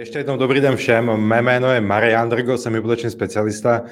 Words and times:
Ještě 0.00 0.18
jednou 0.18 0.36
dobrý 0.36 0.60
den 0.60 0.76
všem. 0.76 1.16
Mé 1.16 1.42
jméno 1.42 1.72
je 1.72 1.80
Marian 1.80 2.28
Drgo, 2.28 2.58
jsem 2.58 2.74
hypoteční 2.74 3.10
specialista. 3.10 3.82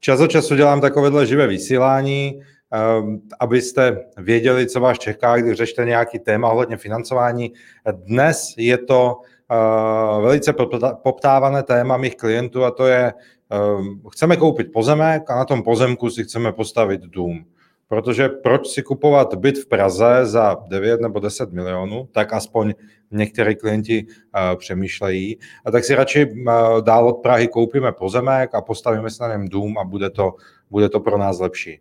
Čas 0.00 0.20
od 0.20 0.30
času 0.30 0.56
dělám 0.56 0.80
takovéhle 0.80 1.26
živé 1.26 1.46
vysílání, 1.46 2.40
ehm, 2.72 3.20
abyste 3.40 4.04
věděli, 4.16 4.66
co 4.66 4.80
vás 4.80 4.98
čeká, 4.98 5.36
když 5.36 5.56
řešíte 5.56 5.84
nějaký 5.84 6.18
téma 6.18 6.50
ohledně 6.50 6.76
financování. 6.76 7.52
Dnes 7.92 8.54
je 8.56 8.78
to 8.78 9.20
eh, 9.52 10.22
velice 10.22 10.54
poptávané 11.02 11.62
téma 11.62 11.96
mých 11.96 12.16
klientů 12.16 12.64
a 12.64 12.70
to 12.70 12.86
je, 12.86 13.12
ehm, 13.50 14.00
chceme 14.12 14.36
koupit 14.36 14.72
pozemek 14.72 15.30
a 15.30 15.36
na 15.36 15.44
tom 15.44 15.62
pozemku 15.62 16.10
si 16.10 16.24
chceme 16.24 16.52
postavit 16.52 17.00
dům. 17.00 17.44
Protože 17.88 18.28
proč 18.28 18.68
si 18.68 18.82
kupovat 18.82 19.34
byt 19.34 19.58
v 19.58 19.68
Praze 19.68 20.20
za 20.22 20.56
9 20.68 21.00
nebo 21.00 21.20
10 21.20 21.52
milionů, 21.52 22.08
tak 22.12 22.32
aspoň 22.32 22.74
některé 23.10 23.54
klienti 23.54 24.06
uh, 24.06 24.58
přemýšlejí. 24.58 25.38
A 25.64 25.70
tak 25.70 25.84
si 25.84 25.94
radši 25.94 26.26
uh, 26.26 26.80
dál 26.80 27.08
od 27.08 27.12
Prahy 27.12 27.48
koupíme 27.48 27.92
pozemek 27.92 28.54
a 28.54 28.60
postavíme 28.60 29.10
si 29.10 29.22
na 29.22 29.28
něm 29.28 29.48
dům 29.48 29.78
a 29.78 29.84
bude 29.84 30.10
to, 30.10 30.34
bude 30.70 30.88
to 30.88 31.00
pro 31.00 31.18
nás 31.18 31.40
lepší. 31.40 31.80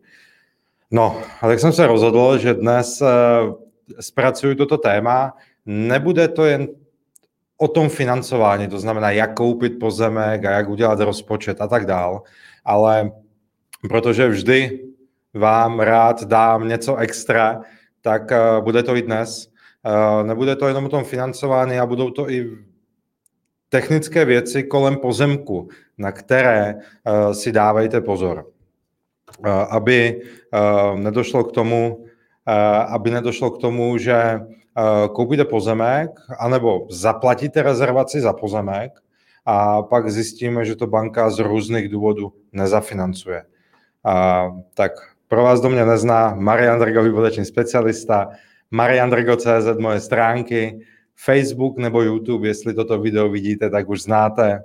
No, 0.91 1.21
a 1.41 1.47
tak 1.47 1.59
jsem 1.59 1.73
se 1.73 1.87
rozhodl, 1.87 2.37
že 2.37 2.53
dnes 2.53 3.01
uh, 3.01 3.07
zpracuju 3.99 4.55
toto 4.55 4.77
téma. 4.77 5.33
Nebude 5.65 6.27
to 6.27 6.45
jen 6.45 6.67
o 7.57 7.67
tom 7.67 7.89
financování, 7.89 8.67
to 8.67 8.79
znamená, 8.79 9.11
jak 9.11 9.33
koupit 9.33 9.79
pozemek 9.79 10.45
a 10.45 10.51
jak 10.51 10.69
udělat 10.69 10.99
rozpočet 10.99 11.61
a 11.61 11.67
tak 11.67 11.85
dál, 11.85 12.21
ale 12.65 13.11
protože 13.89 14.27
vždy 14.27 14.79
vám 15.33 15.79
rád 15.79 16.23
dám 16.23 16.67
něco 16.67 16.95
extra, 16.95 17.61
tak 18.01 18.31
uh, 18.31 18.63
bude 18.63 18.83
to 18.83 18.95
i 18.95 19.01
dnes. 19.01 19.47
Uh, 19.85 20.27
nebude 20.27 20.55
to 20.55 20.67
jenom 20.67 20.85
o 20.85 20.89
tom 20.89 21.03
financování 21.03 21.79
a 21.79 21.85
budou 21.85 22.09
to 22.09 22.29
i 22.29 22.57
technické 23.69 24.25
věci 24.25 24.63
kolem 24.63 24.95
pozemku, 24.97 25.67
na 25.97 26.11
které 26.11 26.75
uh, 26.75 27.31
si 27.31 27.51
dávejte 27.51 28.01
pozor. 28.01 28.45
Uh, 29.37 29.49
aby 29.49 30.21
uh, 30.21 30.99
nedošlo 30.99 31.43
k 31.43 31.51
tomu, 31.51 32.05
aby 32.87 33.11
nedošlo 33.11 33.51
k 33.51 33.61
tomu, 33.61 33.97
že 33.97 34.39
koupíte 35.15 35.45
pozemek, 35.45 36.11
anebo 36.39 36.87
zaplatíte 36.91 37.63
rezervaci 37.63 38.21
za 38.21 38.33
pozemek 38.33 38.91
a 39.45 39.81
pak 39.81 40.11
zjistíme, 40.11 40.65
že 40.65 40.75
to 40.75 40.87
banka 40.87 41.29
z 41.29 41.39
různých 41.39 41.89
důvodů 41.89 42.33
nezafinancuje. 42.51 43.43
Tak 44.73 44.91
pro 45.33 45.43
vás, 45.43 45.61
do 45.61 45.69
mě 45.69 45.85
nezná, 45.85 46.35
Marian 46.35 46.79
Drgo, 46.79 47.01
hypoteční 47.01 47.45
specialista, 47.45 48.29
mariandrgo.cz, 48.71 49.79
moje 49.79 49.99
stránky, 49.99 50.79
Facebook 51.15 51.77
nebo 51.77 52.01
YouTube, 52.01 52.47
jestli 52.47 52.73
toto 52.73 52.99
video 53.01 53.29
vidíte, 53.29 53.69
tak 53.69 53.89
už 53.89 54.01
znáte. 54.01 54.63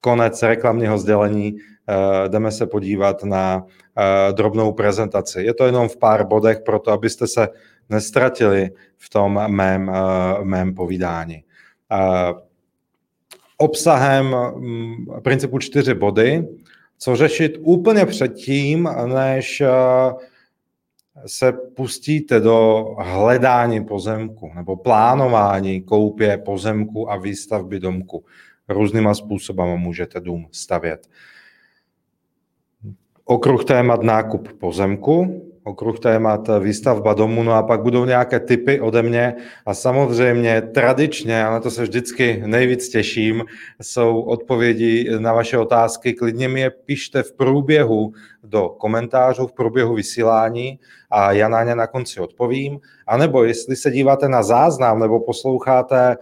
Konec 0.00 0.42
reklamního 0.42 0.98
sdělení, 0.98 1.52
uh, 1.52 2.28
jdeme 2.28 2.50
se 2.50 2.66
podívat 2.66 3.24
na 3.24 3.56
uh, 3.64 4.34
drobnou 4.36 4.72
prezentaci. 4.72 5.42
Je 5.42 5.54
to 5.54 5.66
jenom 5.66 5.88
v 5.88 5.96
pár 5.96 6.26
bodech, 6.26 6.60
proto 6.60 6.90
abyste 6.90 7.26
se 7.26 7.48
nestratili 7.90 8.70
v 8.98 9.10
tom 9.10 9.40
mém, 9.48 9.88
uh, 9.88 10.44
mém 10.44 10.74
povídání. 10.74 11.44
Obsahem 13.56 14.34
um, 14.34 15.06
principu 15.22 15.58
čtyři 15.58 15.94
body 15.94 16.48
co 17.02 17.16
řešit 17.16 17.58
úplně 17.60 18.06
předtím, 18.06 18.88
než 19.06 19.60
eh, 19.60 19.68
se 21.26 21.52
pustíte 21.52 22.40
do 22.40 22.84
hledání 22.98 23.84
pozemku 23.84 24.50
nebo 24.54 24.76
plánování 24.76 25.82
koupě 25.82 26.38
pozemku 26.38 27.10
a 27.10 27.16
výstavby 27.16 27.80
domku. 27.80 28.24
Různýma 28.68 29.14
způsobama 29.14 29.76
můžete 29.76 30.20
dům 30.20 30.46
stavět. 30.52 31.08
Okruh 33.24 33.64
témat 33.64 34.02
nákup 34.02 34.52
pozemku, 34.52 35.49
okruh 35.64 35.98
témat 35.98 36.50
výstavba 36.60 37.14
domu, 37.14 37.42
no 37.42 37.52
a 37.52 37.62
pak 37.62 37.82
budou 37.82 38.04
nějaké 38.04 38.40
typy 38.40 38.80
ode 38.80 39.02
mě 39.02 39.34
a 39.66 39.74
samozřejmě 39.74 40.62
tradičně, 40.62 41.44
ale 41.44 41.60
to 41.60 41.70
se 41.70 41.82
vždycky 41.82 42.42
nejvíc 42.46 42.88
těším, 42.88 43.44
jsou 43.82 44.20
odpovědi 44.20 45.18
na 45.18 45.32
vaše 45.32 45.58
otázky. 45.58 46.12
Klidně 46.12 46.48
mi 46.48 46.60
je 46.60 46.70
pište 46.70 47.22
v 47.22 47.32
průběhu 47.32 48.12
do 48.44 48.68
komentářů, 48.68 49.46
v 49.46 49.52
průběhu 49.52 49.94
vysílání 49.94 50.78
a 51.10 51.32
já 51.32 51.48
na 51.48 51.64
ně 51.64 51.74
na 51.74 51.86
konci 51.86 52.20
odpovím. 52.20 52.80
A 53.06 53.16
nebo 53.16 53.44
jestli 53.44 53.76
se 53.76 53.90
díváte 53.90 54.28
na 54.28 54.42
záznam 54.42 55.00
nebo 55.00 55.20
posloucháte 55.20 56.16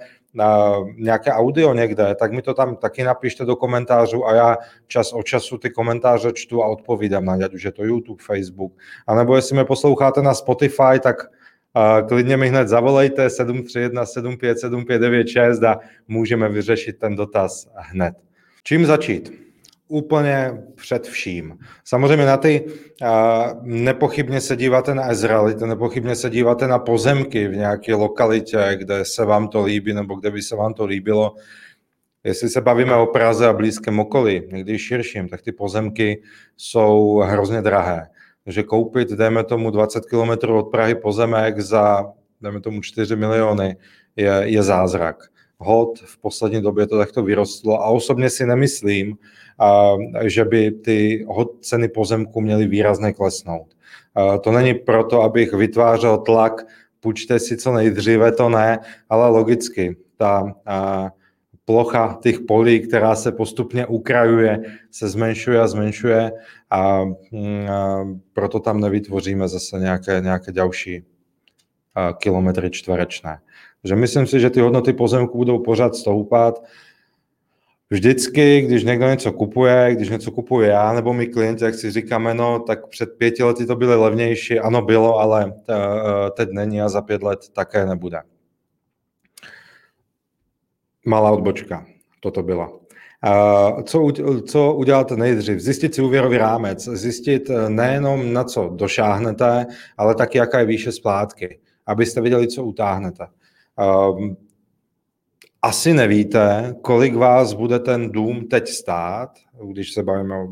nějaké 0.96 1.32
audio 1.32 1.74
někde, 1.74 2.14
tak 2.14 2.32
mi 2.32 2.42
to 2.42 2.54
tam 2.54 2.76
taky 2.76 3.04
napište 3.04 3.44
do 3.44 3.56
komentářů 3.56 4.26
a 4.26 4.34
já 4.34 4.56
čas 4.86 5.12
od 5.12 5.22
času 5.22 5.58
ty 5.58 5.70
komentáře 5.70 6.32
čtu 6.34 6.62
a 6.62 6.66
odpovídám 6.66 7.24
na 7.24 7.36
ně, 7.36 7.44
ať 7.44 7.54
už 7.54 7.62
je 7.62 7.72
to 7.72 7.84
YouTube, 7.84 8.22
Facebook. 8.26 8.72
A 9.06 9.14
nebo 9.14 9.36
jestli 9.36 9.54
mě 9.54 9.64
posloucháte 9.64 10.22
na 10.22 10.34
Spotify, 10.34 11.00
tak 11.02 11.16
uh, 11.20 12.08
klidně 12.08 12.36
mi 12.36 12.48
hned 12.48 12.68
zavolejte 12.68 13.30
731 13.30 14.06
75 14.06 14.58
7596 14.58 15.62
a 15.62 15.78
můžeme 16.08 16.48
vyřešit 16.48 16.98
ten 16.98 17.16
dotaz 17.16 17.68
hned. 17.74 18.14
Čím 18.64 18.86
začít? 18.86 19.47
Úplně 19.88 20.62
před 20.74 21.06
vším. 21.06 21.58
Samozřejmě 21.84 22.26
na 22.26 22.36
ty 22.36 22.64
nepochybně 23.62 24.40
se 24.40 24.56
díváte 24.56 24.94
na 24.94 25.10
Ezraelity, 25.10 25.66
nepochybně 25.66 26.16
se 26.16 26.30
díváte 26.30 26.68
na 26.68 26.78
pozemky 26.78 27.48
v 27.48 27.56
nějaké 27.56 27.94
lokalitě, 27.94 28.70
kde 28.74 29.04
se 29.04 29.24
vám 29.24 29.48
to 29.48 29.64
líbí 29.64 29.94
nebo 29.94 30.14
kde 30.14 30.30
by 30.30 30.42
se 30.42 30.56
vám 30.56 30.74
to 30.74 30.86
líbilo. 30.86 31.34
Jestli 32.24 32.48
se 32.48 32.60
bavíme 32.60 32.94
o 32.94 33.06
Praze 33.06 33.46
a 33.46 33.52
blízkém 33.52 34.00
okolí, 34.00 34.42
někdy 34.52 34.78
širším, 34.78 35.28
tak 35.28 35.42
ty 35.42 35.52
pozemky 35.52 36.22
jsou 36.56 37.18
hrozně 37.18 37.62
drahé. 37.62 38.06
Takže 38.44 38.62
koupit, 38.62 39.08
dejme 39.08 39.44
tomu 39.44 39.70
20 39.70 40.06
km 40.06 40.50
od 40.50 40.62
Prahy 40.62 40.94
pozemek 40.94 41.60
za, 41.60 42.12
dejme 42.40 42.60
tomu 42.60 42.80
4 42.82 43.16
miliony, 43.16 43.76
je, 44.16 44.42
je 44.44 44.62
zázrak. 44.62 45.16
Hod 45.58 45.98
v 45.98 46.18
poslední 46.18 46.62
době 46.62 46.86
to 46.86 46.98
takto 46.98 47.22
vyrostlo 47.22 47.82
a 47.82 47.86
osobně 47.86 48.30
si 48.30 48.46
nemyslím, 48.46 49.16
že 50.24 50.44
by 50.44 50.70
ty 50.70 51.26
ceny 51.60 51.88
pozemku 51.88 52.40
měly 52.40 52.66
výrazně 52.66 53.12
klesnout. 53.12 53.74
To 54.40 54.52
není 54.52 54.74
proto, 54.74 55.22
abych 55.22 55.52
vytvářel 55.52 56.18
tlak, 56.18 56.66
půjčte 57.00 57.38
si 57.38 57.56
co 57.56 57.72
nejdříve, 57.72 58.32
to 58.32 58.48
ne, 58.48 58.78
ale 59.08 59.28
logicky 59.28 59.96
ta 60.16 60.54
plocha 61.64 62.18
těch 62.22 62.40
polí, 62.40 62.80
která 62.80 63.14
se 63.14 63.32
postupně 63.32 63.86
ukrajuje, 63.86 64.62
se 64.90 65.08
zmenšuje 65.08 65.60
a 65.60 65.68
zmenšuje 65.68 66.32
a, 66.70 67.04
mm, 67.04 68.20
proto 68.32 68.60
tam 68.60 68.80
nevytvoříme 68.80 69.48
zase 69.48 69.78
nějaké, 69.78 70.20
nějaké 70.20 70.52
další 70.52 71.04
kilometry 72.18 72.70
čtverečné. 72.70 73.38
Takže 73.82 73.96
myslím 73.96 74.26
si, 74.26 74.40
že 74.40 74.50
ty 74.50 74.60
hodnoty 74.60 74.92
pozemku 74.92 75.38
budou 75.38 75.58
pořád 75.58 75.94
stoupat 75.94 76.62
vždycky, 77.90 78.60
když 78.60 78.84
někdo 78.84 79.08
něco 79.08 79.32
kupuje, 79.32 79.94
když 79.94 80.08
něco 80.08 80.30
kupuje 80.30 80.68
já 80.68 80.92
nebo 80.92 81.12
mi 81.12 81.26
klienti, 81.26 81.64
jak 81.64 81.74
si 81.74 81.90
říkáme, 81.90 82.34
no, 82.34 82.58
tak 82.58 82.88
před 82.88 83.06
pěti 83.18 83.42
lety 83.42 83.66
to 83.66 83.76
bylo 83.76 84.02
levnější, 84.02 84.60
ano 84.60 84.82
bylo, 84.82 85.18
ale 85.18 85.54
eh, 85.70 85.74
teď 86.36 86.48
není 86.52 86.80
a 86.80 86.88
za 86.88 87.02
pět 87.02 87.22
let 87.22 87.38
také 87.52 87.86
nebude. 87.86 88.20
Malá 91.06 91.30
odbočka, 91.30 91.86
toto 92.20 92.42
byla. 92.42 92.72
Eh, 93.24 93.82
co, 93.82 94.08
co 94.46 94.74
udělat 94.74 95.10
nejdřív? 95.10 95.60
Zjistit 95.60 95.94
si 95.94 96.02
úvěrový 96.02 96.38
rámec, 96.38 96.88
zjistit 96.88 97.50
eh, 97.50 97.70
nejenom 97.70 98.32
na 98.32 98.44
co 98.44 98.68
došáhnete, 98.68 99.66
ale 99.96 100.14
taky 100.14 100.38
jaká 100.38 100.58
je 100.58 100.66
výše 100.66 100.92
splátky, 100.92 101.58
abyste 101.86 102.20
věděli, 102.20 102.48
co 102.48 102.64
utáhnete 102.64 103.26
asi 105.68 105.94
nevíte, 105.94 106.74
kolik 106.82 107.14
vás 107.14 107.52
bude 107.52 107.78
ten 107.78 108.10
dům 108.12 108.48
teď 108.48 108.68
stát, 108.68 109.30
když 109.72 109.92
se 109.92 110.02
bavíme 110.02 110.36
o 110.36 110.48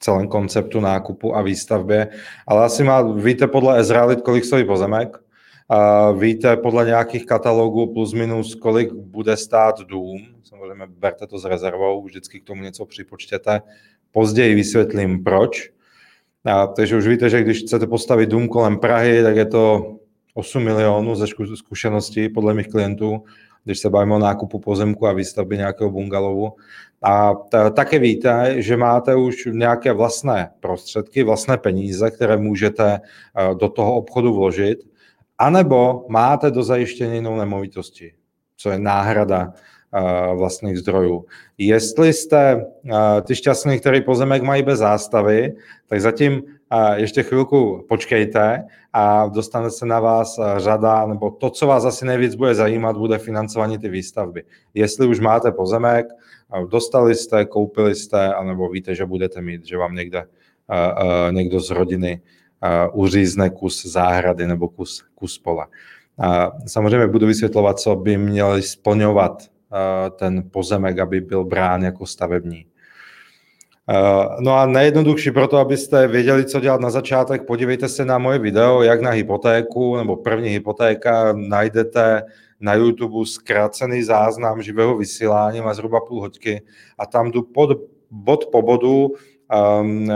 celém 0.00 0.28
konceptu 0.28 0.80
nákupu 0.80 1.36
a 1.36 1.42
výstavbě, 1.42 2.08
ale 2.46 2.64
asi 2.64 2.84
má, 2.84 3.02
víte 3.02 3.46
podle 3.46 3.78
Ezraelit, 3.78 4.20
kolik 4.20 4.44
stojí 4.44 4.64
pozemek, 4.64 5.16
a 5.68 6.10
víte 6.10 6.56
podle 6.56 6.86
nějakých 6.86 7.26
katalogů 7.26 7.94
plus 7.94 8.12
minus, 8.12 8.54
kolik 8.54 8.92
bude 8.92 9.36
stát 9.36 9.80
dům, 9.80 10.18
samozřejmě 10.44 10.86
berte 10.86 11.26
to 11.26 11.38
s 11.38 11.44
rezervou, 11.44 12.04
vždycky 12.04 12.40
k 12.40 12.44
tomu 12.44 12.62
něco 12.62 12.86
připočtěte, 12.86 13.62
později 14.12 14.54
vysvětlím 14.54 15.24
proč. 15.24 15.70
A, 16.44 16.66
takže 16.66 16.96
už 16.96 17.06
víte, 17.06 17.30
že 17.30 17.42
když 17.42 17.60
chcete 17.60 17.86
postavit 17.86 18.28
dům 18.28 18.48
kolem 18.48 18.78
Prahy, 18.78 19.22
tak 19.22 19.36
je 19.36 19.46
to 19.46 19.96
8 20.34 20.62
milionů 20.62 21.14
ze 21.14 21.26
zkušeností 21.54 22.28
podle 22.28 22.54
mých 22.54 22.68
klientů, 22.68 23.22
když 23.66 23.78
se 23.78 23.90
bavíme 23.90 24.14
o 24.14 24.18
nákupu 24.18 24.58
pozemku 24.58 25.06
a 25.06 25.12
výstavbě 25.12 25.58
nějakého 25.58 25.90
bungalovu. 25.90 26.52
A 27.02 27.34
t- 27.34 27.70
také 27.70 27.98
víte, 27.98 28.54
že 28.62 28.76
máte 28.76 29.14
už 29.14 29.48
nějaké 29.52 29.92
vlastné 29.92 30.50
prostředky, 30.60 31.22
vlastné 31.22 31.58
peníze, 31.58 32.10
které 32.10 32.36
můžete 32.36 33.00
eh, 33.00 33.54
do 33.54 33.68
toho 33.68 33.94
obchodu 33.94 34.34
vložit, 34.34 34.78
anebo 35.38 36.06
máte 36.08 36.50
do 36.50 36.62
zajištění 36.62 37.14
jinou 37.14 37.36
nemovitosti, 37.36 38.12
co 38.56 38.70
je 38.70 38.78
náhrada 38.78 39.52
vlastních 40.34 40.78
zdrojů. 40.78 41.24
Jestli 41.58 42.12
jste 42.12 42.66
ty 43.22 43.36
šťastní, 43.36 43.80
který 43.80 44.00
pozemek 44.00 44.42
mají 44.42 44.62
bez 44.62 44.78
zástavy, 44.78 45.54
tak 45.86 46.00
zatím 46.00 46.42
ještě 46.94 47.22
chvilku 47.22 47.84
počkejte 47.88 48.64
a 48.92 49.26
dostane 49.26 49.70
se 49.70 49.86
na 49.86 50.00
vás 50.00 50.40
řada, 50.56 51.06
nebo 51.06 51.30
to, 51.30 51.50
co 51.50 51.66
vás 51.66 51.84
asi 51.84 52.04
nejvíc 52.04 52.34
bude 52.34 52.54
zajímat, 52.54 52.96
bude 52.96 53.18
financování 53.18 53.78
ty 53.78 53.88
výstavby. 53.88 54.44
Jestli 54.74 55.06
už 55.06 55.20
máte 55.20 55.52
pozemek, 55.52 56.06
dostali 56.68 57.14
jste, 57.14 57.44
koupili 57.44 57.94
jste, 57.94 58.34
anebo 58.34 58.68
víte, 58.68 58.94
že 58.94 59.06
budete 59.06 59.42
mít, 59.42 59.66
že 59.66 59.76
vám 59.76 59.94
někde 59.94 60.24
někdo 61.30 61.60
z 61.60 61.70
rodiny 61.70 62.20
uřízne 62.92 63.50
kus 63.50 63.86
záhrady 63.86 64.46
nebo 64.46 64.68
kus, 64.68 65.04
kus 65.14 65.38
pole. 65.38 65.66
Samozřejmě 66.66 67.06
budu 67.06 67.26
vysvětlovat, 67.26 67.78
co 67.78 67.96
by 67.96 68.16
měli 68.16 68.62
splňovat 68.62 69.42
ten 70.18 70.50
pozemek, 70.50 70.98
aby 70.98 71.20
byl 71.20 71.44
brán 71.44 71.82
jako 71.82 72.06
stavební. 72.06 72.66
No 74.40 74.54
a 74.54 74.66
nejjednodušší 74.66 75.30
pro 75.30 75.48
to, 75.48 75.56
abyste 75.56 76.08
věděli, 76.08 76.44
co 76.44 76.60
dělat 76.60 76.80
na 76.80 76.90
začátek, 76.90 77.46
podívejte 77.46 77.88
se 77.88 78.04
na 78.04 78.18
moje 78.18 78.38
video, 78.38 78.82
jak 78.82 79.00
na 79.00 79.10
hypotéku, 79.10 79.96
nebo 79.96 80.16
první 80.16 80.48
hypotéka, 80.48 81.32
najdete 81.32 82.22
na 82.60 82.74
YouTube 82.74 83.26
zkrácený 83.26 84.02
záznam 84.02 84.62
živého 84.62 84.96
vysílání, 84.96 85.60
má 85.60 85.74
zhruba 85.74 86.00
půl 86.00 86.20
hodky 86.20 86.62
a 86.98 87.06
tam 87.06 87.30
jdu 87.30 87.42
pod, 87.42 87.70
bod 88.10 88.46
po 88.52 88.62
bodu, 88.62 89.08
um, 89.80 90.12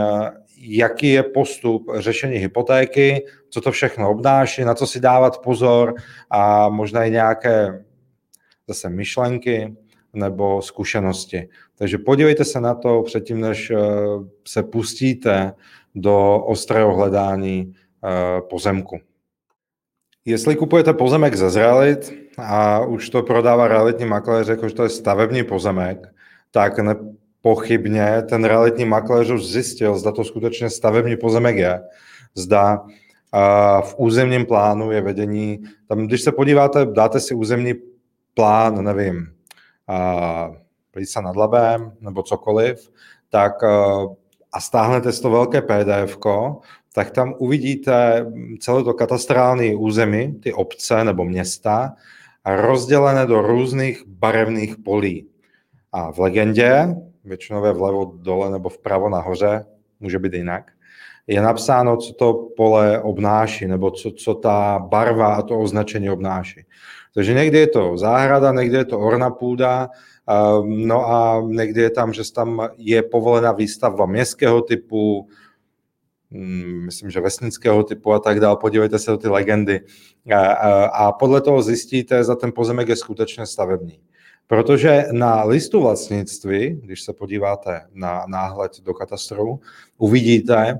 jaký 0.57 1.09
je 1.09 1.23
postup 1.23 1.91
řešení 1.97 2.37
hypotéky, 2.37 3.25
co 3.49 3.61
to 3.61 3.71
všechno 3.71 4.09
obnáší, 4.09 4.63
na 4.63 4.75
co 4.75 4.87
si 4.87 4.99
dávat 4.99 5.41
pozor 5.41 5.93
a 6.29 6.69
možná 6.69 7.05
i 7.05 7.11
nějaké 7.11 7.83
zase 8.67 8.89
myšlenky 8.89 9.75
nebo 10.13 10.61
zkušenosti. 10.61 11.49
Takže 11.77 11.97
podívejte 11.97 12.45
se 12.45 12.61
na 12.61 12.75
to 12.75 13.03
předtím, 13.03 13.41
než 13.41 13.71
eh, 13.71 13.77
se 14.47 14.63
pustíte 14.63 15.53
do 15.95 16.43
ostrého 16.45 16.95
hledání 16.95 17.73
eh, 17.73 18.41
pozemku. 18.41 18.99
Jestli 20.25 20.55
kupujete 20.55 20.93
pozemek 20.93 21.35
ze 21.35 21.49
zrealit 21.49 22.13
a 22.37 22.79
už 22.85 23.09
to 23.09 23.23
prodává 23.23 23.67
realitní 23.67 24.05
makléř, 24.05 24.47
jakože 24.47 24.75
to 24.75 24.83
je 24.83 24.89
stavební 24.89 25.43
pozemek, 25.43 26.07
tak 26.51 26.79
nepochybně 26.79 28.23
ten 28.29 28.45
realitní 28.45 28.85
makléř 28.85 29.29
už 29.29 29.45
zjistil, 29.45 29.97
zda 29.97 30.11
to 30.11 30.23
skutečně 30.23 30.69
stavební 30.69 31.17
pozemek 31.17 31.57
je, 31.57 31.81
zda 32.35 32.85
v 33.81 33.95
územním 33.97 34.45
plánu 34.45 34.91
je 34.91 35.01
vedení, 35.01 35.59
tam 35.87 36.07
když 36.07 36.21
se 36.21 36.31
podíváte, 36.31 36.85
dáte 36.85 37.19
si 37.19 37.33
územní 37.35 37.73
plán, 38.33 38.83
nevím, 38.83 39.27
Plísa 40.91 41.21
nad 41.21 41.35
Labem 41.35 41.91
nebo 42.01 42.23
cokoliv, 42.23 42.91
tak 43.29 43.63
a 44.53 44.59
stáhnete 44.59 45.11
to 45.11 45.29
velké 45.29 45.61
PDF, 45.61 46.17
tak 46.93 47.11
tam 47.11 47.33
uvidíte 47.37 48.25
celé 48.59 48.83
to 48.83 48.93
katastrální 48.93 49.75
území, 49.75 50.33
ty 50.33 50.53
obce 50.53 51.03
nebo 51.03 51.25
města, 51.25 51.93
rozdělené 52.45 53.25
do 53.25 53.41
různých 53.41 54.03
barevných 54.07 54.75
polí. 54.77 55.27
A 55.91 56.11
v 56.11 56.19
legendě, 56.19 56.95
většinou 57.23 57.65
je 57.65 57.71
vlevo 57.71 58.11
dole 58.15 58.51
nebo 58.51 58.69
vpravo 58.69 59.09
nahoře, 59.09 59.65
může 59.99 60.19
být 60.19 60.33
jinak, 60.33 60.71
je 61.27 61.41
napsáno, 61.41 61.97
co 61.97 62.13
to 62.13 62.33
pole 62.57 63.01
obnáší, 63.01 63.67
nebo 63.67 63.91
co, 63.91 64.11
co 64.11 64.33
ta 64.35 64.79
barva 64.79 65.35
a 65.35 65.41
to 65.41 65.59
označení 65.59 66.09
obnáší. 66.09 66.65
Takže 67.15 67.33
někdy 67.33 67.57
je 67.57 67.67
to 67.67 67.97
záhrada, 67.97 68.51
někdy 68.51 68.77
je 68.77 68.85
to 68.85 68.99
orna 68.99 69.29
půda, 69.29 69.89
no 70.63 71.09
a 71.09 71.41
někdy 71.47 71.81
je 71.81 71.89
tam, 71.89 72.13
že 72.13 72.33
tam 72.33 72.69
je 72.77 73.03
povolená 73.03 73.51
výstavba 73.51 74.05
městského 74.05 74.61
typu, 74.61 75.27
mm, 76.29 76.85
myslím, 76.85 77.11
že 77.11 77.19
vesnického 77.19 77.83
typu 77.83 78.13
a 78.13 78.19
tak 78.19 78.39
dále. 78.39 78.57
Podívejte 78.61 78.99
se 78.99 79.11
do 79.11 79.17
ty 79.17 79.27
legendy. 79.27 79.81
A 80.93 81.11
podle 81.11 81.41
toho 81.41 81.61
zjistíte, 81.61 82.23
za 82.23 82.35
ten 82.35 82.51
pozemek 82.51 82.89
je 82.89 82.95
skutečně 82.95 83.45
stavební. 83.45 83.99
Protože 84.47 85.05
na 85.11 85.43
listu 85.43 85.81
vlastnictví, 85.81 86.79
když 86.83 87.01
se 87.01 87.13
podíváte 87.13 87.81
na 87.93 88.25
náhled 88.27 88.71
do 88.83 88.93
katastru, 88.93 89.59
uvidíte, 89.97 90.79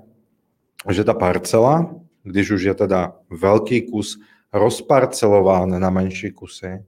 že 0.90 1.04
ta 1.04 1.14
parcela, 1.14 1.96
když 2.24 2.52
už 2.52 2.64
je 2.64 2.74
teda 2.74 3.16
velký 3.30 3.82
kus 3.82 4.20
rozparcelován 4.54 5.80
na 5.80 5.90
menší 5.90 6.32
kusy, 6.32 6.84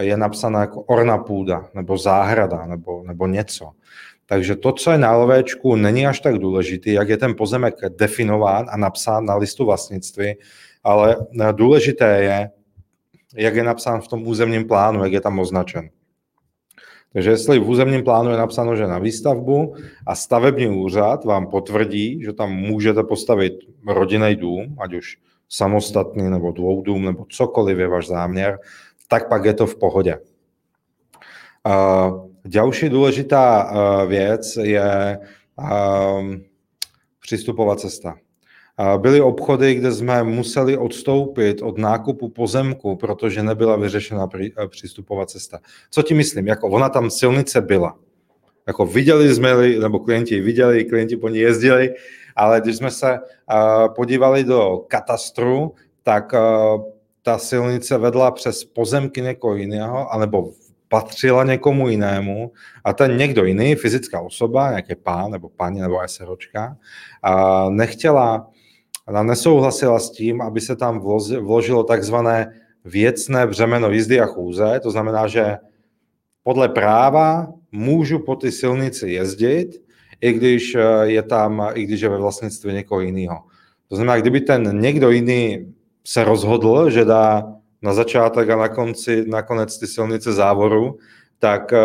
je 0.00 0.16
napsaná 0.16 0.60
jako 0.60 0.82
orna 0.82 1.18
půda, 1.18 1.68
nebo 1.74 1.98
záhrada, 1.98 2.66
nebo, 2.66 3.02
nebo 3.06 3.26
něco. 3.26 3.70
Takže 4.26 4.56
to, 4.56 4.72
co 4.72 4.90
je 4.90 4.98
na 4.98 5.16
LVčku, 5.16 5.76
není 5.76 6.06
až 6.06 6.20
tak 6.20 6.38
důležitý, 6.38 6.92
jak 6.92 7.08
je 7.08 7.16
ten 7.16 7.34
pozemek 7.34 7.74
definován 7.98 8.66
a 8.70 8.76
napsán 8.76 9.24
na 9.24 9.36
listu 9.36 9.64
vlastnictví, 9.64 10.34
ale 10.84 11.16
důležité 11.52 12.22
je, 12.22 12.50
jak 13.36 13.54
je 13.54 13.62
napsán 13.62 14.00
v 14.00 14.08
tom 14.08 14.26
územním 14.26 14.68
plánu, 14.68 15.04
jak 15.04 15.12
je 15.12 15.20
tam 15.20 15.38
označen. 15.38 15.90
Takže 17.12 17.30
jestli 17.30 17.58
v 17.58 17.68
územním 17.68 18.04
plánu 18.04 18.30
je 18.30 18.36
napsáno, 18.36 18.76
že 18.76 18.86
na 18.86 18.98
výstavbu 18.98 19.74
a 20.06 20.14
stavební 20.14 20.68
úřad 20.68 21.24
vám 21.24 21.46
potvrdí, 21.46 22.22
že 22.22 22.32
tam 22.32 22.52
můžete 22.52 23.02
postavit 23.02 23.52
rodinný 23.86 24.36
dům, 24.36 24.76
ať 24.80 24.94
už 24.94 25.18
samostatný 25.50 26.30
nebo 26.30 26.50
dvou 26.50 26.82
dům 26.82 27.04
nebo 27.04 27.26
cokoliv 27.28 27.78
je 27.78 27.88
váš 27.88 28.06
záměr, 28.06 28.58
tak 29.08 29.28
pak 29.28 29.44
je 29.44 29.54
to 29.54 29.66
v 29.66 29.76
pohodě. 29.76 30.18
Uh, 31.66 32.88
důležitá 32.88 33.70
uh, 33.72 34.08
věc 34.08 34.56
je 34.62 35.18
uh, 35.58 36.34
přístupová 37.20 37.76
cesta. 37.76 38.14
Byly 38.96 39.20
obchody, 39.20 39.74
kde 39.74 39.92
jsme 39.92 40.22
museli 40.22 40.76
odstoupit 40.76 41.62
od 41.62 41.78
nákupu 41.78 42.28
pozemku, 42.28 42.96
protože 42.96 43.42
nebyla 43.42 43.76
vyřešena 43.76 44.28
přístupová 44.68 45.26
cesta. 45.26 45.58
Co 45.90 46.02
ti 46.02 46.14
myslím? 46.14 46.46
Jako 46.46 46.68
ona 46.68 46.88
tam 46.88 47.10
silnice 47.10 47.60
byla. 47.60 47.98
Jako 48.66 48.86
viděli 48.86 49.34
jsme, 49.34 49.68
nebo 49.68 49.98
klienti 49.98 50.40
viděli, 50.40 50.84
klienti 50.84 51.16
po 51.16 51.28
ní 51.28 51.38
jezdili, 51.38 51.94
ale 52.36 52.60
když 52.60 52.76
jsme 52.76 52.90
se 52.90 53.18
uh, 53.18 53.94
podívali 53.94 54.44
do 54.44 54.84
katastru, 54.88 55.74
tak 56.02 56.32
uh, 56.32 56.82
ta 57.22 57.38
silnice 57.38 57.98
vedla 57.98 58.30
přes 58.30 58.64
pozemky 58.64 59.22
někoho 59.22 59.54
jiného, 59.54 60.12
anebo 60.12 60.50
patřila 60.88 61.44
někomu 61.44 61.88
jinému. 61.88 62.52
A 62.84 62.92
ten 62.92 63.16
někdo 63.16 63.44
jiný, 63.44 63.74
fyzická 63.74 64.20
osoba, 64.20 64.70
nějaký 64.70 64.94
pán 64.94 65.30
nebo 65.30 65.48
paní 65.48 65.80
nebo 65.80 66.00
SROčka, 66.06 66.76
nechtěla 67.68 68.50
ona 69.10 69.22
nesouhlasila 69.22 69.98
s 69.98 70.10
tím, 70.10 70.40
aby 70.40 70.60
se 70.60 70.76
tam 70.76 71.00
vložilo 71.40 71.84
takzvané 71.84 72.52
věcné 72.84 73.46
břemeno 73.46 73.90
jízdy 73.90 74.20
a 74.20 74.26
chůze, 74.26 74.80
to 74.82 74.90
znamená, 74.90 75.26
že 75.26 75.56
podle 76.42 76.68
práva 76.68 77.52
můžu 77.72 78.18
po 78.18 78.36
ty 78.36 78.52
silnici 78.52 79.10
jezdit, 79.10 79.82
i 80.20 80.32
když 80.32 80.74
eh, 80.74 80.82
je 81.02 81.22
tam, 81.22 81.70
i 81.74 81.84
když 81.84 82.00
je 82.00 82.08
ve 82.08 82.18
vlastnictví 82.18 82.72
někoho 82.72 83.00
jiného. 83.00 83.38
To 83.88 83.96
znamená, 83.96 84.20
kdyby 84.20 84.40
ten 84.40 84.80
někdo 84.80 85.10
jiný 85.10 85.74
se 86.04 86.24
rozhodl, 86.24 86.90
že 86.90 87.04
dá 87.04 87.52
na 87.82 87.94
začátek 87.94 88.50
a 88.50 88.56
na 88.56 88.68
konci, 88.68 89.24
nakonec 89.28 89.78
ty 89.78 89.86
silnice 89.86 90.32
závoru, 90.32 90.98
tak 91.38 91.72
eh, 91.72 91.78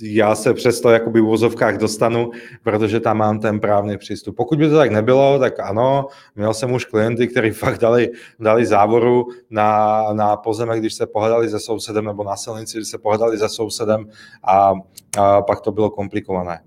já 0.00 0.34
se 0.34 0.54
přesto 0.54 0.90
jakoby 0.90 1.20
v 1.20 1.24
vozovkách 1.24 1.78
dostanu, 1.78 2.30
protože 2.62 3.00
tam 3.00 3.16
mám 3.16 3.40
ten 3.40 3.60
právní 3.60 3.98
přístup. 3.98 4.36
Pokud 4.36 4.58
by 4.58 4.68
to 4.68 4.76
tak 4.76 4.90
nebylo, 4.90 5.38
tak 5.38 5.60
ano, 5.60 6.06
měl 6.36 6.54
jsem 6.54 6.72
už 6.72 6.84
klienty, 6.84 7.28
kteří 7.28 7.50
fakt 7.50 7.78
dali, 7.78 8.10
dali 8.40 8.66
závoru 8.66 9.26
na, 9.50 10.02
na 10.12 10.36
pozemek, 10.36 10.80
když 10.80 10.94
se 10.94 11.06
pohledali 11.06 11.50
se 11.50 11.60
sousedem, 11.60 12.04
nebo 12.04 12.24
na 12.24 12.36
silnici, 12.36 12.78
když 12.78 12.88
se 12.88 12.98
pohledali 12.98 13.38
se 13.38 13.48
sousedem 13.48 14.08
a, 14.44 14.72
a 15.18 15.42
pak 15.42 15.60
to 15.60 15.72
bylo 15.72 15.90
komplikované. 15.90 16.58
A, 16.58 16.62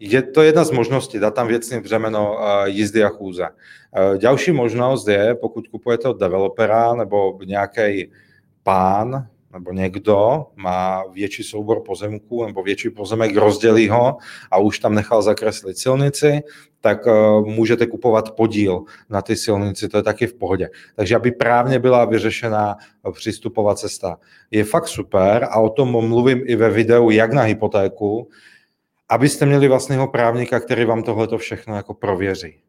je 0.00 0.22
to 0.22 0.42
jedna 0.42 0.64
z 0.64 0.70
možností, 0.70 1.18
dát 1.18 1.34
tam 1.34 1.48
věcně 1.48 1.80
břemeno 1.80 2.38
jízdy 2.64 3.04
a 3.04 3.08
chůze. 3.08 3.46
Další 4.18 4.52
možnost 4.52 5.08
je, 5.08 5.34
pokud 5.34 5.68
kupujete 5.68 6.08
od 6.08 6.20
developera 6.20 6.94
nebo 6.94 7.38
nějaký 7.44 8.10
pán, 8.62 9.26
nebo 9.52 9.72
někdo 9.72 10.46
má 10.56 11.04
větší 11.12 11.42
soubor 11.42 11.82
pozemků 11.82 12.46
nebo 12.46 12.62
větší 12.62 12.90
pozemek, 12.90 13.36
rozdělí 13.36 13.88
ho 13.88 14.16
a 14.50 14.58
už 14.58 14.78
tam 14.78 14.94
nechal 14.94 15.22
zakreslit 15.22 15.78
silnici, 15.78 16.40
tak 16.80 17.06
uh, 17.06 17.46
můžete 17.46 17.86
kupovat 17.86 18.30
podíl 18.30 18.82
na 19.10 19.22
ty 19.22 19.36
silnici, 19.36 19.88
to 19.88 19.96
je 19.96 20.02
taky 20.02 20.26
v 20.26 20.34
pohodě. 20.34 20.68
Takže 20.96 21.16
aby 21.16 21.32
právně 21.32 21.78
byla 21.78 22.04
vyřešená 22.04 22.76
přístupová 23.12 23.74
cesta. 23.74 24.18
Je 24.50 24.64
fakt 24.64 24.88
super 24.88 25.48
a 25.50 25.60
o 25.60 25.68
tom 25.68 26.08
mluvím 26.08 26.42
i 26.46 26.56
ve 26.56 26.70
videu, 26.70 27.10
jak 27.10 27.32
na 27.32 27.42
hypotéku, 27.42 28.28
abyste 29.08 29.46
měli 29.46 29.68
vlastního 29.68 30.08
právníka, 30.08 30.60
který 30.60 30.84
vám 30.84 31.02
tohle 31.02 31.28
všechno 31.38 31.76
jako 31.76 31.94
prověří 31.94 32.60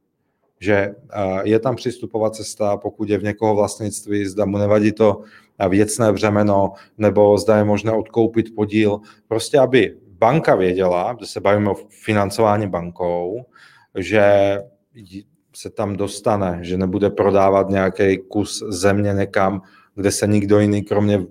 že 0.60 0.96
je 1.44 1.60
tam 1.60 1.76
přístupová 1.76 2.30
cesta, 2.30 2.78
pokud 2.78 3.10
je 3.10 3.18
v 3.18 3.24
někoho 3.24 3.56
vlastnictví, 3.56 4.26
zda 4.26 4.46
mu 4.46 4.58
nevadí 4.58 4.92
to 4.92 5.22
věcné 5.70 6.14
břemeno, 6.14 6.74
nebo 6.98 7.38
zda 7.38 7.58
je 7.58 7.64
možné 7.64 7.92
odkoupit 7.92 8.56
podíl. 8.56 9.00
Prostě, 9.28 9.60
aby 9.60 9.98
banka 10.10 10.56
věděla, 10.56 11.18
že 11.20 11.26
se 11.26 11.40
bavíme 11.40 11.70
o 11.70 11.76
financování 12.04 12.68
bankou, 12.68 13.46
že 13.96 14.58
se 15.56 15.70
tam 15.70 15.96
dostane, 15.96 16.60
že 16.62 16.78
nebude 16.78 17.10
prodávat 17.10 17.70
nějaký 17.70 18.18
kus 18.18 18.64
země 18.70 19.14
někam, 19.14 19.62
kde 19.96 20.12
se 20.12 20.28
nikdo 20.28 20.60
jiný 20.60 20.84
kromě 20.84 21.26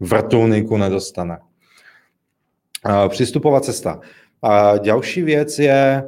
vrtulníku 0.00 0.76
nedostane. 0.76 1.38
Přístupová 3.08 3.60
cesta. 3.60 4.00
A 4.42 4.78
další 4.78 5.22
věc 5.22 5.58
je, 5.58 6.04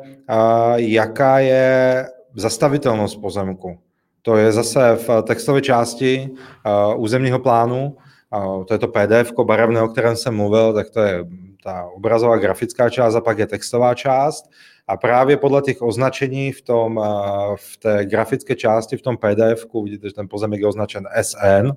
jaká 0.76 1.38
je 1.38 2.06
zastavitelnost 2.34 3.20
pozemku. 3.20 3.78
To 4.22 4.36
je 4.36 4.52
zase 4.52 4.96
v 4.96 5.22
textové 5.22 5.60
části 5.60 6.30
územního 6.96 7.38
plánu, 7.38 7.96
to 8.68 8.74
je 8.74 8.78
to 8.78 8.88
PDF 8.88 9.32
barevné, 9.44 9.82
o 9.82 9.88
kterém 9.88 10.16
jsem 10.16 10.36
mluvil, 10.36 10.72
tak 10.72 10.90
to 10.90 11.00
je 11.00 11.24
ta 11.64 11.84
obrazová 11.84 12.36
grafická 12.36 12.90
část 12.90 13.14
a 13.14 13.20
pak 13.20 13.38
je 13.38 13.46
textová 13.46 13.94
část. 13.94 14.44
A 14.88 14.96
právě 14.96 15.36
podle 15.36 15.62
těch 15.62 15.82
označení 15.82 16.52
v, 16.52 16.62
tom, 16.62 17.00
v 17.56 17.76
té 17.76 18.06
grafické 18.06 18.54
části, 18.54 18.96
v 18.96 19.02
tom 19.02 19.16
PDF, 19.16 19.66
vidíte, 19.84 20.08
že 20.08 20.14
ten 20.14 20.28
pozemek 20.28 20.60
je 20.60 20.66
označen 20.66 21.08
SN, 21.22 21.70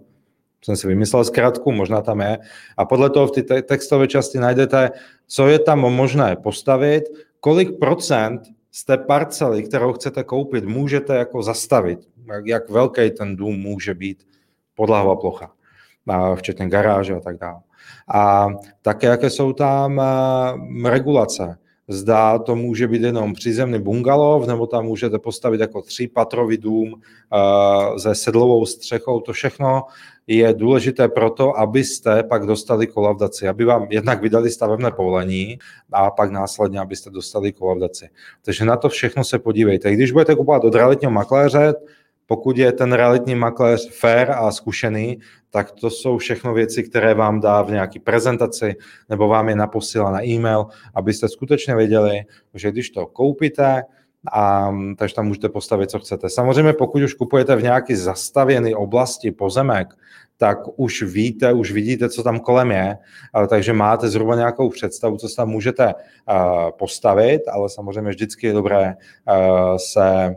jsem 0.65 0.75
si 0.75 0.88
vymyslel 0.88 1.24
zkrátku, 1.24 1.72
možná 1.72 2.01
tam 2.01 2.22
je. 2.22 2.39
A 2.77 2.86
podle 2.86 3.10
toho 3.10 3.27
v 3.27 3.32
té 3.32 3.62
textové 3.62 4.08
části 4.08 4.38
najdete, 4.38 4.89
co 5.27 5.48
je 5.48 5.60
tam 5.60 5.80
možné 5.80 6.36
postavit, 6.36 7.03
kolik 7.39 7.80
procent 7.80 8.41
z 8.72 8.86
té 8.86 8.98
parcely, 8.98 9.63
kterou 9.63 9.94
chcete 9.94 10.24
koupit, 10.24 10.65
můžete 10.65 11.15
jako 11.15 11.44
zastavit. 11.44 12.00
Jak, 12.46 12.70
velký 12.70 13.12
ten 13.12 13.36
dům 13.36 13.60
může 13.60 13.94
být, 13.94 14.24
podlahová 14.75 15.15
plocha, 15.15 15.51
včetně 16.36 16.70
garáže 16.70 17.15
a 17.15 17.20
tak 17.20 17.38
dále. 17.38 17.60
A 18.13 18.48
také, 18.82 19.08
jaké 19.08 19.30
jsou 19.30 19.53
tam 19.53 20.01
regulace. 20.86 21.58
Zda 21.88 22.39
to 22.39 22.56
může 22.56 22.88
být 22.88 23.01
jenom 23.01 23.34
přízemní 23.34 23.80
bungalov, 23.80 24.48
nebo 24.48 24.68
tam 24.68 24.86
můžete 24.86 25.20
postavit 25.20 25.62
jako 25.62 25.82
třípatrový 25.82 26.58
dům 26.58 27.01
se 27.98 28.15
sedlovou 28.15 28.65
střechou. 28.65 29.20
To 29.20 29.34
všechno 29.34 29.84
je 30.28 30.54
důležité 30.54 31.08
proto, 31.08 31.58
abyste 31.58 32.24
pak 32.24 32.46
dostali 32.46 32.88
kolavdaci, 32.88 33.48
aby 33.48 33.66
vám 33.66 33.88
jednak 33.90 34.22
vydali 34.22 34.50
stavebné 34.50 34.92
povolení 34.92 35.60
a 35.92 36.12
pak 36.12 36.32
následně, 36.32 36.80
abyste 36.80 37.10
dostali 37.10 37.51
kolavdaci. 37.51 38.10
Takže 38.46 38.66
na 38.66 38.78
to 38.78 38.90
všechno 38.90 39.24
se 39.24 39.40
podívejte. 39.40 39.94
Když 39.94 40.12
budete 40.12 40.36
kupovat 40.36 40.63
od 40.63 40.75
realitního 40.75 41.12
makléře, 41.12 41.74
pokud 42.25 42.58
je 42.58 42.72
ten 42.72 42.94
realitní 42.94 43.36
makléř 43.36 43.90
fair 43.92 44.32
a 44.32 44.51
zkušený, 44.51 45.20
tak 45.50 45.72
to 45.72 45.90
jsou 45.90 46.18
všechno 46.18 46.54
věci, 46.54 46.84
které 46.84 47.13
vám 47.13 47.40
dá 47.40 47.62
v 47.62 47.72
nějaké 47.72 48.00
prezentaci 48.00 48.75
nebo 49.10 49.28
vám 49.28 49.50
je 49.50 49.56
naposílá 49.56 50.12
na 50.12 50.25
e-mail, 50.25 50.66
abyste 50.96 51.30
skutečně 51.30 51.75
věděli, 51.75 52.22
že 52.54 52.72
když 52.72 52.90
to 52.90 53.06
koupíte, 53.06 53.84
a, 54.34 54.72
takže 54.98 55.16
tam 55.16 55.28
můžete 55.28 55.50
postavit, 55.50 55.90
co 55.90 56.00
chcete. 56.00 56.30
Samozřejmě, 56.30 56.74
pokud 56.74 57.01
už 57.01 57.13
kupujete 57.13 57.56
v 57.56 57.63
nějaké 57.63 57.98
zastavěné 57.98 58.75
oblasti 58.75 59.32
pozemek, 59.32 59.88
tak 60.38 60.58
už 60.75 61.01
víte, 61.04 61.54
už 61.54 61.72
vidíte, 61.72 62.10
co 62.10 62.24
tam 62.24 62.40
kolem 62.40 62.72
je, 62.72 62.98
takže 63.48 63.74
máte 63.74 64.10
zhruba 64.10 64.36
nějakou 64.36 64.70
představu, 64.70 65.18
co 65.18 65.28
tam 65.36 65.50
můžete 65.50 65.94
postavit, 66.80 67.42
ale 67.48 67.70
samozřejmě 67.70 68.10
vždycky 68.10 68.48
je 68.48 68.54
dobré 68.54 68.96
se 69.78 70.36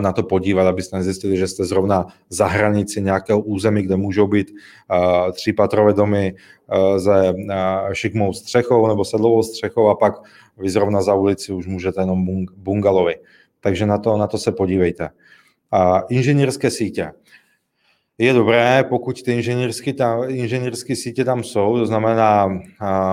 na 0.00 0.12
to 0.12 0.22
podívat, 0.22 0.66
abyste 0.66 0.96
nezjistili, 0.96 1.36
že 1.36 1.48
jste 1.48 1.64
zrovna 1.64 2.06
za 2.28 2.46
hranici 2.46 3.02
nějakého 3.02 3.40
území, 3.40 3.82
kde 3.82 3.96
můžou 3.96 4.26
být 4.26 4.50
uh, 4.50 5.32
třípatrové 5.32 5.92
domy 5.92 6.34
uh, 6.72 6.98
se 6.98 7.32
uh, 7.32 7.92
šikmou 7.92 8.32
střechou 8.32 8.88
nebo 8.88 9.04
sedlovou 9.04 9.42
střechou 9.42 9.88
a 9.88 9.94
pak 9.94 10.14
vy 10.58 10.70
zrovna 10.70 11.02
za 11.02 11.14
ulici 11.14 11.52
už 11.52 11.66
můžete 11.66 12.00
jenom 12.00 12.26
bung- 12.26 12.52
bungalovi. 12.56 13.16
Takže 13.60 13.86
na 13.86 13.98
to, 13.98 14.16
na 14.16 14.26
to 14.26 14.38
se 14.38 14.52
podívejte. 14.52 15.08
Uh, 15.72 16.00
inženýrské 16.08 16.70
sítě. 16.70 17.12
Je 18.18 18.32
dobré, 18.32 18.84
pokud 18.88 19.22
ty 19.22 19.32
inženýrské, 19.32 19.92
tam, 19.92 20.24
inženýrské 20.28 20.96
sítě 20.96 21.24
tam 21.24 21.42
jsou, 21.44 21.78
to 21.78 21.86
znamená 21.86 22.60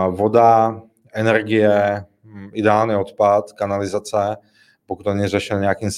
voda, 0.09 0.81
energie, 1.13 2.05
ideálně 2.53 2.97
odpad, 2.97 3.53
kanalizace, 3.53 4.37
pokud 4.87 5.03
to 5.03 5.13
není 5.13 5.27
řešeno 5.27 5.59
nějakým 5.59 5.89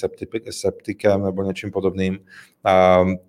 septikem 0.50 1.24
nebo 1.24 1.44
něčím 1.44 1.72
podobným, 1.72 2.20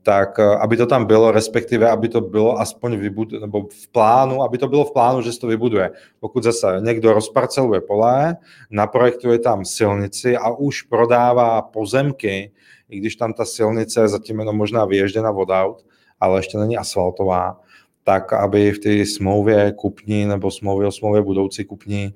tak 0.02 0.38
eh, 0.38 0.57
aby 0.57 0.76
to 0.76 0.87
tam 0.87 1.05
bylo, 1.05 1.31
respektive 1.31 1.90
aby 1.90 2.09
to 2.09 2.21
bylo 2.21 2.61
aspoň 2.61 2.97
vybud, 2.97 3.33
nebo 3.33 3.67
v 3.85 3.88
plánu, 3.88 4.43
aby 4.43 4.59
to 4.59 4.69
bylo 4.69 4.85
v 4.85 4.93
plánu, 4.93 5.23
že 5.23 5.33
se 5.33 5.40
to 5.40 5.47
vybuduje. 5.47 5.90
Pokud 6.21 6.43
zase 6.43 6.76
někdo 6.81 7.12
rozparceluje 7.12 7.81
pole, 7.81 8.37
naprojektuje 8.71 9.38
tam 9.38 9.64
silnici 9.64 10.37
a 10.37 10.50
už 10.50 10.83
prodává 10.83 11.62
pozemky, 11.62 12.52
i 12.88 12.99
když 12.99 13.17
tam 13.17 13.33
ta 13.33 13.45
silnice 13.45 14.00
je 14.00 14.09
zatím 14.09 14.38
jenom 14.38 14.57
možná 14.57 14.85
vyježděna 14.85 15.31
vodaut, 15.31 15.85
ale 16.21 16.38
ještě 16.38 16.59
není 16.59 16.76
asfaltová, 16.76 17.61
tak 18.04 18.33
aby 18.33 18.73
v 18.73 18.78
té 18.78 19.07
smlouvě 19.07 19.73
kupní 19.76 20.26
nebo 20.26 20.50
smlouvě 20.50 20.88
o 20.88 20.92
smlouvě 20.92 21.23
budoucí 21.23 21.64
kupní 21.64 22.14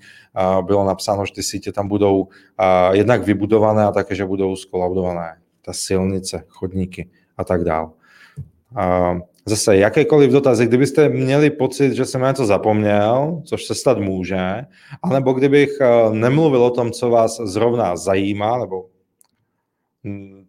bylo 0.60 0.84
napsáno, 0.84 1.26
že 1.26 1.32
ty 1.32 1.42
sítě 1.42 1.72
tam 1.72 1.88
budou 1.88 2.28
jednak 2.92 3.22
vybudované 3.22 3.84
a 3.84 3.92
také, 3.92 4.14
že 4.14 4.26
budou 4.26 4.56
skolaudované. 4.56 5.36
Ta 5.64 5.72
silnice, 5.72 6.44
chodníky 6.48 7.08
a 7.36 7.44
tak 7.44 7.64
dále. 7.64 7.88
Zase 9.46 9.76
jakékoliv 9.76 10.32
dotazy, 10.32 10.66
kdybyste 10.66 11.08
měli 11.08 11.50
pocit, 11.50 11.92
že 11.92 12.04
jsem 12.04 12.22
něco 12.22 12.46
zapomněl, 12.46 13.42
což 13.44 13.64
se 13.64 13.74
stát 13.74 13.98
může, 13.98 14.64
anebo 15.02 15.32
kdybych 15.32 15.70
nemluvil 16.12 16.64
o 16.64 16.70
tom, 16.70 16.90
co 16.90 17.10
vás 17.10 17.40
zrovna 17.44 17.96
zajímá, 17.96 18.58
nebo 18.58 18.86
hm, 20.04 20.44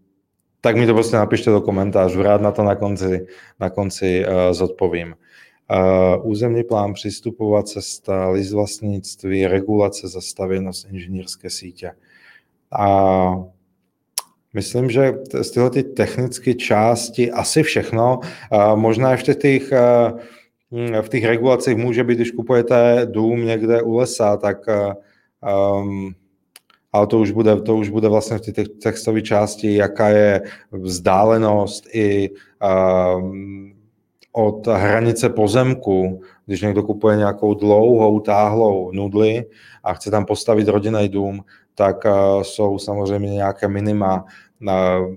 tak 0.61 0.75
mi 0.75 0.87
to 0.87 0.93
prostě 0.93 1.15
napište 1.15 1.51
do 1.51 1.61
komentářů, 1.61 2.23
rád 2.23 2.41
na 2.41 2.51
to 2.51 2.63
na 2.63 2.75
konci, 2.75 3.27
na 3.59 3.69
konci 3.69 4.25
uh, 4.25 4.53
zodpovím. 4.53 5.15
Územní 6.23 6.63
plán, 6.63 6.93
přístupová 6.93 7.63
cesta, 7.63 8.29
list 8.29 8.51
vlastnictví, 8.51 9.47
regulace, 9.47 10.07
zastavěnost 10.07 10.87
inženýrské 10.91 11.49
sítě. 11.49 11.91
A 12.71 13.45
myslím, 14.53 14.89
že 14.89 15.13
z 15.41 15.51
tyhle 15.51 15.69
ty 15.69 15.83
technické 15.83 16.53
části 16.53 17.31
asi 17.31 17.63
všechno. 17.63 18.19
Možná 18.75 19.11
ještě 19.11 19.33
těch, 19.33 19.71
uh, 19.71 20.19
v 21.01 21.09
těch 21.09 21.25
regulacích 21.25 21.77
může 21.77 22.03
být, 22.03 22.15
když 22.15 22.31
kupujete 22.31 23.01
dům 23.05 23.45
někde 23.45 23.81
u 23.81 23.95
lesa, 23.95 24.37
tak 24.37 24.57
um, 25.81 26.15
ale 26.93 27.07
to 27.07 27.19
už 27.19 27.31
bude, 27.31 27.61
to 27.61 27.75
už 27.75 27.89
bude 27.89 28.07
vlastně 28.07 28.37
v 28.37 28.41
té 28.41 28.63
textové 28.83 29.21
části, 29.21 29.75
jaká 29.75 30.09
je 30.09 30.41
vzdálenost 30.71 31.87
i 31.93 32.29
um, 33.17 33.74
od 34.37 34.67
hranice 34.67 35.29
pozemku, 35.29 36.21
když 36.45 36.61
někdo 36.61 36.83
kupuje 36.83 37.17
nějakou 37.17 37.53
dlouhou, 37.53 38.19
táhlou 38.19 38.91
nudli 38.91 39.45
a 39.83 39.93
chce 39.93 40.11
tam 40.11 40.25
postavit 40.25 40.67
rodinný 40.67 41.09
dům, 41.09 41.43
tak 41.75 42.05
uh, 42.05 42.41
jsou 42.41 42.79
samozřejmě 42.79 43.29
nějaké 43.29 43.67
minima 43.67 44.25
uh, 44.61 45.15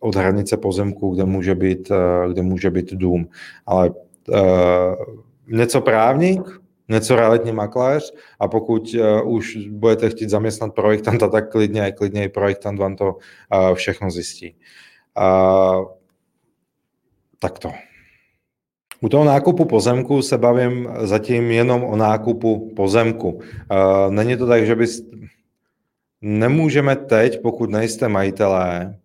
od 0.00 0.14
hranice 0.14 0.56
pozemku, 0.56 1.14
kde 1.14 1.24
může 1.24 1.54
být, 1.54 1.90
uh, 1.90 2.32
kde 2.32 2.42
může 2.42 2.70
být 2.70 2.92
dům. 2.92 3.28
Ale 3.66 3.90
něco 5.48 5.80
právník, 5.80 6.60
něco 6.88 7.16
realitní 7.16 7.52
makléř 7.52 8.14
a 8.40 8.48
pokud 8.48 8.96
už 9.24 9.56
budete 9.70 10.10
chtít 10.10 10.30
zaměstnat 10.30 10.74
projektanta, 10.74 11.28
tak 11.28 11.50
klidně, 11.50 11.92
klidně 11.92 12.24
i 12.24 12.28
projektant 12.28 12.78
vám 12.78 12.96
to 12.96 13.16
všechno 13.74 14.10
zjistí. 14.10 14.56
Tak 17.38 17.58
to. 17.58 17.87
U 19.00 19.08
toho 19.08 19.24
nákupu 19.24 19.64
pozemku 19.64 20.22
se 20.22 20.38
bavím 20.38 20.88
zatím 21.00 21.50
jenom 21.50 21.84
o 21.84 21.96
nákupu 21.96 22.72
pozemku. 22.76 23.30
Uh, 23.30 23.42
není 24.10 24.36
to 24.36 24.46
tak, 24.46 24.66
že 24.66 24.74
bys... 24.74 25.02
Nemůžeme 26.20 26.96
teď, 26.96 27.42
pokud 27.42 27.70
nejste 27.70 28.08
majitelé, 28.08 28.98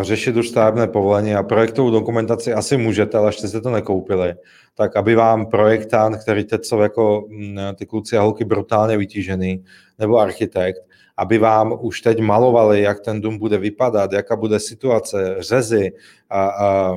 řešit 0.00 0.36
už 0.36 0.48
stavebné 0.48 0.86
povolení 0.86 1.34
a 1.34 1.42
projektovou 1.42 1.90
dokumentaci 1.90 2.52
asi 2.52 2.76
můžete, 2.76 3.18
ale 3.18 3.28
ještě 3.28 3.48
jste 3.48 3.60
to 3.60 3.70
nekoupili, 3.70 4.34
tak 4.74 4.96
aby 4.96 5.14
vám 5.14 5.46
projektant, 5.46 6.16
který 6.16 6.44
teď 6.44 6.64
jsou 6.64 6.80
jako 6.80 7.26
mm, 7.28 7.58
ty 7.74 7.86
kluci 7.86 8.16
a 8.16 8.20
holky 8.20 8.44
brutálně 8.44 8.96
vytížený, 8.96 9.64
nebo 9.98 10.18
architekt, 10.18 10.78
aby 11.16 11.38
vám 11.38 11.78
už 11.80 12.00
teď 12.00 12.20
malovali, 12.20 12.82
jak 12.82 13.00
ten 13.00 13.20
dům 13.20 13.38
bude 13.38 13.58
vypadat, 13.58 14.12
jaká 14.12 14.36
bude 14.36 14.60
situace, 14.60 15.36
řezy 15.38 15.92
a, 16.30 16.46
a 16.46 16.94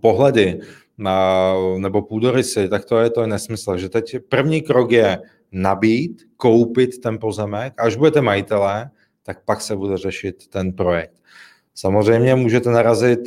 pohledy 0.00 0.60
a, 1.06 1.54
nebo 1.78 2.02
půdorysy, 2.02 2.68
tak 2.68 2.84
to 2.84 2.98
je 2.98 3.10
to 3.10 3.20
je 3.20 3.26
nesmysl. 3.26 3.76
Že 3.76 3.88
teď 3.88 4.16
první 4.28 4.62
krok 4.62 4.90
je 4.90 5.18
nabít, 5.52 6.22
koupit 6.36 7.00
ten 7.00 7.18
pozemek, 7.18 7.72
až 7.78 7.96
budete 7.96 8.20
majitelé, 8.20 8.90
tak 9.22 9.44
pak 9.44 9.60
se 9.60 9.76
bude 9.76 9.96
řešit 9.96 10.48
ten 10.48 10.72
projekt. 10.72 11.12
Samozřejmě 11.74 12.34
můžete 12.34 12.70
narazit 12.70 13.20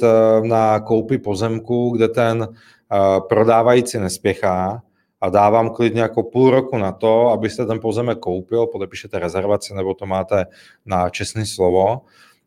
na 0.44 0.80
koupi 0.80 1.18
pozemku, 1.18 1.90
kde 1.90 2.08
ten 2.08 2.48
prodávající 3.30 3.98
nespěchá 3.98 4.84
a 5.22 5.30
dávám 5.30 5.70
klidně 5.70 6.02
jako 6.02 6.24
půl 6.24 6.52
roku 6.52 6.78
na 6.78 6.92
to, 6.92 7.28
abyste 7.28 7.66
ten 7.66 7.80
pozemek 7.80 8.20
koupil, 8.20 8.68
podepíšete 8.68 9.20
rezervaci 9.20 9.74
nebo 9.74 9.94
to 9.94 10.06
máte 10.06 10.46
na 10.86 11.10
čestné 11.10 11.46
slovo 11.46 12.02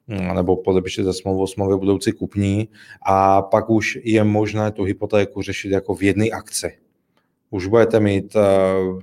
nebo 0.09 0.57
podepíšete 0.57 1.13
smlouvu 1.13 1.43
o 1.43 1.47
smlouvě 1.47 1.77
budoucí 1.77 2.13
kupní 2.13 2.69
a 3.07 3.43
pak 3.43 3.71
už 3.71 3.99
je 4.03 4.25
možné 4.25 4.71
tu 4.71 4.83
hypotéku 4.83 5.43
řešit 5.43 5.71
jako 5.71 5.95
v 5.95 6.03
jedné 6.03 6.27
akci. 6.29 6.79
Už 7.51 7.67
budete 7.67 8.01
mít 8.01 8.37
eh, 8.37 8.43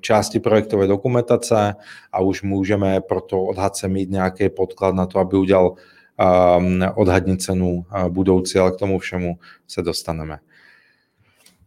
části 0.01 0.39
projektové 0.39 0.87
dokumentace 0.87 1.75
a 2.11 2.19
už 2.19 2.41
můžeme 2.41 3.01
pro 3.01 3.21
to 3.21 3.43
odhadce 3.43 3.87
mít 3.87 4.09
nějaký 4.09 4.49
podklad 4.49 4.95
na 4.95 5.05
to, 5.05 5.19
aby 5.19 5.37
udělal 5.37 5.73
ehm, 6.17 6.85
odhadní 6.95 7.37
cenu 7.37 7.85
eh, 7.95 8.09
budoucí, 8.09 8.59
ale 8.59 8.71
k 8.71 8.75
tomu 8.75 8.99
všemu 8.99 9.37
se 9.67 9.81
dostaneme. 9.81 10.39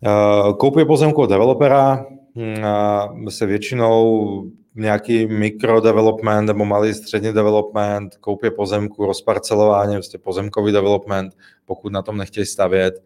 Eh, 0.07 0.53
koupě 0.59 0.85
pozemku 0.85 1.23
od 1.23 1.31
developera 1.31 2.07
hm, 2.37 3.31
se 3.31 3.47
většinou 3.47 4.51
nějaký 4.77 5.27
mikrodevelopment 5.27 6.47
nebo 6.47 6.65
malý 6.65 6.95
střední 6.95 7.33
development, 7.33 8.17
koupě 8.17 8.51
pozemku, 8.51 9.07
rozparcelování, 9.07 9.95
vlastně 9.95 10.19
pozemkový 10.19 10.73
development, 10.73 11.37
pokud 11.65 11.93
na 11.93 12.03
tom 12.03 12.17
nechtějí 12.17 12.47
stavět, 12.47 13.03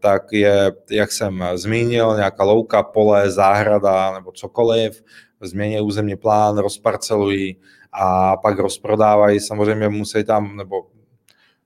tak 0.00 0.22
je, 0.32 0.72
jak 0.90 1.12
jsem 1.12 1.44
zmínil, 1.54 2.16
nějaká 2.16 2.44
louka, 2.44 2.82
pole, 2.82 3.30
záhrada 3.30 4.14
nebo 4.14 4.32
cokoliv, 4.32 5.02
změní 5.40 5.80
územní 5.80 6.16
plán, 6.16 6.58
rozparcelují 6.58 7.56
a 7.92 8.36
pak 8.36 8.58
rozprodávají. 8.58 9.40
Samozřejmě 9.40 9.88
musí 9.88 10.24
tam, 10.24 10.56
nebo 10.56 10.76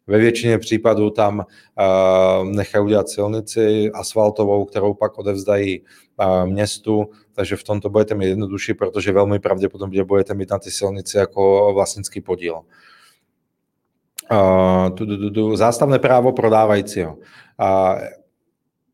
ve 0.07 0.19
většině 0.19 0.59
případů 0.59 1.11
tam 1.11 1.39
uh, 1.39 2.45
nechají 2.45 2.85
udělat 2.85 3.09
silnici 3.09 3.91
asfaltovou, 3.95 4.65
kterou 4.65 4.95
pak 4.95 5.19
odevzdají 5.19 5.83
městu, 6.45 7.11
takže 7.41 7.57
v 7.57 7.65
tomto 7.65 7.91
budete 7.91 8.15
mít 8.15 8.29
jednodušší, 8.29 8.75
protože 8.75 9.13
velmi 9.13 9.39
pravděpodobně 9.39 10.05
budete 10.05 10.35
mít 10.35 10.51
na 10.51 10.59
ty 10.59 10.71
silnici 10.71 11.19
jako 11.19 11.73
vlastnický 11.75 12.21
podíl. 12.21 12.61
Zástavné 15.55 15.99
právo 15.99 16.33
prodávajícího. 16.33 17.19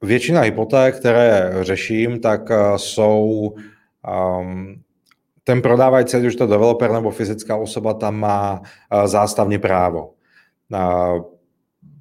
Většina 0.03 0.41
hypoték, 0.41 0.97
které 0.97 1.53
řeším, 1.61 2.21
tak 2.21 2.51
jsou 2.77 3.55
um, 4.39 4.83
ten 5.45 5.63
prodávající, 5.63 6.17
ať 6.17 6.25
už 6.25 6.37
to 6.37 6.47
developer 6.47 6.93
nebo 6.93 7.11
fyzická 7.11 7.57
osoba, 7.57 7.95
tam 7.95 8.17
má 8.17 8.63
zástavní 9.05 9.59
právo. 9.59 10.15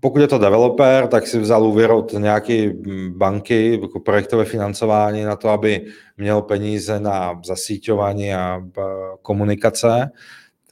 Pokud 0.05 0.19
je 0.19 0.27
to 0.27 0.37
developer, 0.37 1.07
tak 1.07 1.27
si 1.27 1.39
vzal 1.39 1.63
úvěr 1.63 1.91
od 1.91 2.13
nějaké 2.13 2.73
banky, 3.09 3.79
jako 3.81 3.99
projektové 3.99 4.45
financování 4.45 5.23
na 5.23 5.35
to, 5.35 5.49
aby 5.49 5.85
měl 6.17 6.41
peníze 6.41 6.99
na 6.99 7.41
zasíťování 7.45 8.33
a 8.33 8.61
komunikace, 9.21 10.11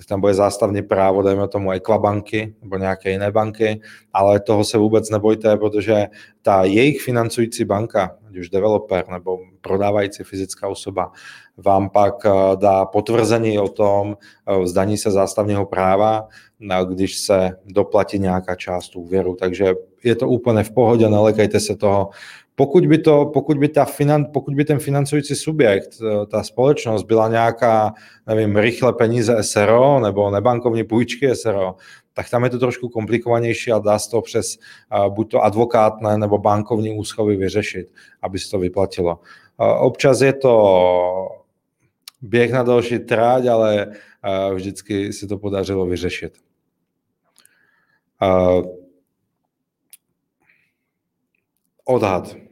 tak 0.03 0.07
tam 0.07 0.21
bude 0.21 0.33
zástavní 0.33 0.81
právo, 0.81 1.21
dejme 1.21 1.47
tomu 1.47 1.71
Equabanky 1.71 2.55
nebo 2.61 2.77
nějaké 2.77 3.11
jiné 3.11 3.31
banky, 3.31 3.81
ale 4.13 4.39
toho 4.39 4.63
se 4.63 4.77
vůbec 4.77 5.09
nebojte, 5.09 5.57
protože 5.57 6.07
ta 6.41 6.63
jejich 6.63 7.01
financující 7.01 7.65
banka, 7.65 8.17
ať 8.29 8.37
už 8.37 8.49
developer 8.49 9.07
nebo 9.07 9.39
prodávající 9.61 10.23
fyzická 10.23 10.67
osoba, 10.67 11.11
vám 11.57 11.89
pak 11.89 12.25
eh, 12.25 12.29
dá 12.55 12.85
potvrzení 12.85 13.59
o 13.59 13.67
tom, 13.67 14.17
eh, 14.47 14.67
zdaní 14.67 14.97
se 14.97 15.11
zástavního 15.11 15.65
práva, 15.65 16.27
když 16.89 17.17
se 17.17 17.51
doplatí 17.65 18.19
nějaká 18.19 18.55
část 18.55 18.95
úvěru. 18.95 19.35
Takže 19.35 19.73
je 20.03 20.15
to 20.15 20.27
úplně 20.27 20.63
v 20.63 20.71
pohodě, 20.71 21.09
nelekejte 21.09 21.59
se 21.59 21.75
toho. 21.75 22.09
Pokud 22.55 22.87
by, 22.87 22.97
to, 22.97 23.25
pokud 23.25 23.57
by, 23.57 23.67
ta 23.67 23.85
finan, 23.85 24.25
pokud 24.33 24.55
by 24.55 24.65
ten 24.65 24.79
financující 24.79 25.35
subjekt, 25.35 25.89
eh, 26.01 26.25
ta 26.25 26.43
společnost 26.43 27.03
byla 27.03 27.27
nějaká, 27.27 27.93
nevím, 28.27 28.57
rychle 28.57 28.93
peníze 28.93 29.43
SRO 29.43 29.99
nebo 29.99 30.31
nebankovní 30.31 30.83
půjčky 30.83 31.35
SRO, 31.35 31.75
tak 32.13 32.29
tam 32.29 32.43
je 32.43 32.49
to 32.49 32.59
trošku 32.59 32.89
komplikovanější 32.89 33.71
a 33.71 33.79
dá 33.79 33.99
se 33.99 34.09
to 34.09 34.21
přes 34.21 34.57
buď 35.09 35.31
to 35.31 35.43
advokátné 35.43 36.17
nebo 36.17 36.37
bankovní 36.37 36.97
úschovy 36.97 37.35
vyřešit, 37.35 37.87
aby 38.21 38.39
se 38.39 38.51
to 38.51 38.59
vyplatilo. 38.59 39.19
Občas 39.79 40.21
je 40.21 40.33
to 40.33 41.29
běh 42.21 42.51
na 42.51 42.63
další 42.63 42.99
tráť, 42.99 43.45
ale 43.45 43.87
vždycky 44.53 45.13
si 45.13 45.27
to 45.27 45.37
podařilo 45.37 45.85
vyřešit. 45.85 46.37
Odhad. 51.85 52.42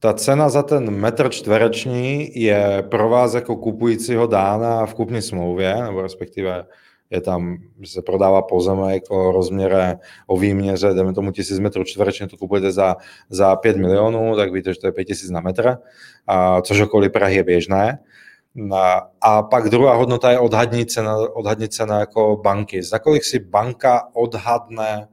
Ta 0.00 0.12
cena 0.12 0.48
za 0.48 0.62
ten 0.62 0.90
metr 0.90 1.28
čtvereční 1.28 2.40
je 2.40 2.84
pro 2.90 3.08
vás 3.08 3.34
jako 3.34 3.56
kupujícího 3.56 4.26
dána 4.26 4.86
v 4.86 4.94
kupní 4.94 5.22
smlouvě, 5.22 5.74
nebo 5.82 6.02
respektive 6.02 6.64
je 7.10 7.20
tam, 7.20 7.56
že 7.80 7.92
se 7.92 8.02
prodává 8.02 8.42
pozemek 8.42 9.02
o 9.10 9.32
rozměre, 9.32 9.98
o 10.26 10.36
výměře, 10.36 10.94
jdeme 10.94 11.12
tomu 11.12 11.30
1000 11.30 11.58
metrů 11.58 11.84
čtverečně, 11.84 12.28
to 12.28 12.36
kupujete 12.36 12.72
za, 12.72 12.96
za 13.30 13.56
5 13.56 13.76
milionů, 13.76 14.36
tak 14.36 14.52
víte, 14.52 14.74
že 14.74 14.80
to 14.80 14.86
je 14.86 14.92
5000 14.92 15.30
na 15.30 15.40
metr, 15.40 15.76
a, 16.26 16.62
což 16.62 16.80
okolí 16.80 17.08
Prahy 17.08 17.36
je 17.36 17.44
běžné. 17.44 17.98
A, 18.74 19.10
a 19.20 19.42
pak 19.42 19.68
druhá 19.68 19.94
hodnota 19.94 20.30
je 20.30 20.38
odhadní 20.38 20.86
cena, 20.86 21.16
odhadní 21.16 21.68
cena 21.68 22.00
jako 22.00 22.40
banky. 22.44 22.82
Za 22.82 22.98
kolik 22.98 23.24
si 23.24 23.38
banka 23.38 24.08
odhadne 24.12 25.08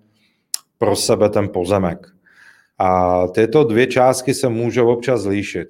pro 0.78 0.96
sebe 0.96 1.30
ten 1.30 1.50
pozemek. 1.50 2.13
A 2.78 3.28
tyto 3.28 3.64
dvě 3.64 3.88
částky 3.88 4.34
se 4.34 4.50
můžou 4.50 4.88
občas 4.88 5.26
líšit. 5.26 5.68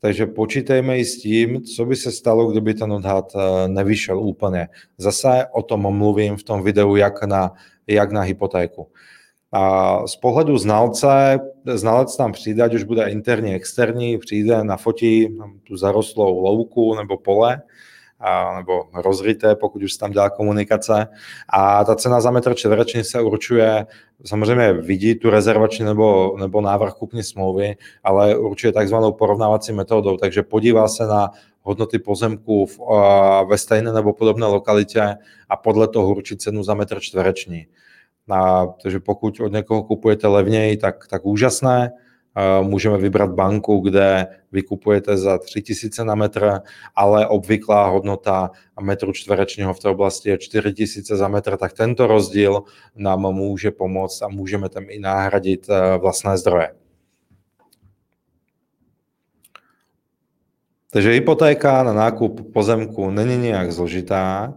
Takže 0.00 0.26
počítejme 0.26 0.98
i 0.98 1.04
s 1.04 1.18
tím, 1.22 1.62
co 1.62 1.84
by 1.84 1.96
se 1.96 2.12
stalo, 2.12 2.50
kdyby 2.50 2.74
ten 2.74 2.92
odhad 2.92 3.32
eh, 3.36 3.68
nevyšel 3.68 4.20
úplně. 4.20 4.68
Zase 4.98 5.46
o 5.52 5.62
tom 5.62 5.96
mluvím 5.96 6.36
v 6.36 6.42
tom 6.42 6.62
videu, 6.62 6.96
jak 6.96 7.24
na, 7.24 7.52
jak 7.86 8.12
na 8.12 8.20
hypotéku. 8.20 8.88
A 9.52 10.06
z 10.06 10.16
pohledu 10.16 10.58
znalce, 10.58 11.38
znalec 11.74 12.16
tam 12.16 12.32
přijde, 12.32 12.62
ať 12.62 12.74
už 12.74 12.82
bude 12.82 13.10
interní, 13.10 13.54
externí, 13.54 14.18
přijde, 14.18 14.64
nafotí 14.64 15.38
tu 15.64 15.76
zarostlou 15.76 16.40
louku 16.40 16.94
nebo 16.94 17.16
pole, 17.16 17.62
nebo 18.56 18.84
rozryté, 18.94 19.56
pokud 19.56 19.82
už 19.82 19.94
tam 19.94 20.10
dělá 20.10 20.30
komunikace. 20.30 21.08
A 21.48 21.84
ta 21.84 21.94
cena 21.94 22.20
za 22.20 22.30
metr 22.30 22.54
čtvereční 22.54 23.04
se 23.04 23.20
určuje, 23.20 23.86
samozřejmě 24.24 24.72
vidí 24.72 25.14
tu 25.14 25.30
rezervační 25.30 25.84
nebo, 25.84 26.36
nebo 26.40 26.60
návrh 26.60 26.94
kupní 26.94 27.22
smlouvy, 27.22 27.76
ale 28.04 28.38
určuje 28.38 28.72
takzvanou 28.72 29.12
porovnávací 29.12 29.72
metodou, 29.72 30.16
takže 30.16 30.42
podívá 30.42 30.88
se 30.88 31.06
na 31.06 31.30
hodnoty 31.62 31.98
pozemků 31.98 32.66
v, 32.66 32.78
ve 33.48 33.58
stejné 33.58 33.92
nebo 33.92 34.12
podobné 34.12 34.46
lokalitě 34.46 35.16
a 35.48 35.56
podle 35.56 35.88
toho 35.88 36.08
určí 36.08 36.36
cenu 36.36 36.62
za 36.62 36.74
metr 36.74 37.00
čtvereční. 37.00 37.66
A, 38.30 38.66
takže 38.82 39.00
pokud 39.00 39.40
od 39.40 39.52
někoho 39.52 39.82
kupujete 39.82 40.26
levněji, 40.26 40.76
tak, 40.76 41.06
tak 41.06 41.24
úžasné. 41.24 41.92
Můžeme 42.62 42.98
vybrat 42.98 43.30
banku, 43.30 43.80
kde 43.80 44.26
vykupujete 44.52 45.16
za 45.16 45.38
3000 45.38 46.04
na 46.04 46.14
metr, 46.14 46.60
ale 46.96 47.26
obvyklá 47.26 47.88
hodnota 47.88 48.50
metru 48.80 49.12
čtverečního 49.12 49.74
v 49.74 49.80
té 49.80 49.88
oblasti 49.88 50.30
je 50.30 50.38
4000 50.38 51.16
za 51.16 51.28
metr, 51.28 51.56
tak 51.56 51.72
tento 51.72 52.06
rozdíl 52.06 52.62
nám 52.96 53.20
může 53.20 53.70
pomoct 53.70 54.22
a 54.22 54.28
můžeme 54.28 54.68
tam 54.68 54.84
i 54.88 54.98
nahradit 54.98 55.66
eh, 55.70 55.98
vlastné 55.98 56.38
zdroje. 56.38 56.74
Takže 60.92 61.10
hypotéka 61.10 61.82
na 61.82 61.92
nákup 61.92 62.52
pozemku 62.52 63.10
není 63.10 63.36
nějak 63.36 63.72
zložitá. 63.72 64.54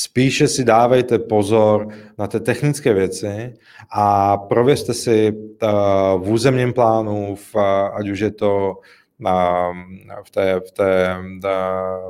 Spíše 0.00 0.48
si 0.48 0.64
dávejte 0.64 1.18
pozor 1.18 1.88
na 2.18 2.26
ty 2.26 2.40
technické 2.40 2.94
věci 2.94 3.54
a 3.90 4.36
prověřte 4.36 4.94
si 4.94 5.32
uh, 5.32 5.68
v 6.22 6.30
územním 6.30 6.72
plánu, 6.72 7.34
v, 7.34 7.56
ať 7.94 8.08
už 8.08 8.20
je 8.20 8.30
to 8.30 8.74
na, 9.18 9.68
v 10.26 10.30
té, 10.30 10.60
v 10.60 10.70
té 10.70 11.16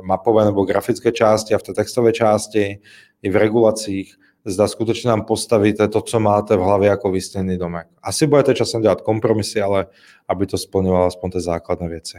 mapové 0.01 0.45
nebo 0.45 0.63
grafické 0.63 1.11
části 1.11 1.53
a 1.53 1.57
v 1.57 1.63
té 1.63 1.73
textové 1.73 2.11
části, 2.13 2.79
i 3.21 3.29
v 3.29 3.35
regulacích, 3.35 4.15
zda 4.45 4.67
skutečně 4.67 5.09
nám 5.09 5.25
postavíte 5.25 5.87
to, 5.87 6.01
co 6.01 6.19
máte 6.19 6.55
v 6.55 6.59
hlavě 6.59 6.89
jako 6.89 7.11
vysněný 7.11 7.57
domek. 7.57 7.87
Asi 8.03 8.27
budete 8.27 8.53
časem 8.53 8.81
dělat 8.81 9.01
kompromisy, 9.01 9.61
ale 9.61 9.87
aby 10.27 10.45
to 10.45 10.57
splňovalo 10.57 11.05
aspoň 11.05 11.31
ty 11.31 11.41
základné 11.41 11.89
věci. 11.89 12.17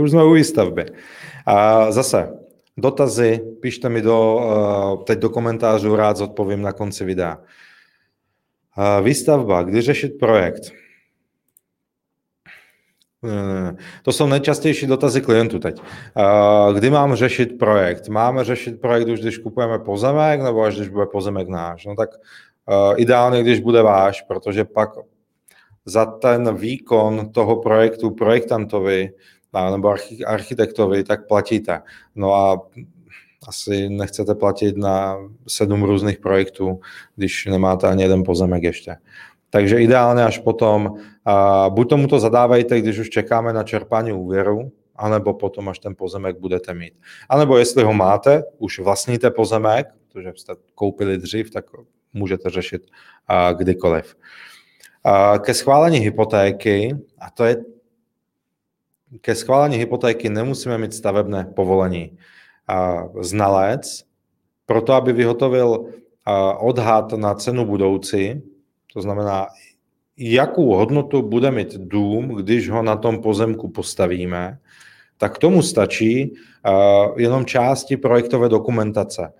Už 0.00 0.10
jsme 0.10 0.24
u 0.24 0.32
výstavby. 0.32 0.86
A 1.46 1.90
zase, 1.92 2.38
dotazy, 2.76 3.40
píšte 3.60 3.88
mi 3.88 4.02
do, 4.02 4.40
eh, 4.40 5.04
teď 5.04 5.18
do 5.18 5.30
komentářů, 5.30 5.96
rád 5.96 6.16
zodpovím 6.16 6.62
na 6.62 6.72
konci 6.72 7.04
videa. 7.04 7.38
Výstavba, 9.02 9.62
kdy 9.62 9.80
řešit 9.80 10.18
projekt? 10.18 10.72
To 14.02 14.12
jsou 14.12 14.26
nejčastější 14.26 14.86
dotazy 14.86 15.20
klientů 15.20 15.58
teď. 15.58 15.80
Kdy 16.74 16.90
mám 16.90 17.14
řešit 17.14 17.58
projekt? 17.58 18.08
Máme 18.08 18.44
řešit 18.44 18.80
projekt 18.80 19.08
už, 19.08 19.20
když 19.20 19.38
kupujeme 19.38 19.78
pozemek, 19.78 20.40
nebo 20.40 20.62
až 20.62 20.76
když 20.76 20.88
bude 20.88 21.06
pozemek 21.06 21.48
náš? 21.48 21.86
No 21.86 21.96
tak 21.96 22.10
ideálně, 22.96 23.42
když 23.42 23.60
bude 23.60 23.82
váš, 23.82 24.22
protože 24.22 24.64
pak 24.64 24.90
za 25.84 26.06
ten 26.06 26.56
výkon 26.56 27.32
toho 27.32 27.56
projektu 27.56 28.10
projektantovi 28.10 29.10
nebo 29.70 29.94
architektovi, 30.26 31.04
tak 31.04 31.26
platíte. 31.28 31.82
No 32.14 32.34
a 32.34 32.66
asi 33.48 33.88
nechcete 33.88 34.34
platit 34.34 34.76
na 34.76 35.16
sedm 35.48 35.82
různých 35.82 36.18
projektů, 36.18 36.80
když 37.16 37.46
nemáte 37.46 37.88
ani 37.88 38.02
jeden 38.02 38.22
pozemek 38.24 38.62
ještě. 38.62 38.96
Takže 39.50 39.82
ideálně 39.82 40.24
až 40.24 40.38
potom, 40.38 40.86
uh, 40.86 41.74
buď 41.74 41.88
tomu 41.88 42.06
to 42.06 42.18
zadávejte, 42.20 42.80
když 42.80 42.98
už 42.98 43.10
čekáme 43.10 43.52
na 43.52 43.62
čerpání 43.62 44.12
úvěru, 44.12 44.72
anebo 44.96 45.34
potom, 45.34 45.68
až 45.68 45.78
ten 45.78 45.94
pozemek 45.94 46.38
budete 46.38 46.74
mít. 46.74 46.94
A 47.28 47.38
nebo 47.38 47.58
jestli 47.58 47.84
ho 47.84 47.92
máte, 47.92 48.42
už 48.58 48.78
vlastníte 48.78 49.30
pozemek, 49.30 49.86
protože 50.12 50.32
jste 50.36 50.52
koupili 50.74 51.18
dřív, 51.18 51.50
tak 51.50 51.64
můžete 52.12 52.50
řešit 52.50 52.82
uh, 52.82 53.58
kdykoliv. 53.58 54.16
Uh, 55.06 55.38
ke 55.38 55.54
schválení 55.54 55.98
hypotéky, 55.98 56.96
a 57.18 57.30
to 57.30 57.44
je 57.44 57.56
ke 59.20 59.34
schválení 59.34 59.76
hypotéky 59.76 60.28
nemusíme 60.28 60.78
mít 60.78 60.94
stavebné 60.94 61.44
povolení. 61.56 62.18
Znalec, 63.20 64.04
proto 64.66 64.92
aby 64.92 65.12
vyhotovil 65.12 65.84
odhad 66.58 67.12
na 67.12 67.34
cenu 67.34 67.64
budoucí, 67.64 68.42
to 68.94 69.02
znamená, 69.02 69.46
jakou 70.16 70.74
hodnotu 70.74 71.22
bude 71.22 71.50
mít 71.50 71.74
dům, 71.74 72.28
když 72.28 72.70
ho 72.70 72.82
na 72.82 72.96
tom 72.96 73.22
pozemku 73.22 73.68
postavíme, 73.68 74.58
tak 75.18 75.38
tomu 75.38 75.62
stačí 75.62 76.34
jenom 77.16 77.44
části 77.44 77.96
projektové 77.96 78.48
dokumentace. 78.48 79.32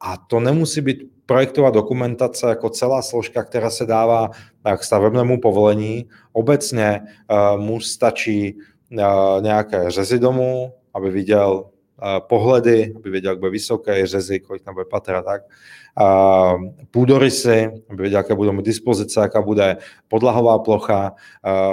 A 0.00 0.16
to 0.16 0.40
nemusí 0.40 0.80
být 0.80 1.02
projektová 1.26 1.70
dokumentace 1.70 2.48
jako 2.48 2.70
celá 2.70 3.02
složka, 3.02 3.44
která 3.44 3.70
se 3.70 3.86
dává 3.86 4.30
k 4.76 4.84
stavebnému 4.84 5.40
povolení. 5.40 6.08
Obecně 6.32 7.00
mu 7.56 7.80
stačí 7.80 8.58
nějaké 9.40 9.90
řezy 9.90 10.18
domu, 10.18 10.72
aby 10.94 11.10
viděl 11.10 11.64
pohledy, 12.18 12.92
aby 12.96 13.10
věděl, 13.10 13.30
jak 13.30 13.38
bude 13.38 13.50
vysoké, 13.50 14.06
řezy, 14.06 14.40
kolik 14.40 14.62
tam 14.62 14.74
bude 14.74 14.84
patra, 14.84 15.22
tak. 15.22 15.42
Půdorysy, 16.90 17.70
aby 17.90 18.02
věděl, 18.02 18.18
jaká 18.18 18.34
budou 18.34 18.52
mít 18.52 18.64
dispozice, 18.64 19.20
jaká 19.20 19.42
bude 19.42 19.76
podlahová 20.08 20.58
plocha, 20.58 21.12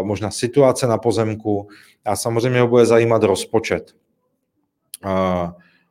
možná 0.01 0.31
situace 0.31 0.87
na 0.87 0.97
pozemku 0.97 1.67
a 2.05 2.15
samozřejmě 2.15 2.61
ho 2.61 2.67
bude 2.67 2.85
zajímat 2.85 3.23
rozpočet. 3.23 3.91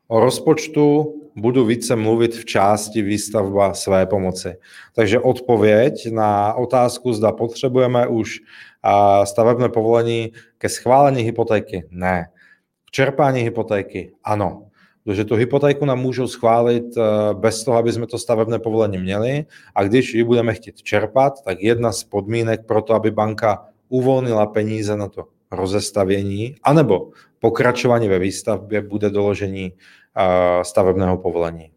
O 0.09 0.21
rozpočtu 0.21 1.15
budu 1.37 1.65
více 1.65 1.97
mluvit 1.97 2.35
v 2.35 2.45
části 2.45 3.03
výstavba 3.03 3.75
své 3.75 4.07
pomoci. 4.07 4.57
Takže 4.95 5.21
odpověď 5.21 6.13
na 6.13 6.55
otázku, 6.55 7.13
zda 7.13 7.33
potřebujeme 7.33 8.07
už 8.07 8.39
stavebné 9.25 9.69
povolení 9.69 10.33
ke 10.59 10.69
schválení 10.69 11.23
hypotéky, 11.23 11.89
ne. 11.91 12.29
K 12.85 12.91
čerpání 12.91 13.41
hypotéky 13.41 14.13
ano. 14.25 14.67
Protože 15.05 15.25
tu 15.25 15.35
hypotéku 15.35 15.85
nám 15.85 15.99
můžou 15.99 16.27
schválit 16.27 16.85
eh, 16.97 17.01
bez 17.35 17.65
toho, 17.65 17.79
aby 17.79 17.93
jsme 17.93 18.07
to 18.07 18.19
stavebné 18.19 18.59
povolení 18.59 18.99
měli 18.99 19.47
a 19.75 19.85
když 19.85 20.15
ji 20.15 20.25
budeme 20.25 20.55
chtít 20.55 20.83
čerpat, 20.83 21.45
tak 21.45 21.63
jedna 21.63 21.93
z 21.93 22.05
podmínek 22.05 22.67
pro 22.67 22.83
to, 22.83 22.95
aby 22.95 23.11
banka 23.11 23.65
uvolnila 23.89 24.47
peníze 24.47 24.97
na 24.97 25.09
to 25.09 25.25
rozestavění, 25.51 26.55
anebo 26.63 27.11
pokračování 27.39 28.09
ve 28.09 28.19
výstavbě 28.19 28.83
bude 28.83 29.11
doložení 29.11 29.73
eh, 29.73 30.65
stavebného 30.65 31.19
povolení. 31.19 31.71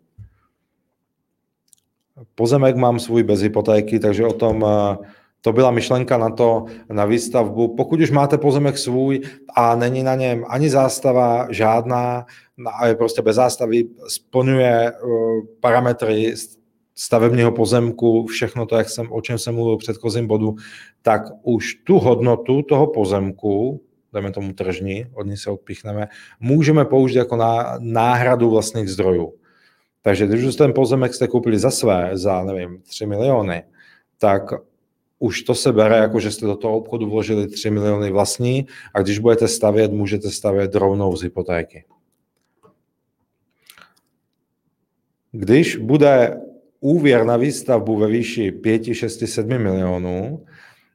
Pozemek 2.36 2.76
mám 2.76 3.00
svůj 3.00 3.24
bez 3.24 3.42
hypotéky, 3.42 4.00
takže 4.00 4.26
o 4.26 4.34
tom 4.34 4.65
eh, 4.65 4.98
to 5.41 5.54
byla 5.54 5.71
myšlenka 5.71 6.17
na 6.17 6.30
to, 6.30 6.65
na 6.89 7.06
výstavbu. 7.06 7.75
Pokud 7.75 7.99
už 7.99 8.12
máte 8.12 8.38
pozemek 8.38 8.78
svůj 8.78 9.21
a 9.56 9.75
není 9.75 10.04
na 10.04 10.15
něm 10.15 10.45
ani 10.47 10.69
zástava 10.69 11.47
žádná, 11.49 12.25
a 12.80 12.88
je 12.88 12.95
prostě 12.95 13.21
bez 13.21 13.36
zástavy, 13.36 13.84
splňuje 14.08 14.91
uh, 14.91 15.10
parametry 15.60 16.34
stavebního 16.95 17.52
pozemku, 17.52 18.25
všechno 18.25 18.65
to, 18.65 18.75
jak 18.75 18.89
jsem, 18.89 19.12
o 19.12 19.21
čem 19.21 19.38
jsem 19.38 19.56
mluvil 19.56 19.75
v 19.75 19.80
předchozím 19.80 20.28
bodu, 20.28 20.56
tak 21.02 21.21
už 21.43 21.75
tu 21.75 21.99
hodnotu 21.99 22.62
toho 22.62 22.88
pozemku, 22.88 23.82
dáme 24.13 24.32
tomu 24.32 24.54
tržní, 24.54 25.06
od 25.13 25.28
ní 25.28 25.38
se 25.38 25.49
odpichneme, 25.49 26.08
můžeme 26.39 26.86
použít 26.86 27.17
jako 27.17 27.38
náhradu 27.80 28.49
vlastních 28.49 28.89
zdrojů. 28.89 29.34
Takže 30.02 30.28
když 30.28 30.43
už 30.43 30.56
ten 30.56 30.73
pozemek 30.73 31.13
jste 31.13 31.28
koupili 31.28 31.60
za 31.60 31.71
své, 31.71 32.10
za 32.13 32.43
nevím, 32.43 32.82
3 32.82 33.06
miliony, 33.06 33.63
tak 34.17 34.43
už 35.19 35.41
to 35.41 35.55
se 35.55 35.71
bere, 35.71 35.97
jako 35.97 36.19
že 36.19 36.32
jste 36.32 36.45
do 36.45 36.55
toho 36.55 36.77
obchodu 36.77 37.10
vložili 37.10 37.47
3 37.47 37.69
miliony 37.69 38.12
vlastní 38.12 38.67
a 38.93 39.01
když 39.01 39.19
budete 39.19 39.47
stavět, 39.47 39.91
můžete 39.91 40.29
stavět 40.29 40.75
rovnou 40.75 41.15
z 41.15 41.21
hypotéky. 41.21 41.86
Když 45.32 45.75
bude 45.75 46.41
úvěr 46.79 47.25
na 47.25 47.38
výstavbu 47.38 47.97
ve 47.97 48.08
výši 48.08 48.51
5, 48.51 48.93
6, 48.93 49.23
7 49.25 49.47
milionů 49.49 50.45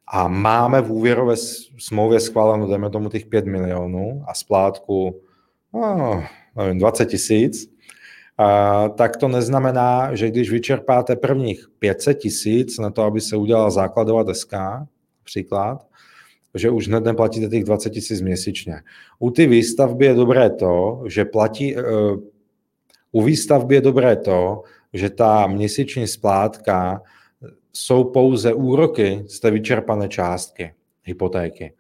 a 0.07 0.29
máme 0.29 0.81
v 0.81 0.93
úvěrové 0.93 1.37
smlouvě 1.79 2.21
schváleno, 2.21 2.69
dejme 2.69 2.91
tomu 2.91 3.09
těch 3.09 3.27
5 3.27 3.47
milionů 3.47 4.25
a 4.29 4.35
splátku 4.35 5.21
no, 5.75 6.25
nevím, 6.57 6.79
20 6.79 7.07
tisíc, 7.07 7.74
tak 8.95 9.17
to 9.17 9.29
neznamená, 9.29 10.15
že 10.15 10.31
když 10.31 10.51
vyčerpáte 10.51 11.17
prvních 11.17 11.67
500 11.79 12.19
tisíc 12.19 12.79
na 12.79 12.91
to, 12.91 13.03
aby 13.03 13.21
se 13.21 13.37
udělala 13.37 13.71
základová 13.71 14.23
deska, 14.23 14.87
příklad, 15.25 15.87
že 16.55 16.71
už 16.71 16.89
hned 16.89 17.05
neplatíte 17.05 17.49
těch 17.49 17.65
20 17.65 17.91
tisíc 17.91 18.21
měsíčně. 18.21 18.81
U 19.19 19.31
ty 19.31 19.47
výstavby 19.47 20.07
je 20.07 20.15
dobré 20.15 20.51
to, 20.51 21.03
že 21.07 21.25
platí, 21.25 21.77
uh, 21.77 21.83
u 23.13 23.23
výstavby 23.23 23.75
je 23.75 23.81
dobré 23.81 24.17
to, 24.17 24.63
že 24.93 25.11
ta 25.11 25.47
měsíční 25.47 26.07
splátka 26.07 27.03
jsou 27.73 28.05
pouze 28.05 28.55
úroky 28.55 29.25
z 29.29 29.41
té 29.41 29.51
vyčerpané 29.51 30.09
částky 30.09 30.75
hypotéky. 31.05 31.73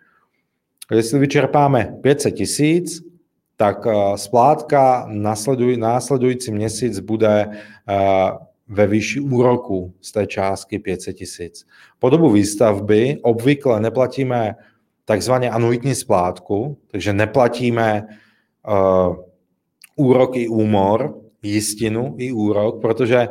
Jestli 0.90 1.18
vyčerpáme 1.18 1.96
500 2.02 2.34
tisíc, 2.34 3.02
tak 3.56 3.86
eh, 3.86 4.18
splátka 4.18 5.06
následuj, 5.08 5.76
následující 5.76 6.52
měsíc 6.52 7.00
bude 7.00 7.46
eh, 7.88 8.30
ve 8.68 8.86
výši 8.86 9.20
úroku 9.20 9.94
z 10.00 10.12
té 10.12 10.26
částky 10.26 10.78
500 10.78 11.16
tisíc. 11.16 11.66
Po 11.98 12.10
dobu 12.10 12.30
výstavby 12.30 13.18
obvykle 13.22 13.80
neplatíme 13.80 14.54
takzvaně 15.04 15.50
anuitní 15.50 15.94
splátku, 15.94 16.78
takže 16.90 17.12
neplatíme 17.12 18.06
uh, 18.68 19.16
úrok 19.96 20.36
i 20.36 20.48
úmor, 20.48 21.20
jistinu 21.42 22.14
i 22.18 22.32
úrok, 22.32 22.80
protože 22.80 23.28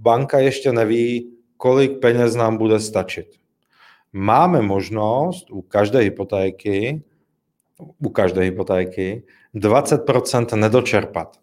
banka 0.00 0.38
ještě 0.38 0.72
neví, 0.72 1.30
kolik 1.56 2.00
peněz 2.00 2.34
nám 2.34 2.56
bude 2.56 2.80
stačit. 2.80 3.26
Máme 4.12 4.62
možnost 4.62 5.50
u 5.50 5.62
každé 5.62 5.98
hypotéky 5.98 7.02
u 7.78 8.08
každé 8.08 8.42
hypotéky 8.42 9.22
20% 9.54 10.56
nedočerpat. 10.56 11.36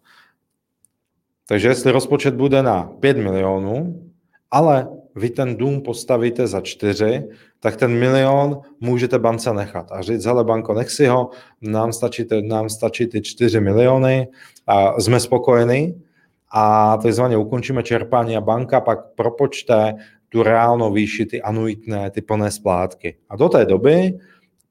Takže 1.48 1.68
jestli 1.68 1.92
rozpočet 1.92 2.34
bude 2.34 2.62
na 2.62 2.82
5 3.00 3.16
milionů, 3.16 4.02
ale 4.50 4.88
vy 5.14 5.30
ten 5.30 5.56
dům 5.56 5.80
postavíte 5.80 6.46
za 6.46 6.60
4, 6.60 7.28
tak 7.60 7.76
ten 7.76 7.98
milion 7.98 8.60
můžete 8.80 9.18
bance 9.18 9.52
nechat 9.52 9.92
a 9.92 10.02
říct, 10.02 10.24
hele 10.24 10.44
banko, 10.44 10.74
nech 10.74 10.90
si 10.90 11.06
ho, 11.06 11.30
nám 11.60 11.92
stačí, 11.92 12.26
nám 12.42 12.68
stačí 12.68 13.06
ty 13.06 13.22
4 13.22 13.60
miliony 13.60 14.28
a 14.66 15.00
jsme 15.00 15.20
spokojení 15.20 16.02
a 16.50 16.96
takzvaně 16.96 17.36
ukončíme 17.36 17.82
čerpání 17.82 18.36
a 18.36 18.40
banka 18.40 18.80
pak 18.80 18.98
propočte 19.14 19.94
tu 20.28 20.42
reálnou 20.42 20.92
výši, 20.92 21.26
ty 21.26 21.42
anuitné, 21.42 22.10
ty 22.10 22.22
plné 22.22 22.50
splátky. 22.50 23.16
A 23.28 23.36
do 23.36 23.48
té 23.48 23.64
doby 23.64 24.18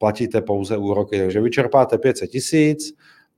platíte 0.01 0.41
pouze 0.41 0.77
úroky. 0.77 1.19
Takže 1.19 1.41
vyčerpáte 1.41 1.97
500 1.97 2.29
tisíc, 2.29 2.93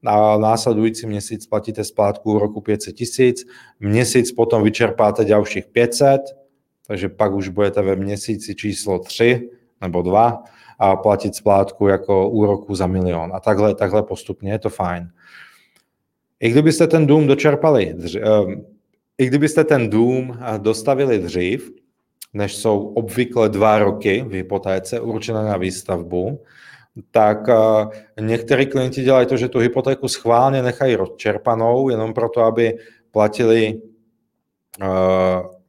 a 0.06 0.38
následující 0.38 1.08
měsíc 1.08 1.48
platíte 1.48 1.84
splátku 1.84 2.34
úroku 2.34 2.62
500 2.62 2.96
tisíc, 2.96 3.46
měsíc 3.80 4.32
potom 4.32 4.64
vyčerpáte 4.64 5.26
dalších 5.26 5.66
500, 5.66 6.22
takže 6.88 7.10
pak 7.10 7.34
už 7.34 7.48
budete 7.48 7.82
ve 7.82 7.96
měsíci 7.96 8.56
číslo 8.56 9.00
3 9.00 9.50
nebo 9.82 10.02
2 10.02 10.44
a 10.80 10.96
platit 10.96 11.36
splátku 11.36 11.88
jako 11.88 12.30
úroku 12.30 12.76
za 12.76 12.88
milion. 12.88 13.32
A 13.34 13.40
takhle, 13.40 13.76
takhle 13.76 14.04
postupně 14.04 14.52
je 14.52 14.60
to 14.60 14.70
fajn. 14.70 15.10
I 16.40 16.50
kdybyste 16.50 16.88
ten 16.88 17.08
dům 17.08 17.28
dočerpali, 17.28 17.96
eh, 18.16 18.20
i 19.18 19.26
kdybyste 19.26 19.64
ten 19.64 19.90
dům 19.90 20.40
dostavili 20.58 21.20
dřív, 21.20 21.83
než 22.34 22.56
jsou 22.56 22.80
obvykle 22.80 23.50
dva 23.50 23.80
roky 23.80 24.26
v 24.28 24.32
hypotéce 24.32 25.00
určené 25.00 25.44
na 25.44 25.58
výstavbu, 25.58 26.42
tak 27.12 27.38
někteří 28.20 28.66
klienti 28.66 29.04
dělají 29.04 29.28
to, 29.28 29.38
že 29.38 29.50
tu 29.50 29.60
hypotéku 29.60 30.08
schválně 30.08 30.62
nechají 30.62 30.96
rozčerpanou, 30.96 31.90
jenom 31.90 32.14
proto, 32.14 32.42
aby 32.42 32.78
platili 33.12 33.82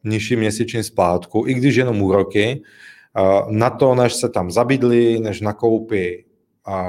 nižší 0.04 0.36
měsíční 0.36 0.82
splátku, 0.82 1.44
i 1.46 1.54
když 1.54 1.76
jenom 1.76 2.02
úroky, 2.02 2.62
na 3.48 3.70
to, 3.70 3.94
než 3.94 4.14
se 4.14 4.28
tam 4.28 4.50
zabydlí, 4.50 5.20
než 5.20 5.40
nakoupí 5.40 6.24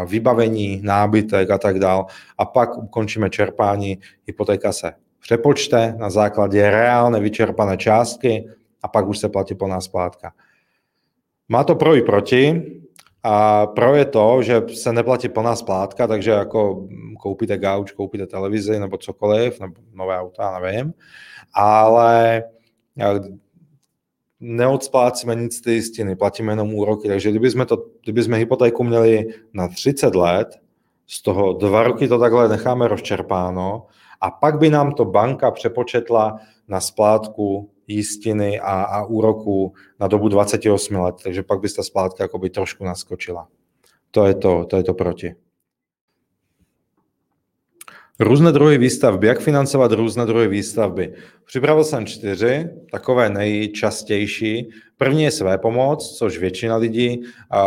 vybavení, 0.05 0.81
nábytek 0.83 1.49
a 1.49 1.57
tak 1.57 1.79
dál. 1.79 2.05
A 2.37 2.45
pak 2.45 2.77
ukončíme 2.77 3.29
čerpání, 3.29 3.99
hypotéka 4.27 4.71
se 4.71 4.91
přepočte 5.21 5.95
na 5.97 6.09
základě 6.09 6.69
reálně 6.69 7.19
vyčerpané 7.19 7.77
částky 7.77 8.49
a 8.85 8.87
pak 8.87 9.07
už 9.07 9.17
se 9.17 9.29
platí 9.29 9.55
plná 9.55 9.81
splátka. 9.81 10.33
Má 11.49 11.63
to 11.63 11.75
pro 11.75 11.95
i 11.95 12.01
proti. 12.01 12.71
A 13.23 13.65
pro 13.67 13.95
je 13.95 14.05
to, 14.05 14.43
že 14.43 14.61
se 14.73 14.93
neplatí 14.93 15.29
plná 15.29 15.55
splátka, 15.55 16.07
takže 16.07 16.31
jako 16.31 16.87
koupíte 17.19 17.57
gauč, 17.57 17.91
koupíte 17.91 18.27
televizi 18.27 18.79
nebo 18.79 18.97
cokoliv, 18.97 19.59
nebo 19.59 19.73
nové 19.93 20.19
auta, 20.19 20.59
nevím. 20.59 20.93
Ale 21.53 22.43
neodsplácíme 24.39 25.35
nic 25.35 25.61
té 25.61 25.71
jistiny, 25.71 26.15
platíme 26.15 26.51
jenom 26.51 26.73
úroky. 26.73 27.07
Takže 27.07 27.29
kdyby 27.29 27.51
jsme, 27.51 27.65
to, 27.65 27.85
kdyby 28.03 28.23
jsme 28.23 28.37
hypotéku 28.37 28.83
měli 28.83 29.27
na 29.53 29.67
30 29.67 30.15
let, 30.15 30.47
z 31.07 31.21
toho 31.21 31.53
dva 31.53 31.83
roky 31.83 32.07
to 32.07 32.19
takhle 32.19 32.49
necháme 32.49 32.87
rozčerpáno 32.87 33.85
a 34.21 34.31
pak 34.31 34.57
by 34.57 34.69
nám 34.69 34.91
to 34.91 35.05
banka 35.05 35.51
přepočetla 35.51 36.39
na 36.67 36.79
splátku 36.79 37.69
jistiny 37.87 38.59
a, 38.59 38.83
a 38.83 39.05
úroku 39.05 39.73
na 39.99 40.07
dobu 40.07 40.29
28 40.29 40.95
let, 40.95 41.15
takže 41.23 41.43
pak 41.43 41.59
by 41.59 41.69
ta 41.69 41.83
splátka 41.83 42.23
jakoby 42.23 42.49
trošku 42.49 42.85
naskočila. 42.85 43.47
To 44.11 44.25
je 44.25 44.35
to, 44.35 44.65
to 44.65 44.77
je 44.77 44.83
to 44.83 44.93
proti. 44.93 45.35
Různé 48.19 48.51
druhy 48.51 48.77
výstavby. 48.77 49.27
Jak 49.27 49.39
financovat 49.39 49.91
různé 49.91 50.25
druhy 50.25 50.47
výstavby? 50.47 51.13
Připravil 51.45 51.83
jsem 51.83 52.05
čtyři, 52.05 52.69
takové 52.91 53.29
nejčastější. 53.29 54.69
První 54.97 55.23
je 55.23 55.31
své 55.31 55.57
pomoc, 55.57 56.17
což 56.17 56.37
většina 56.37 56.75
lidí, 56.75 57.21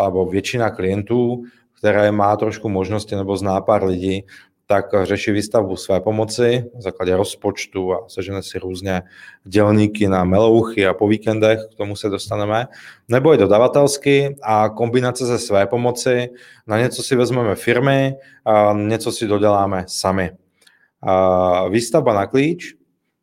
nebo 0.04 0.26
většina 0.26 0.70
klientů, 0.70 1.42
které 1.78 2.12
má 2.12 2.37
trošku 2.37 2.68
možnosti 2.68 3.16
nebo 3.16 3.37
zná 3.37 3.61
pár 3.61 3.85
lidí, 3.85 4.24
tak 4.70 4.87
řeší 5.02 5.33
výstavbu 5.33 5.76
své 5.76 6.00
pomoci 6.00 6.64
v 6.74 6.83
základě 6.83 7.16
rozpočtu 7.16 7.92
a 7.92 8.09
sežene 8.09 8.42
si 8.42 8.59
různě 8.59 9.02
dělníky 9.44 10.09
na 10.09 10.24
melouchy 10.24 10.87
a 10.87 10.94
po 10.94 11.09
víkendech, 11.09 11.61
k 11.72 11.74
tomu 11.74 11.96
se 11.96 12.09
dostaneme. 12.09 12.68
Nebo 13.09 13.33
je 13.33 13.38
dodavatelsky 13.38 14.37
a 14.42 14.68
kombinace 14.68 15.26
ze 15.26 15.38
své 15.38 15.66
pomoci. 15.66 16.28
Na 16.66 16.78
něco 16.78 17.02
si 17.02 17.16
vezmeme 17.16 17.54
firmy, 17.54 18.14
a 18.44 18.72
něco 18.72 19.12
si 19.12 19.26
doděláme 19.26 19.85
sami. 19.88 20.31
A 21.02 21.68
výstavba 21.68 22.14
na 22.14 22.26
klíč, 22.26 22.74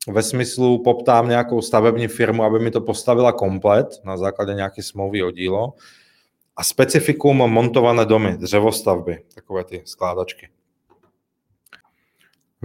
ve 0.07 0.23
smyslu 0.23 0.83
poptám 0.83 1.29
nějakou 1.29 1.61
stavební 1.61 2.07
firmu, 2.07 2.43
aby 2.43 2.59
mi 2.59 2.71
to 2.71 2.81
postavila 2.81 3.31
komplet 3.31 3.87
na 4.03 4.17
základě 4.17 4.53
nějaké 4.53 4.83
smlouvy 4.83 5.23
o 5.23 5.31
dílo. 5.31 5.73
A 6.57 6.63
specifikum 6.63 7.37
montované 7.37 8.05
domy, 8.05 8.37
dřevostavby, 8.37 9.19
takové 9.35 9.63
ty 9.63 9.81
skládačky. 9.85 10.49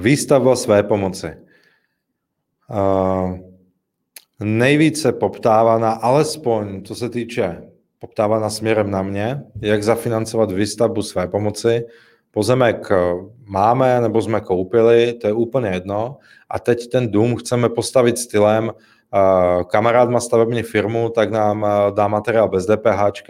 Výstavba 0.00 0.56
své 0.56 0.82
pomoci. 0.82 1.26
Uh, 2.70 3.38
nejvíce 4.40 5.12
poptávaná, 5.12 5.92
alespoň 5.92 6.84
co 6.84 6.94
se 6.94 7.08
týče 7.08 7.62
poptávaná 7.98 8.50
směrem 8.50 8.90
na 8.90 9.02
mě, 9.02 9.42
jak 9.60 9.82
zafinancovat 9.82 10.52
výstavbu 10.52 11.02
své 11.02 11.28
pomoci. 11.28 11.84
Pozemek 12.30 12.88
máme 13.44 14.00
nebo 14.00 14.22
jsme 14.22 14.40
koupili, 14.40 15.12
to 15.12 15.26
je 15.26 15.32
úplně 15.32 15.68
jedno. 15.68 16.18
A 16.50 16.58
teď 16.58 16.90
ten 16.90 17.10
dům 17.10 17.36
chceme 17.36 17.68
postavit 17.68 18.18
stylem, 18.18 18.72
kamarád 19.66 20.10
má 20.10 20.20
stavební 20.20 20.62
firmu, 20.62 21.08
tak 21.08 21.30
nám 21.30 21.66
dá 21.94 22.08
materiál 22.08 22.48
bez 22.48 22.66
DPH, 22.66 23.28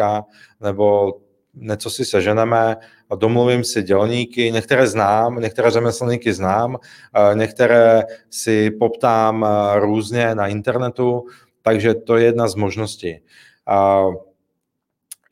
nebo 0.61 1.15
něco 1.55 1.91
si 1.91 2.05
seženeme, 2.05 2.77
domluvím 3.17 3.65
si 3.65 3.83
dělníky, 3.83 4.53
některé 4.53 4.87
znám, 4.87 5.41
některé 5.41 5.71
řemeslníky 5.71 6.33
znám, 6.33 6.79
některé 7.35 8.03
si 8.31 8.71
poptám 8.71 9.47
různě 9.75 10.35
na 10.35 10.47
internetu, 10.47 11.25
takže 11.63 11.95
to 11.95 12.17
je 12.17 12.25
jedna 12.25 12.49
z 12.49 12.55
možností. 12.55 13.21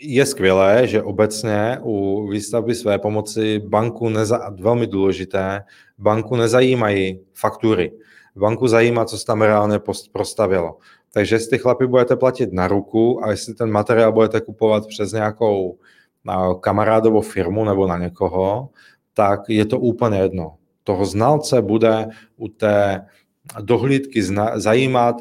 Je 0.01 0.27
skvělé, 0.27 0.87
že 0.87 1.03
obecně 1.03 1.79
u 1.83 2.29
výstavby 2.29 2.75
své 2.75 2.99
pomoci 2.99 3.59
banku, 3.59 4.09
neza, 4.09 4.51
velmi 4.61 4.87
důležité, 4.87 5.65
banku 5.99 6.37
nezajímají 6.37 7.21
faktury. 7.35 7.93
Banku 8.37 8.69
zajímá, 8.69 9.05
co 9.05 9.19
se 9.19 9.27
tam 9.27 9.43
reálně 9.43 9.81
prostavilo. 10.13 10.77
Takže 11.13 11.35
jestli 11.35 11.59
chlapi 11.59 11.87
budete 11.87 12.17
platit 12.17 12.53
na 12.53 12.69
ruku 12.69 13.25
a 13.25 13.31
jestli 13.31 13.55
ten 13.55 13.71
materiál 13.71 14.13
budete 14.13 14.41
kupovat 14.41 14.87
přes 14.87 15.13
nějakou 15.13 15.79
na 16.25 16.55
kamarádovou 16.55 17.21
firmu 17.21 17.65
nebo 17.65 17.87
na 17.87 17.99
někoho, 17.99 18.69
tak 19.15 19.41
je 19.49 19.65
to 19.65 19.79
úplně 19.79 20.19
jedno. 20.19 20.55
Toho 20.85 21.05
znalce 21.05 21.63
bude 21.63 22.09
u 22.37 22.49
té 22.49 23.07
dohlídky 23.61 24.23
zajímat, 24.55 25.17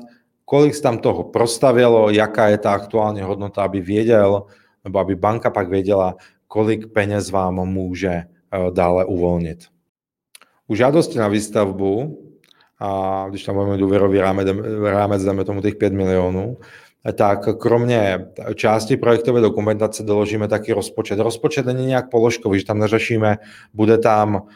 kolik 0.46 0.76
se 0.76 0.82
tam 0.82 0.98
toho 0.98 1.24
prostavilo, 1.24 2.10
jaká 2.10 2.48
je 2.48 2.58
ta 2.58 2.72
aktuální 2.74 3.22
hodnota, 3.22 3.64
aby 3.64 3.82
věděl, 3.82 4.44
nebo 4.84 5.00
aby 5.00 5.16
banka 5.16 5.50
pak 5.50 5.70
věděla, 5.70 6.16
kolik 6.48 6.94
peněz 6.94 7.32
vám 7.32 7.56
může 7.56 8.10
eh, 8.10 8.28
dále 8.72 9.06
uvolnit. 9.06 9.66
U 10.68 10.76
žádosti 10.76 11.20
na 11.20 11.28
výstavbu, 11.28 12.20
a 12.80 13.26
když 13.30 13.44
tam 13.44 13.56
budeme 13.56 13.78
důvěrový 13.78 14.20
rámec, 14.20 14.48
rámec, 14.84 15.24
dáme 15.24 15.44
tomu 15.44 15.62
těch 15.62 15.76
5 15.76 15.94
milionů, 15.94 16.58
tak 17.14 17.40
kromě 17.58 18.28
části 18.56 18.98
projektové 18.98 19.42
dokumentace 19.42 20.04
doložíme 20.04 20.48
taky 20.48 20.74
rozpočet. 20.74 21.20
Rozpočet 21.20 21.66
není 21.66 21.86
nějak 21.86 22.10
položkový, 22.10 22.60
že 22.60 22.66
tam 22.66 22.80
neřešíme, 22.80 23.38
bude 23.74 23.98
tam 23.98 24.48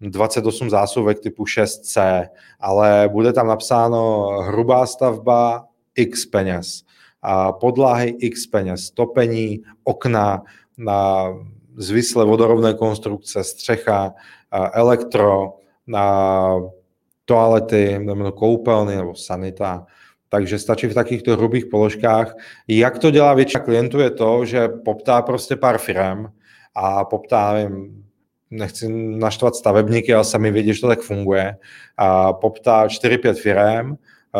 28 0.00 0.70
zásuvek 0.70 1.20
typu 1.20 1.44
6C, 1.44 2.26
ale 2.60 3.08
bude 3.12 3.32
tam 3.32 3.46
napsáno 3.46 4.28
hrubá 4.42 4.86
stavba 4.86 5.64
X 5.94 6.26
peněz, 6.26 6.82
a 7.22 7.52
podlahy 7.52 8.08
X 8.18 8.46
peněz, 8.46 8.90
topení, 8.90 9.62
okna, 9.84 10.42
na 10.78 11.28
zvislé 11.76 12.24
vodorovné 12.24 12.74
konstrukce, 12.74 13.44
střecha, 13.44 14.14
elektro, 14.72 15.54
na 15.86 16.54
toalety, 17.24 18.06
koupelny 18.34 18.96
nebo 18.96 19.14
sanita, 19.14 19.86
takže 20.28 20.58
stačí 20.58 20.86
v 20.86 20.94
takýchto 20.94 21.36
hrubých 21.36 21.66
položkách. 21.66 22.34
Jak 22.68 22.98
to 22.98 23.10
dělá 23.10 23.34
většina 23.34 23.64
klientů 23.64 24.00
je 24.00 24.10
to, 24.10 24.44
že 24.44 24.68
poptá 24.68 25.22
prostě 25.22 25.56
pár 25.56 25.78
firm 25.78 26.26
a 26.74 27.04
poptá, 27.04 27.52
nevím, 27.52 28.04
nechci 28.50 28.88
naštvat 29.18 29.56
stavebníky, 29.56 30.14
ale 30.14 30.24
sami 30.24 30.50
vědí, 30.50 30.74
že 30.74 30.80
to 30.80 30.88
tak 30.88 31.00
funguje. 31.00 31.56
A 31.96 32.32
poptá 32.32 32.86
4-5 32.86 33.34
firm, 33.34 33.96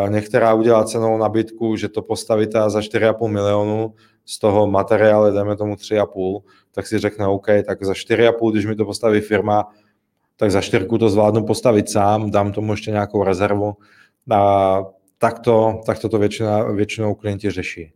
některá 0.08 0.54
udělá 0.54 0.84
cenou 0.84 1.18
nabídku, 1.18 1.76
že 1.76 1.88
to 1.88 2.02
postavíte 2.02 2.70
za 2.70 2.80
4,5 2.80 3.28
milionu, 3.28 3.94
z 4.24 4.38
toho 4.38 4.66
materiálu 4.66 5.34
jdeme 5.34 5.56
tomu 5.56 5.74
3,5, 5.74 6.40
tak 6.72 6.86
si 6.86 6.98
řekne 6.98 7.26
OK, 7.26 7.46
tak 7.66 7.84
za 7.84 7.92
4,5, 7.92 8.52
když 8.52 8.66
mi 8.66 8.76
to 8.76 8.84
postaví 8.84 9.20
firma, 9.20 9.68
tak 10.36 10.50
za 10.50 10.60
4 10.60 10.86
to 10.98 11.08
zvládnu 11.08 11.46
postavit 11.46 11.90
sám, 11.90 12.30
dám 12.30 12.52
tomu 12.52 12.72
ještě 12.72 12.90
nějakou 12.90 13.24
rezervu. 13.24 13.72
A 14.30 14.84
tak 15.18 15.38
to, 15.38 15.80
tak 15.86 15.98
to 15.98 16.18
většina, 16.18 16.62
většinou 16.62 17.14
klienti 17.14 17.50
řeší. 17.50 17.92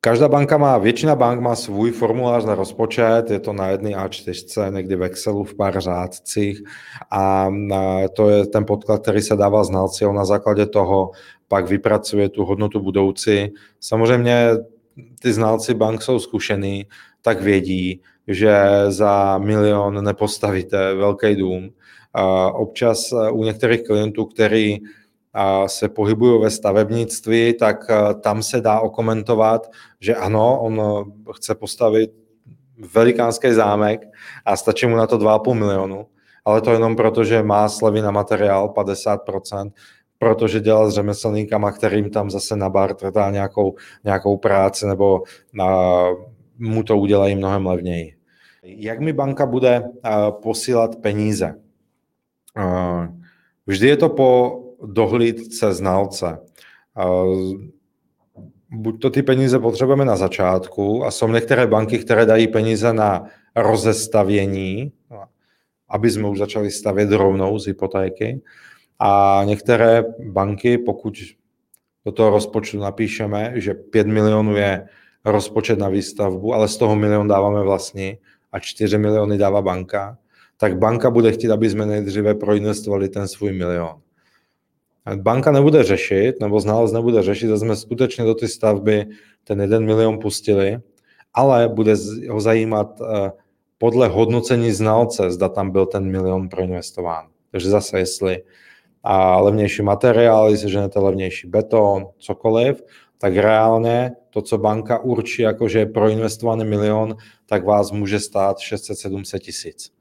Každá 0.00 0.28
banka 0.28 0.58
má, 0.58 0.78
většina 0.78 1.14
bank 1.14 1.40
má 1.40 1.56
svůj 1.56 1.90
formulář 1.90 2.44
na 2.44 2.54
rozpočet, 2.54 3.30
je 3.30 3.40
to 3.40 3.52
na 3.52 3.68
jedné 3.68 3.90
A4, 3.90 4.72
někdy 4.72 4.96
v 4.96 5.02
Excelu 5.02 5.44
v 5.44 5.54
pár 5.54 5.80
řádcích 5.80 6.62
a 7.10 7.48
to 8.16 8.30
je 8.30 8.46
ten 8.46 8.64
podklad, 8.64 9.02
který 9.02 9.20
se 9.20 9.36
dává 9.36 9.64
znalci, 9.64 10.04
a 10.04 10.12
na 10.12 10.24
základě 10.24 10.66
toho 10.66 11.10
pak 11.48 11.68
vypracuje 11.68 12.28
tu 12.28 12.44
hodnotu 12.44 12.80
budoucí. 12.80 13.52
Samozřejmě 13.80 14.50
ty 15.22 15.32
znalci 15.32 15.74
bank 15.74 16.02
jsou 16.02 16.18
zkušený, 16.18 16.86
tak 17.22 17.40
vědí, 17.40 18.02
že 18.28 18.56
za 18.88 19.38
milion 19.38 20.04
nepostavíte 20.04 20.94
velký 20.94 21.36
dům, 21.36 21.70
Občas 22.52 23.12
e, 23.12 23.30
u 23.30 23.44
některých 23.44 23.82
klientů, 23.82 24.24
který 24.24 24.78
se 25.66 25.88
pohybují 25.88 26.42
ve 26.42 26.50
stavebnictví, 26.50 27.54
tak 27.54 27.90
e, 27.90 28.14
tam 28.14 28.42
se 28.42 28.60
dá 28.60 28.80
okomentovat, 28.80 29.70
že 30.00 30.14
ano, 30.14 30.60
on 30.60 31.04
chce 31.36 31.54
postavit 31.54 32.10
velikánský 32.94 33.52
zámek 33.52 34.00
a 34.44 34.56
stačí 34.56 34.86
mu 34.86 34.96
na 34.96 35.06
to 35.06 35.18
2,5 35.18 35.54
milionu, 35.54 36.06
ale 36.44 36.60
to 36.60 36.72
jenom 36.72 36.96
proto, 36.96 37.24
že 37.24 37.42
má 37.42 37.68
slevy 37.68 38.02
na 38.02 38.10
materiál 38.10 38.68
50%, 38.68 39.72
protože 40.18 40.60
dělal 40.60 40.90
s 40.90 40.94
řemeslníkama, 40.94 41.72
kterým 41.72 42.10
tam 42.10 42.30
zase 42.30 42.56
na 42.56 42.70
bar 42.70 42.96
dá 43.14 43.30
nějakou, 43.30 43.74
nějakou 44.04 44.36
práci 44.36 44.86
nebo 44.86 45.22
na, 45.52 45.66
mu 46.58 46.82
to 46.82 46.98
udělají 46.98 47.34
mnohem 47.34 47.66
levněji. 47.66 48.14
Jak 48.62 49.00
mi 49.00 49.12
banka 49.12 49.46
bude 49.46 49.82
posílat 50.42 50.96
peníze? 50.96 51.65
Vždy 53.66 53.88
je 53.88 53.96
to 53.96 54.08
po 54.08 54.60
dohlídce 54.82 55.72
znalce. 55.74 56.38
Buď 58.70 59.00
to 59.00 59.10
ty 59.10 59.22
peníze 59.22 59.58
potřebujeme 59.58 60.04
na 60.04 60.16
začátku 60.16 61.04
a 61.04 61.10
jsou 61.10 61.28
některé 61.28 61.66
banky, 61.66 61.98
které 61.98 62.26
dají 62.26 62.48
peníze 62.48 62.92
na 62.92 63.24
rozestavění, 63.56 64.92
aby 65.88 66.10
jsme 66.10 66.28
už 66.28 66.38
začali 66.38 66.70
stavět 66.70 67.12
rovnou 67.12 67.58
z 67.58 67.66
hypotéky. 67.66 68.42
A 68.98 69.42
některé 69.44 70.04
banky, 70.18 70.78
pokud 70.78 71.14
do 72.04 72.12
toho 72.12 72.30
rozpočtu 72.30 72.78
napíšeme, 72.78 73.52
že 73.54 73.74
5 73.74 74.06
milionů 74.06 74.56
je 74.56 74.88
rozpočet 75.24 75.78
na 75.78 75.88
výstavbu, 75.88 76.54
ale 76.54 76.68
z 76.68 76.76
toho 76.76 76.96
milion 76.96 77.28
dáváme 77.28 77.62
vlastní 77.62 78.18
a 78.52 78.58
4 78.58 78.98
miliony 78.98 79.38
dává 79.38 79.62
banka, 79.62 80.18
tak 80.56 80.78
banka 80.78 81.10
bude 81.10 81.32
chtít, 81.32 81.50
aby 81.50 81.70
jsme 81.70 81.86
nejdříve 81.86 82.34
proinvestovali 82.34 83.08
ten 83.08 83.28
svůj 83.28 83.52
milion. 83.52 84.00
Banka 85.16 85.52
nebude 85.52 85.84
řešit, 85.84 86.40
nebo 86.40 86.60
znalec 86.60 86.92
nebude 86.92 87.22
řešit, 87.22 87.46
že 87.46 87.56
jsme 87.56 87.76
skutečně 87.76 88.24
do 88.24 88.34
té 88.34 88.48
stavby 88.48 89.06
ten 89.44 89.60
jeden 89.60 89.84
milion 89.84 90.18
pustili, 90.18 90.78
ale 91.34 91.68
bude 91.68 91.94
ho 92.30 92.40
zajímat 92.40 93.00
eh, 93.00 93.30
podle 93.78 94.08
hodnocení 94.08 94.72
znalce, 94.72 95.30
zda 95.30 95.48
tam 95.48 95.70
byl 95.70 95.86
ten 95.86 96.10
milion 96.10 96.48
proinvestován. 96.48 97.26
Takže 97.50 97.70
zase, 97.70 97.98
jestli 97.98 98.42
a 99.02 99.40
levnější 99.40 99.82
materiál, 99.82 100.50
jestli 100.50 100.70
ženete 100.70 100.98
levnější 100.98 101.48
beton, 101.48 102.06
cokoliv, 102.18 102.82
tak 103.18 103.36
reálně 103.36 104.12
to, 104.30 104.42
co 104.42 104.58
banka 104.58 104.98
určí, 104.98 105.42
jako 105.42 105.68
že 105.68 105.78
je 105.78 105.86
proinvestovaný 105.86 106.64
milion, 106.64 107.16
tak 107.46 107.64
vás 107.64 107.90
může 107.90 108.20
stát 108.20 108.56
600-700 108.56 109.38
tisíc. 109.38 109.95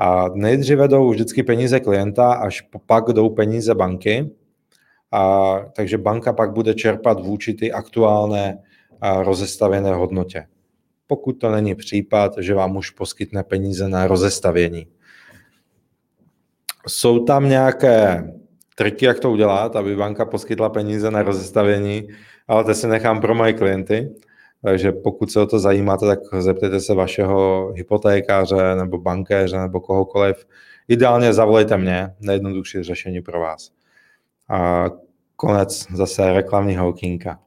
A 0.00 0.28
nejdříve 0.34 0.88
jdou 0.88 1.10
vždycky 1.10 1.42
peníze 1.42 1.80
klienta, 1.80 2.32
až 2.32 2.60
pak 2.86 3.12
jdou 3.12 3.28
peníze 3.28 3.74
banky. 3.74 4.30
A, 5.12 5.56
takže 5.76 5.98
banka 5.98 6.32
pak 6.32 6.52
bude 6.52 6.74
čerpat 6.74 7.20
vůči 7.20 7.54
ty 7.54 7.72
aktuálné 7.72 8.58
rozestavěné 9.22 9.94
hodnotě. 9.94 10.46
Pokud 11.06 11.32
to 11.32 11.50
není 11.50 11.74
případ, 11.74 12.32
že 12.38 12.54
vám 12.54 12.76
už 12.76 12.90
poskytne 12.90 13.42
peníze 13.42 13.88
na 13.88 14.06
rozestavění. 14.06 14.86
Jsou 16.88 17.24
tam 17.24 17.48
nějaké 17.48 18.24
triky, 18.76 19.06
jak 19.06 19.20
to 19.20 19.30
udělat, 19.30 19.76
aby 19.76 19.96
banka 19.96 20.24
poskytla 20.24 20.68
peníze 20.68 21.10
na 21.10 21.22
rozestavění, 21.22 22.08
ale 22.48 22.64
to 22.64 22.74
si 22.74 22.86
nechám 22.86 23.20
pro 23.20 23.34
moje 23.34 23.52
klienty. 23.52 24.10
Takže 24.64 24.92
pokud 24.92 25.30
se 25.30 25.40
o 25.40 25.46
to 25.46 25.58
zajímáte, 25.58 26.06
tak 26.06 26.18
zeptejte 26.38 26.80
se 26.80 26.94
vašeho 26.94 27.72
hypotékáře 27.76 28.76
nebo 28.76 28.98
bankéře 28.98 29.58
nebo 29.58 29.80
kohokoliv. 29.80 30.46
Ideálně 30.88 31.32
zavolejte 31.32 31.76
mě, 31.76 32.14
nejjednodušší 32.20 32.82
řešení 32.82 33.20
pro 33.20 33.40
vás. 33.40 33.70
A 34.48 34.84
konec 35.36 35.86
zase 35.94 36.32
reklamního 36.32 36.88
okýnka. 36.88 37.40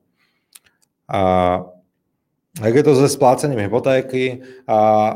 A 1.07 1.65
jak 2.63 2.75
je 2.75 2.83
to 2.83 2.95
se 2.95 3.09
splácením 3.09 3.59
hypotéky? 3.59 4.41
A 4.67 5.15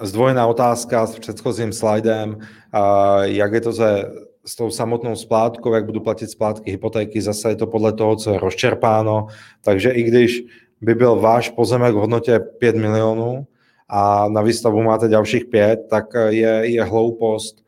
zdvojená 0.00 0.46
otázka 0.46 1.06
s 1.06 1.18
předchozím 1.18 1.72
slajdem, 1.72 2.38
a 2.72 3.16
jak 3.24 3.52
je 3.52 3.60
to 3.60 3.72
se 3.72 4.12
s 4.46 4.56
tou 4.56 4.70
samotnou 4.70 5.16
splátkou, 5.16 5.74
jak 5.74 5.86
budu 5.86 6.00
platit 6.00 6.30
splátky 6.30 6.70
hypotéky, 6.70 7.22
zase 7.22 7.48
je 7.48 7.56
to 7.56 7.66
podle 7.66 7.92
toho, 7.92 8.16
co 8.16 8.32
je 8.32 8.38
rozčerpáno. 8.38 9.26
Takže 9.60 9.90
i 9.90 10.02
když 10.02 10.42
by 10.80 10.94
byl 10.94 11.16
váš 11.16 11.50
pozemek 11.50 11.94
v 11.94 11.98
hodnotě 11.98 12.40
5 12.58 12.76
milionů 12.76 13.46
a 13.88 14.28
na 14.28 14.42
výstavu 14.42 14.82
máte 14.82 15.08
dalších 15.08 15.44
5, 15.44 15.80
tak 15.90 16.04
je, 16.28 16.60
je 16.62 16.84
hloupost 16.84 17.64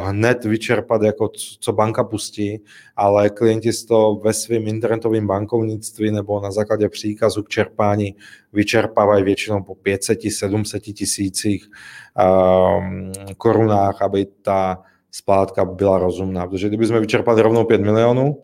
hned 0.00 0.44
vyčerpat, 0.44 1.02
jako 1.02 1.30
co 1.60 1.72
banka 1.72 2.04
pustí, 2.04 2.60
ale 2.96 3.30
klienti 3.30 3.72
si 3.72 3.86
to 3.86 4.20
ve 4.24 4.32
svém 4.32 4.68
internetovém 4.68 5.26
bankovnictví 5.26 6.10
nebo 6.10 6.40
na 6.40 6.50
základě 6.50 6.88
příkazu 6.88 7.42
k 7.42 7.48
čerpání 7.48 8.14
vyčerpávají 8.52 9.24
většinou 9.24 9.62
po 9.62 9.74
500-700 9.74 10.92
tisících 10.92 11.66
um, 11.66 13.12
korunách, 13.36 14.02
aby 14.02 14.26
ta 14.42 14.82
splátka 15.10 15.64
byla 15.64 15.98
rozumná. 15.98 16.46
Protože 16.46 16.68
kdyby 16.68 16.86
jsme 16.86 17.00
vyčerpali 17.00 17.42
rovnou 17.42 17.64
5 17.64 17.80
milionů, 17.80 18.42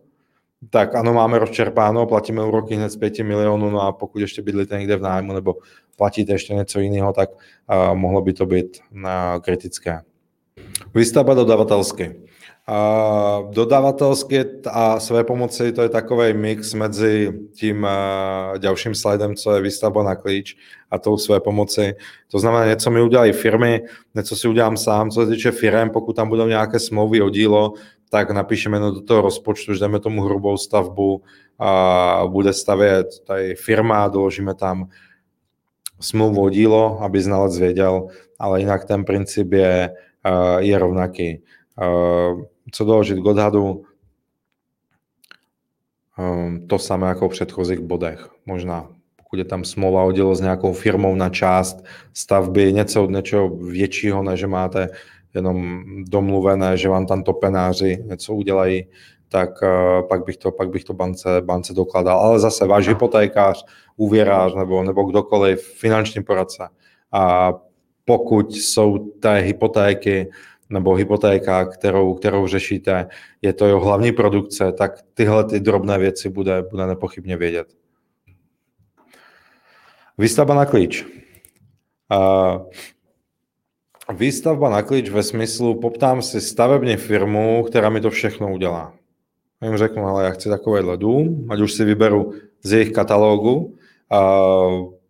tak 0.71 0.95
ano, 0.95 1.15
máme 1.15 1.39
rozčerpáno, 1.39 2.07
platíme 2.07 2.45
úroky 2.45 2.75
hned 2.75 2.89
z 2.89 2.97
5 2.97 3.19
milionů, 3.19 3.71
no 3.71 3.81
a 3.81 3.93
pokud 3.93 4.19
ještě 4.19 4.43
bydlíte 4.43 4.79
někde 4.79 4.97
v 4.97 5.03
nájmu 5.03 5.33
nebo 5.33 5.55
platíte 5.97 6.33
ještě 6.33 6.55
něco 6.55 6.81
jiného, 6.81 7.13
tak 7.13 7.31
uh, 7.31 7.95
mohlo 7.95 8.23
by 8.23 8.33
to 8.33 8.47
být 8.47 8.79
uh, 8.93 9.01
kritické. 9.41 10.01
Výstavba 10.95 11.35
dodavatelsky. 11.35 12.24
A 12.67 13.43
a 14.71 15.01
své 15.01 15.25
pomoci 15.25 15.73
to 15.73 15.83
je 15.83 15.89
takový 15.89 16.33
mix 16.33 16.75
mezi 16.75 17.33
tím 17.55 17.87
dalším 18.59 18.95
slajdem, 18.95 19.35
co 19.35 19.53
je 19.53 19.63
výstavba 19.63 20.03
na 20.03 20.15
klíč 20.15 20.57
a 20.91 20.99
tou 20.99 21.17
své 21.17 21.41
pomoci. 21.41 21.95
To 22.31 22.39
znamená, 22.39 22.67
něco 22.67 22.91
mi 22.91 23.03
udělají 23.03 23.33
firmy, 23.33 23.83
něco 24.15 24.37
si 24.37 24.49
udělám 24.49 24.77
sám, 24.77 25.11
co 25.11 25.25
se 25.25 25.31
týče 25.31 25.51
firm, 25.51 25.91
pokud 25.91 26.17
tam 26.17 26.29
budou 26.29 26.47
nějaké 26.47 26.79
smlouvy 26.79 27.23
o 27.23 27.31
dílo, 27.31 27.73
tak 28.11 28.31
napíšeme 28.31 28.79
do 28.79 29.01
toho 29.01 29.21
rozpočtu, 29.21 29.75
že 29.75 29.81
jdeme 29.81 30.01
tomu 30.01 30.23
hrubou 30.23 30.57
stavbu 30.57 31.23
a 31.59 32.25
bude 32.27 32.53
stavět 32.53 33.07
tady 33.27 33.55
firma, 33.55 34.09
doložíme 34.09 34.55
tam 34.55 34.89
smlouvu 36.01 36.43
o 36.43 36.51
dílo, 36.51 36.99
aby 37.03 37.23
znalec 37.23 37.59
věděl, 37.59 38.07
ale 38.39 38.61
jinak 38.61 38.85
ten 38.85 39.05
princip 39.05 39.53
je 39.53 39.91
je 40.59 40.79
rovnaký. 40.79 41.43
Co 42.73 42.85
doložit 42.85 43.19
k 43.19 43.27
odhadu? 43.27 43.85
To 46.69 46.79
samé 46.79 47.09
jako 47.09 47.29
v 47.29 47.33
předchozích 47.33 47.81
bodech. 47.81 48.29
Možná 48.47 48.89
pokud 49.17 49.39
je 49.39 49.45
tam 49.45 49.65
smlouva 49.65 50.03
o 50.03 50.13
dělo 50.13 50.35
s 50.35 50.41
nějakou 50.41 50.73
firmou 50.73 51.15
na 51.15 51.29
část 51.29 51.85
stavby, 52.13 52.73
něco 52.73 53.05
od 53.05 53.11
něčeho 53.11 53.49
většího, 53.49 54.23
než 54.23 54.45
máte 54.45 54.89
jenom 55.35 55.85
domluvené, 56.09 56.77
že 56.77 56.89
vám 56.89 57.07
tam 57.07 57.23
topenáři 57.23 58.05
něco 58.07 58.35
udělají, 58.35 58.87
tak 59.29 59.51
pak 60.09 60.25
bych 60.25 60.37
to, 60.37 60.51
pak 60.51 60.71
bych 60.71 60.85
to 60.85 60.95
bance, 60.95 61.41
bance 61.41 61.75
dokladal. 61.75 62.19
Ale 62.19 62.41
zase 62.41 62.67
váš 62.67 62.89
hypotékář, 62.89 63.65
úvěrář 63.97 64.55
nebo, 64.55 64.85
nebo 64.85 65.05
kdokoliv, 65.05 65.61
finanční 65.61 66.23
poradce 66.23 66.69
a 67.13 67.53
pokud 68.05 68.55
jsou 68.55 68.99
té 68.99 69.39
hypotéky 69.39 70.31
nebo 70.71 70.95
hypotéka, 70.95 71.65
kterou, 71.65 72.15
kterou 72.15 72.47
řešíte, 72.47 73.07
je 73.43 73.53
to 73.53 73.67
jeho 73.67 73.81
hlavní 73.81 74.13
produkce, 74.13 74.73
tak 74.73 75.03
tyhle 75.15 75.45
ty 75.45 75.61
drobné 75.61 75.99
věci 75.99 76.29
bude, 76.29 76.63
bude 76.63 76.87
nepochybně 76.87 77.37
vědět. 77.37 77.67
Výstavba 80.19 80.55
na 80.55 80.67
klíč. 80.67 81.07
Výstavba 84.13 84.71
na 84.71 84.83
klíč 84.83 85.11
ve 85.11 85.23
smyslu, 85.23 85.81
poptám 85.81 86.23
si 86.23 86.41
stavební 86.41 86.97
firmu, 86.97 87.65
která 87.69 87.89
mi 87.89 88.01
to 88.01 88.11
všechno 88.11 88.53
udělá. 88.53 88.95
Já 89.63 89.69
jim 89.69 89.77
řeknu, 89.77 90.07
ale 90.07 90.25
já 90.25 90.31
chci 90.31 90.49
takovýhle 90.49 90.97
dům, 90.97 91.47
ať 91.51 91.61
už 91.61 91.73
si 91.73 91.85
vyberu 91.85 92.33
z 92.63 92.73
jejich 92.73 92.93
katalogu, 92.93 93.77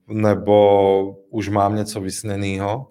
nebo 0.09 1.17
už 1.31 1.49
mám 1.49 1.77
něco 1.77 2.01
vysněného 2.01 2.87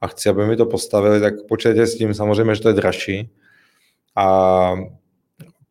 a 0.00 0.06
chci, 0.06 0.28
aby 0.28 0.46
mi 0.46 0.56
to 0.56 0.66
postavili, 0.66 1.20
tak 1.20 1.34
počítejte 1.48 1.86
s 1.86 1.94
tím 1.94 2.14
samozřejmě, 2.14 2.54
že 2.54 2.62
to 2.62 2.68
je 2.68 2.74
dražší. 2.74 3.30
A 4.16 4.76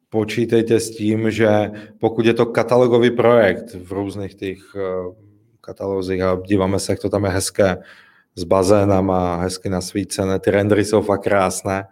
počítejte 0.09 0.79
s 0.79 0.95
tím, 0.95 1.31
že 1.31 1.71
pokud 1.99 2.25
je 2.25 2.33
to 2.33 2.45
katalogový 2.45 3.11
projekt 3.11 3.73
v 3.73 3.91
různých 3.91 4.35
těch 4.35 4.57
eh, 4.75 4.81
katalozích 5.61 6.21
a 6.21 6.37
díváme 6.45 6.79
se, 6.79 6.91
jak 6.91 6.99
to 6.99 7.09
tam 7.09 7.23
je 7.23 7.29
hezké 7.29 7.77
s 8.35 8.43
bazénama, 8.43 9.35
hezky 9.35 9.69
nasvícené, 9.69 10.39
ty 10.39 10.51
rendery 10.51 10.85
jsou 10.85 11.01
fakt 11.01 11.23
krásné. 11.23 11.85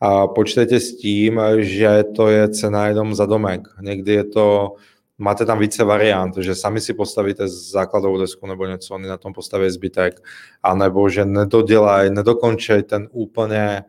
A 0.00 0.26
počítejte 0.26 0.80
s 0.80 0.96
tím, 0.96 1.40
že 1.56 2.04
to 2.16 2.28
je 2.28 2.48
cena 2.48 2.86
jenom 2.86 3.14
za 3.14 3.26
domek. 3.26 3.60
Někdy 3.80 4.12
je 4.12 4.24
to 4.24 4.74
máte 5.18 5.46
tam 5.46 5.58
více 5.58 5.84
variant, 5.84 6.36
že 6.36 6.54
sami 6.54 6.80
si 6.80 6.94
postavíte 6.94 7.48
základovou 7.48 8.18
desku 8.18 8.46
nebo 8.46 8.66
něco, 8.66 8.94
oni 8.94 9.08
na 9.08 9.16
tom 9.16 9.32
postaví 9.32 9.70
zbytek, 9.70 10.20
anebo 10.62 11.08
že 11.08 11.24
nedodělají, 11.24 12.10
nedokončí 12.10 12.82
ten 12.82 13.08
úplně 13.12 13.84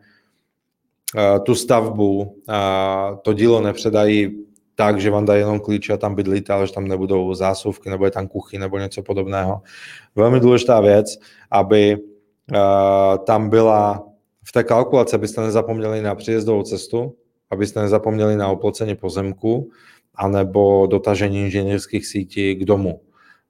uh, 1.15 1.43
tu 1.43 1.55
stavbu, 1.55 2.41
to 3.21 3.33
dílo 3.33 3.61
nepředají 3.61 4.45
tak, 4.75 5.01
že 5.01 5.11
vám 5.11 5.25
dají 5.25 5.39
jenom 5.39 5.59
klíče 5.59 5.93
a 5.93 5.97
tam 5.97 6.15
bydlíte, 6.15 6.53
ale 6.53 6.67
že 6.67 6.73
tam 6.73 6.87
nebudou 6.87 7.33
zásuvky, 7.33 7.89
nebo 7.89 8.05
je 8.05 8.11
tam 8.11 8.27
kuchy, 8.27 8.57
nebo 8.57 8.77
něco 8.77 9.03
podobného. 9.03 9.61
Velmi 10.15 10.39
důležitá 10.39 10.79
věc, 10.79 11.07
aby 11.51 11.97
uh, 11.97 13.25
tam 13.25 13.49
byla 13.49 14.03
v 14.43 14.51
té 14.51 14.63
kalkulaci, 14.63 15.15
abyste 15.15 15.41
nezapomněli 15.41 16.01
na 16.01 16.15
příjezdovou 16.15 16.63
cestu, 16.63 17.15
abyste 17.51 17.81
nezapomněli 17.81 18.35
na 18.35 18.47
oplocení 18.47 18.95
pozemku, 18.95 19.69
anebo 20.17 20.87
dotažení 20.87 21.41
inženýrských 21.41 22.07
sítí 22.07 22.55
k 22.55 22.65
domu, 22.65 23.01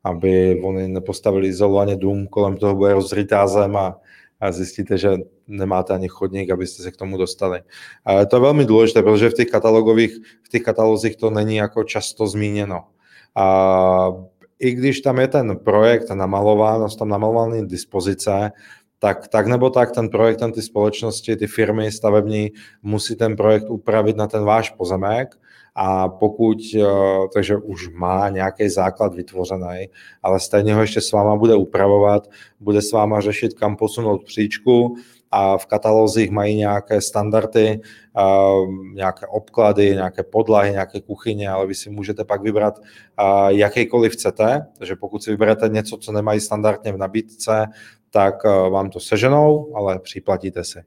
aby 0.03 0.61
oni 0.63 0.87
nepostavili 0.87 1.47
izolovaně 1.47 1.95
dům, 1.95 2.27
kolem 2.27 2.57
toho 2.57 2.75
bude 2.75 2.93
rozrytá 2.93 3.47
zem 3.47 3.75
a, 3.75 3.99
a 4.39 4.51
zjistíte, 4.51 4.97
že 4.97 5.17
nemáte 5.47 5.93
ani 5.93 6.07
chodník, 6.07 6.51
abyste 6.51 6.83
se 6.83 6.91
k 6.91 6.97
tomu 6.97 7.17
dostali. 7.17 7.61
A 8.05 8.25
to 8.25 8.35
je 8.35 8.41
velmi 8.41 8.65
důležité, 8.65 9.03
protože 9.03 9.29
v 9.29 9.33
těch 9.33 9.47
katalogových, 9.47 10.17
v 10.43 10.49
těch 10.49 10.63
katalozích 10.63 11.15
to 11.15 11.29
není 11.29 11.55
jako 11.55 11.83
často 11.83 12.27
zmíněno. 12.27 12.83
A 13.35 14.13
i 14.59 14.71
když 14.71 15.01
tam 15.01 15.19
je 15.19 15.27
ten 15.27 15.57
projekt 15.57 16.09
namalován, 16.09 16.87
tam 16.99 17.09
namalovaný 17.09 17.67
dispozice, 17.67 18.51
tak, 18.99 19.27
tak 19.27 19.47
nebo 19.47 19.69
tak 19.69 19.91
ten 19.91 20.09
projekt, 20.09 20.37
ten 20.37 20.51
ty 20.51 20.61
společnosti, 20.61 21.35
ty 21.35 21.47
firmy 21.47 21.91
stavební 21.91 22.51
musí 22.81 23.15
ten 23.15 23.35
projekt 23.35 23.69
upravit 23.69 24.17
na 24.17 24.27
ten 24.27 24.43
váš 24.43 24.69
pozemek 24.69 25.35
a 25.75 26.09
pokud, 26.09 26.57
eh, 26.75 26.85
takže 27.33 27.57
už 27.57 27.89
má 27.89 28.29
nějaký 28.29 28.69
základ 28.69 29.15
vytvořený, 29.15 29.89
ale 30.23 30.39
stejně 30.39 30.75
ho 30.75 30.81
ještě 30.81 31.01
s 31.01 31.11
váma 31.11 31.35
bude 31.35 31.55
upravovat, 31.55 32.27
bude 32.59 32.81
s 32.81 32.91
váma 32.91 33.21
řešit, 33.21 33.53
kam 33.53 33.75
posunout 33.75 34.23
příčku 34.23 34.95
a 35.31 35.57
v 35.57 35.65
katalozích 35.65 36.31
mají 36.31 36.55
nějaké 36.55 37.01
standardy, 37.01 37.79
eh, 38.17 38.21
nějaké 38.93 39.27
obklady, 39.27 39.89
nějaké 39.89 40.23
podlahy, 40.23 40.71
nějaké 40.71 41.01
kuchyně, 41.01 41.49
ale 41.49 41.67
vy 41.67 41.75
si 41.75 41.89
můžete 41.89 42.23
pak 42.23 42.41
vybrat 42.41 42.79
eh, 42.79 43.23
jakýkoliv 43.47 44.13
chcete, 44.13 44.65
takže 44.77 44.95
pokud 44.95 45.23
si 45.23 45.31
vyberete 45.31 45.69
něco, 45.69 45.97
co 45.97 46.11
nemají 46.11 46.39
standardně 46.39 46.91
v 46.91 46.97
nabídce, 46.97 47.67
tak 48.09 48.43
vám 48.69 48.89
to 48.89 48.99
seženou, 48.99 49.75
ale 49.75 49.99
připlatíte 49.99 50.63
si. 50.63 50.79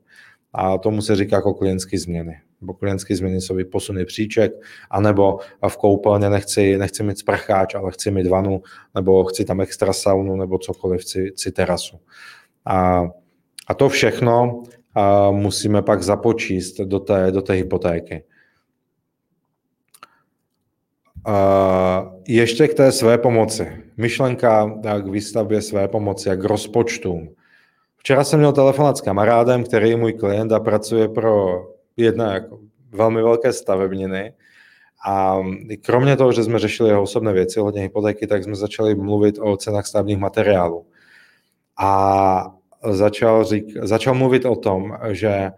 A 0.53 0.79
tomu 0.79 1.03
se 1.03 1.17
říká 1.17 1.37
jako 1.37 1.55
klientské 1.55 1.99
změny 1.99 2.41
nebo 2.61 2.75
klientské 2.75 3.17
změny 3.17 3.41
jsou 3.41 3.57
posuny 3.73 4.05
příček, 4.05 4.53
anebo 4.91 5.39
v 5.69 5.77
koupelně 5.77 6.31
nechci, 6.31 6.79
nechci 6.79 7.03
mít 7.03 7.19
sprcháč, 7.19 7.75
ale 7.75 7.93
chci 7.93 8.11
mít 8.11 8.27
vanu, 8.27 8.63
nebo 8.95 9.25
chci 9.25 9.45
tam 9.45 9.61
extra 9.61 9.93
saunu, 9.93 10.37
nebo 10.37 10.59
cokoliv, 10.59 11.01
chci, 11.01 11.31
chci 11.31 11.53
terasu. 11.53 12.01
A, 12.65 13.05
a 13.69 13.75
to 13.75 13.89
všechno 13.89 14.63
a 14.95 15.31
musíme 15.31 15.83
pak 15.83 16.03
započíst 16.03 16.81
do 16.81 17.01
té, 17.01 17.31
do 17.31 17.43
té 17.43 17.53
hypotéky. 17.53 18.25
A 21.25 22.13
ještě 22.29 22.69
k 22.69 22.75
té 22.75 22.93
své 22.93 23.19
pomoci. 23.19 23.69
Myšlenka 23.97 24.71
k 25.01 25.07
výstavbě 25.07 25.63
své 25.63 25.89
pomoci 25.89 26.31
a 26.31 26.37
k 26.37 26.45
rozpočtům. 26.45 27.29
Včera 27.97 28.25
jsem 28.25 28.39
měl 28.39 28.53
telefonat 28.53 28.97
s 28.97 29.01
kamarádem, 29.01 29.65
který 29.65 29.91
je 29.91 29.97
můj 29.97 30.13
klient 30.13 30.53
a 30.53 30.61
pracuje 30.61 31.09
pro 31.09 31.65
jedna 31.99 32.35
jako 32.35 32.59
velmi 32.91 33.23
velké 33.23 33.53
stavebniny. 33.53 34.33
A 35.07 35.39
kromě 35.83 36.17
toho, 36.17 36.33
že 36.33 36.45
jsme 36.45 36.59
řešili 36.59 36.89
jeho 36.89 37.03
osobné 37.03 37.33
věci 37.33 37.61
hodně 37.61 37.83
hypotéky, 37.83 38.27
tak 38.27 38.45
jsme 38.45 38.55
začali 38.55 38.95
mluvit 38.95 39.39
o 39.41 39.57
cenách 39.57 39.87
stavebních 39.87 40.19
materiálů. 40.19 40.87
A 41.79 42.55
začal, 42.91 43.45
řík, 43.45 43.65
začal 43.83 44.15
mluvit 44.15 44.45
o 44.45 44.57
tom, 44.57 44.99
že 45.11 45.51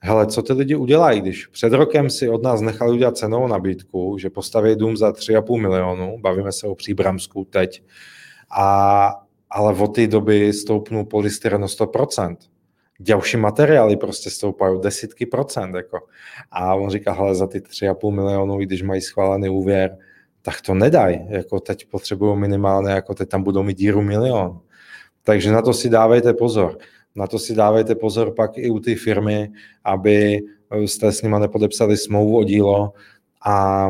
hele, 0.00 0.26
co 0.26 0.42
ty 0.42 0.52
lidi 0.52 0.76
udělají, 0.76 1.20
když 1.20 1.46
před 1.46 1.72
rokem 1.72 2.10
si 2.10 2.28
od 2.28 2.42
nás 2.42 2.60
nechali 2.60 2.92
udělat 2.92 3.16
cenovou 3.16 3.46
nabídku, 3.46 4.18
že 4.18 4.30
postaví 4.30 4.76
dům 4.76 4.96
za 4.96 5.10
3,5 5.10 5.60
milionu, 5.60 6.18
bavíme 6.20 6.52
se 6.52 6.66
o 6.66 6.74
Příbramsku 6.74 7.44
teď, 7.44 7.82
a, 8.58 9.14
ale 9.50 9.74
od 9.74 9.94
té 9.94 10.06
doby 10.06 10.52
stoupnul 10.52 11.04
polystyren 11.04 11.64
o 11.64 11.66
100% 11.66 12.36
další 13.00 13.36
materiály 13.36 13.96
prostě 13.96 14.30
stoupají 14.30 14.80
desítky 14.80 15.26
procent. 15.26 15.74
Jako. 15.74 15.98
A 16.50 16.74
on 16.74 16.90
říká, 16.90 17.12
hele, 17.12 17.34
za 17.34 17.46
ty 17.46 17.58
3,5 17.58 18.10
milionů, 18.10 18.58
když 18.58 18.82
mají 18.82 19.00
schválený 19.00 19.48
úvěr, 19.48 19.96
tak 20.42 20.60
to 20.60 20.74
nedaj. 20.74 21.26
Jako 21.28 21.60
teď 21.60 21.86
potřebují 21.86 22.38
minimálně, 22.38 22.90
jako 22.90 23.14
teď 23.14 23.28
tam 23.28 23.42
budou 23.42 23.62
mít 23.62 23.78
díru 23.78 24.02
milion. 24.02 24.60
Takže 25.22 25.52
na 25.52 25.62
to 25.62 25.72
si 25.72 25.88
dávejte 25.88 26.34
pozor. 26.34 26.78
Na 27.14 27.26
to 27.26 27.38
si 27.38 27.54
dávejte 27.54 27.94
pozor 27.94 28.34
pak 28.34 28.58
i 28.58 28.70
u 28.70 28.78
té 28.78 28.94
firmy, 28.94 29.50
aby 29.84 30.40
jste 30.70 31.12
s 31.12 31.22
nima 31.22 31.38
nepodepsali 31.38 31.96
smlouvu 31.96 32.38
o 32.38 32.44
dílo 32.44 32.92
a 33.46 33.88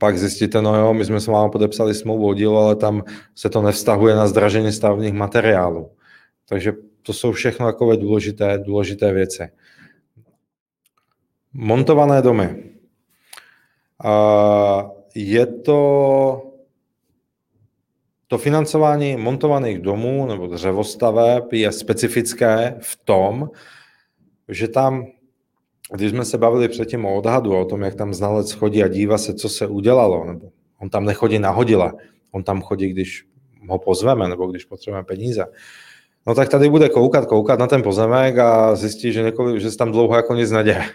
pak 0.00 0.18
zjistíte, 0.18 0.62
no 0.62 0.76
jo, 0.76 0.94
my 0.94 1.04
jsme 1.04 1.20
s 1.20 1.26
vámi 1.26 1.50
podepsali 1.50 1.94
smlouvu 1.94 2.28
o 2.28 2.34
dílo, 2.34 2.64
ale 2.64 2.76
tam 2.76 3.02
se 3.34 3.48
to 3.48 3.62
nevztahuje 3.62 4.14
na 4.14 4.26
zdražení 4.26 4.72
stavních 4.72 5.12
materiálů. 5.12 5.90
Takže 6.48 6.72
to 7.02 7.12
jsou 7.12 7.32
všechno 7.32 7.66
takové 7.66 7.96
důležité, 7.96 8.58
důležité 8.58 9.12
věci. 9.12 9.48
Montované 11.52 12.22
domy. 12.22 12.64
Je 15.14 15.46
to 15.46 16.52
to 18.32 18.38
financování 18.38 19.16
montovaných 19.16 19.78
domů 19.78 20.26
nebo 20.26 20.46
dřevostaveb 20.46 21.52
je 21.52 21.72
specifické 21.72 22.76
v 22.80 23.00
tom, 23.04 23.50
že 24.48 24.68
tam, 24.68 25.06
když 25.94 26.10
jsme 26.10 26.24
se 26.24 26.38
bavili 26.38 26.68
předtím 26.68 27.04
o 27.04 27.16
odhadu, 27.16 27.56
o 27.56 27.64
tom, 27.64 27.82
jak 27.82 27.94
tam 27.94 28.14
znalec 28.14 28.52
chodí 28.52 28.82
a 28.82 28.88
dívá 28.88 29.18
se, 29.18 29.34
co 29.34 29.48
se 29.48 29.66
udělalo, 29.66 30.24
nebo 30.24 30.48
on 30.78 30.90
tam 30.90 31.04
nechodí 31.04 31.38
nahodile, 31.38 31.92
on 32.30 32.42
tam 32.42 32.62
chodí, 32.62 32.88
když 32.88 33.24
ho 33.68 33.78
pozveme, 33.78 34.28
nebo 34.28 34.46
když 34.46 34.64
potřebujeme 34.64 35.04
peníze, 35.04 35.44
No 36.26 36.34
tak 36.34 36.48
tady 36.48 36.70
bude 36.70 36.88
koukat, 36.88 37.26
koukat 37.26 37.58
na 37.58 37.66
ten 37.66 37.82
pozemek 37.82 38.38
a 38.38 38.76
zjistí, 38.76 39.12
že, 39.12 39.22
několik, 39.22 39.60
že 39.60 39.70
se 39.70 39.78
tam 39.78 39.92
dlouho 39.92 40.16
jako 40.16 40.34
nic 40.34 40.50
neděje. 40.50 40.84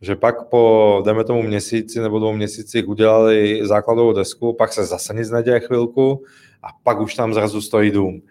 Že 0.00 0.16
pak 0.16 0.48
po, 0.48 1.02
jdeme 1.04 1.24
tomu 1.24 1.42
měsíci 1.42 2.00
nebo 2.00 2.18
dvou 2.18 2.32
měsících 2.32 2.88
udělali 2.88 3.60
základovou 3.62 4.12
desku, 4.12 4.52
pak 4.52 4.72
se 4.72 4.84
zase 4.84 5.14
nic 5.14 5.30
neděje 5.30 5.60
chvilku 5.60 6.24
a 6.62 6.68
pak 6.82 7.00
už 7.00 7.14
tam 7.14 7.34
zrazu 7.34 7.60
stojí 7.60 7.90
dům. 7.90 8.22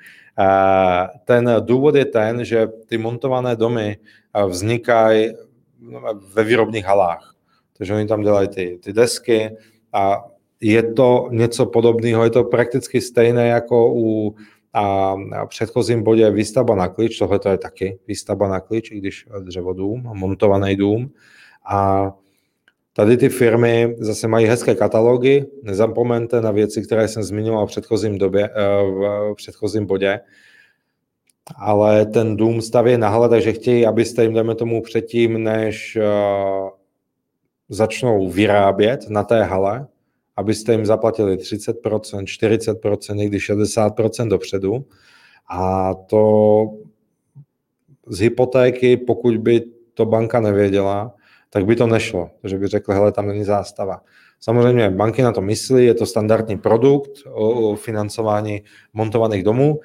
Ten 1.26 1.56
důvod 1.60 1.96
je 1.96 2.06
ten, 2.06 2.46
že 2.46 2.68
ty 2.86 2.98
montované 2.98 3.56
domy 3.56 3.98
vznikají 4.48 5.34
no, 5.80 6.02
ve 6.34 6.44
výrobních 6.44 6.86
halách. 6.86 7.36
Takže 7.78 7.94
oni 7.94 8.08
tam 8.08 8.22
dělají 8.22 8.48
ty, 8.48 8.80
ty 8.84 8.94
desky 8.94 9.58
a 9.94 10.26
je 10.62 10.84
to 10.94 11.28
něco 11.32 11.66
podobného, 11.66 12.24
je 12.24 12.30
to 12.30 12.44
prakticky 12.44 13.02
stejné 13.02 13.48
jako 13.48 13.94
u 13.96 14.36
a 14.76 15.16
v 15.46 15.48
předchozím 15.50 16.04
bodě 16.04 16.32
výstavba 16.32 16.76
na 16.76 16.88
klíč, 16.88 17.18
tohle 17.18 17.40
to 17.40 17.50
je 17.50 17.58
taky 17.58 18.00
výstavba 18.08 18.48
na 18.48 18.60
klíč, 18.60 18.92
i 18.92 18.98
když 18.98 19.28
dřevodům, 19.40 20.02
montovaný 20.14 20.76
dům. 20.76 21.12
A 21.66 22.12
tady 22.94 23.18
ty 23.18 23.30
firmy 23.30 23.96
zase 24.00 24.28
mají 24.28 24.46
hezké 24.46 24.76
katalogy, 24.76 25.46
nezapomeňte 25.64 26.42
na 26.42 26.52
věci, 26.52 26.82
které 26.82 27.08
jsem 27.08 27.24
zmiňoval 27.24 27.68
v 27.68 27.70
předchozím, 27.70 28.18
době, 28.18 28.50
eh, 28.50 29.32
v 29.32 29.36
předchozím 29.36 29.86
bodě, 29.86 30.20
ale 31.56 32.06
ten 32.06 32.38
dům 32.38 32.62
staví 32.62 32.98
na 32.98 33.10
hale, 33.10 33.30
takže 33.30 33.54
chtějí, 33.54 33.86
abyste 33.86 34.24
jim, 34.24 34.34
jdeme 34.34 34.56
tomu 34.56 34.82
předtím, 34.82 35.44
než 35.44 35.96
eh, 35.96 36.06
začnou 37.70 38.30
vyrábět 38.30 39.10
na 39.10 39.24
té 39.24 39.44
hale, 39.44 39.88
abyste 40.36 40.72
jim 40.72 40.86
zaplatili 40.86 41.36
30%, 41.36 41.74
40%, 41.84 43.16
někdy 43.16 43.38
60% 43.38 44.28
dopředu. 44.28 44.86
A 45.50 45.94
to 45.94 46.66
z 48.08 48.20
hypotéky, 48.20 48.98
pokud 48.98 49.38
by 49.38 49.62
to 49.94 50.06
banka 50.06 50.40
nevěděla, 50.40 51.16
tak 51.50 51.66
by 51.66 51.76
to 51.76 51.88
nešlo, 51.88 52.30
že 52.44 52.58
by 52.58 52.68
řekl, 52.68 52.94
hele, 52.94 53.12
tam 53.12 53.28
není 53.28 53.44
zástava. 53.44 54.02
Samozřejmě 54.40 54.90
banky 54.90 55.22
na 55.22 55.32
to 55.32 55.42
myslí, 55.42 55.86
je 55.86 55.94
to 55.94 56.06
standardní 56.06 56.58
produkt 56.58 57.12
o 57.32 57.76
financování 57.76 58.64
montovaných 58.94 59.44
domů, 59.44 59.80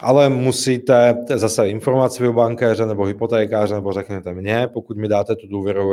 ale 0.00 0.28
musíte 0.28 1.16
zase 1.34 1.68
informaci 1.68 2.28
o 2.28 2.32
bankéře 2.32 2.86
nebo 2.86 3.04
hypotékáře, 3.04 3.74
nebo 3.74 3.92
řeknete 3.92 4.34
mně, 4.34 4.68
pokud 4.72 4.96
mi 4.96 5.08
dáte 5.08 5.36
tu 5.36 5.46
důvěru, 5.48 5.92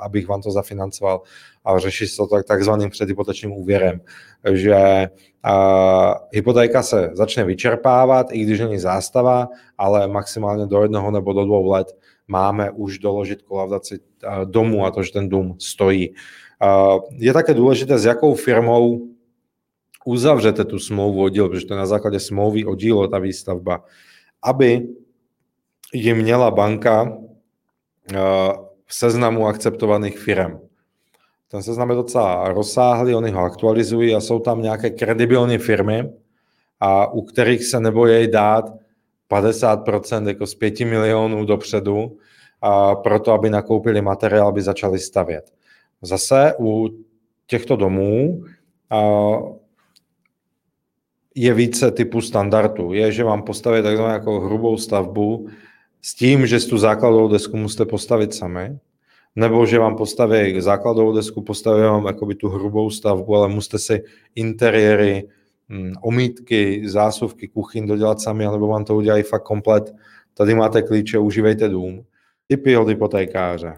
abych 0.00 0.28
vám 0.28 0.42
to 0.42 0.50
zafinancoval 0.50 1.22
a 1.64 1.78
řeší 1.78 2.06
se 2.06 2.16
to 2.16 2.26
tak, 2.26 2.46
takzvaným 2.46 2.90
předhypotečním 2.90 3.52
úvěrem, 3.52 4.00
že 4.52 5.08
a, 5.42 6.14
hypotéka 6.32 6.82
se 6.82 7.10
začne 7.12 7.44
vyčerpávat, 7.44 8.26
i 8.30 8.38
když 8.38 8.60
není 8.60 8.78
zástava, 8.78 9.48
ale 9.78 10.08
maximálně 10.08 10.66
do 10.66 10.82
jednoho 10.82 11.10
nebo 11.10 11.32
do 11.32 11.44
dvou 11.44 11.70
let 11.70 11.96
máme 12.28 12.70
už 12.70 12.98
doložit 12.98 13.42
kolaudaci 13.42 13.98
domu 14.44 14.86
a 14.86 14.90
to, 14.90 15.02
že 15.02 15.12
ten 15.12 15.28
dům 15.28 15.56
stojí. 15.58 16.14
A, 16.60 16.96
je 17.10 17.32
také 17.32 17.54
důležité, 17.54 17.98
s 17.98 18.04
jakou 18.04 18.34
firmou 18.34 19.13
uzavřete 20.04 20.64
tu 20.64 20.78
smlouvu 20.78 21.22
o 21.22 21.28
díl, 21.28 21.48
protože 21.48 21.66
to 21.66 21.74
je 21.74 21.78
na 21.78 21.86
základě 21.86 22.20
smlouvy 22.20 22.64
o 22.64 22.74
dílo 22.74 23.08
ta 23.08 23.18
výstavba, 23.18 23.84
aby 24.42 24.88
ji 25.92 26.14
měla 26.14 26.50
banka 26.50 27.18
eh, 28.12 28.18
v 28.86 28.94
seznamu 28.94 29.46
akceptovaných 29.46 30.18
firm. 30.18 30.58
Ten 31.48 31.62
seznam 31.62 31.90
je 31.90 31.96
docela 31.96 32.48
rozsáhlý, 32.48 33.14
oni 33.14 33.30
ho 33.30 33.40
aktualizují 33.40 34.14
a 34.14 34.20
jsou 34.20 34.38
tam 34.38 34.62
nějaké 34.62 34.90
kredibilní 34.90 35.58
firmy, 35.58 36.12
a 36.80 37.12
u 37.12 37.22
kterých 37.22 37.64
se 37.64 37.80
nebojí 37.80 38.30
dát 38.30 38.64
50% 39.30 40.28
jako 40.28 40.46
z 40.46 40.54
5 40.54 40.80
milionů 40.80 41.44
dopředu, 41.44 42.16
a 42.64 42.94
proto, 42.94 43.32
aby 43.32 43.50
nakoupili 43.50 44.02
materiál, 44.02 44.48
aby 44.48 44.62
začali 44.62 44.98
stavět. 44.98 45.52
Zase 46.02 46.54
u 46.60 46.88
těchto 47.46 47.76
domů 47.76 48.42
je 51.34 51.54
více 51.54 51.90
typů 51.90 52.20
standardů. 52.20 52.92
Je, 52.92 53.12
že 53.12 53.24
vám 53.24 53.42
postaví 53.42 53.82
takzvanou 53.82 54.12
jako 54.12 54.40
hrubou 54.40 54.76
stavbu 54.76 55.48
s 56.02 56.14
tím, 56.14 56.46
že 56.46 56.60
tu 56.60 56.78
základovou 56.78 57.28
desku 57.28 57.56
musíte 57.56 57.84
postavit 57.84 58.34
sami, 58.34 58.78
nebo 59.36 59.66
že 59.66 59.78
vám 59.78 59.96
postaví 59.96 60.60
základovou 60.60 61.12
desku, 61.16 61.42
postaví 61.42 61.82
vám 61.82 62.06
jakoby 62.06 62.34
tu 62.34 62.48
hrubou 62.48 62.90
stavbu, 62.90 63.36
ale 63.36 63.48
musíte 63.48 63.78
si 63.78 64.02
interiéry, 64.34 65.28
hm, 65.68 65.92
omítky, 66.02 66.82
zásuvky, 66.88 67.48
kuchyň 67.48 67.86
dodělat 67.86 68.20
sami, 68.20 68.46
alebo 68.46 68.66
vám 68.66 68.84
to 68.84 68.96
udělají 68.96 69.22
fakt 69.22 69.42
komplet. 69.42 69.94
Tady 70.34 70.54
máte 70.54 70.82
klíče, 70.82 71.18
užívejte 71.18 71.68
dům. 71.68 72.04
Typy 72.48 72.76
od 72.76 72.88
hypotékáře. 72.88 73.74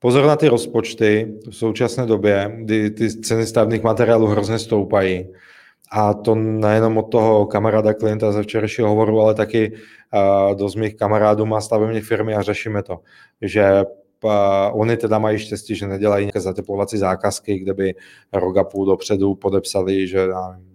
Pozor 0.00 0.26
na 0.26 0.36
ty 0.36 0.48
rozpočty 0.48 1.34
v 1.50 1.56
současné 1.56 2.06
době, 2.06 2.52
kdy 2.58 2.90
ty 2.90 3.20
ceny 3.20 3.46
stavných 3.46 3.82
materiálů 3.82 4.26
hrozně 4.26 4.58
stoupají. 4.58 5.28
A 5.92 6.14
to 6.14 6.34
nejenom 6.34 6.98
od 6.98 7.02
toho 7.02 7.46
kamaráda 7.46 7.94
klienta 7.94 8.32
ze 8.32 8.42
včerejšího 8.42 8.88
hovoru, 8.88 9.20
ale 9.20 9.34
taky 9.34 9.72
uh, 9.72 10.54
dost 10.56 10.74
mých 10.74 10.96
kamarádů 10.96 11.46
má 11.46 11.60
stavební 11.60 12.00
firmy 12.00 12.34
a 12.34 12.42
řešíme 12.42 12.82
to, 12.82 12.98
že 13.42 13.84
uh, 14.24 14.30
oni 14.72 14.96
teda 14.96 15.18
mají 15.18 15.38
štěstí, 15.38 15.74
že 15.74 15.88
nedělají 15.88 16.24
nějaké 16.24 16.40
zateplovací 16.40 16.98
zákazky, 16.98 17.58
kde 17.58 17.74
by 17.74 17.94
rok 18.32 18.56
a 18.56 18.64
půl 18.64 18.86
dopředu 18.86 19.34
podepsali, 19.34 20.06
že, 20.06 20.28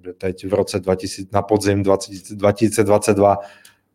že 0.06 0.14
teď 0.14 0.46
v 0.48 0.54
roce 0.54 0.80
2000, 0.80 1.30
na 1.34 1.42
podzim 1.42 1.84
20, 1.84 2.12
2022 2.32 3.38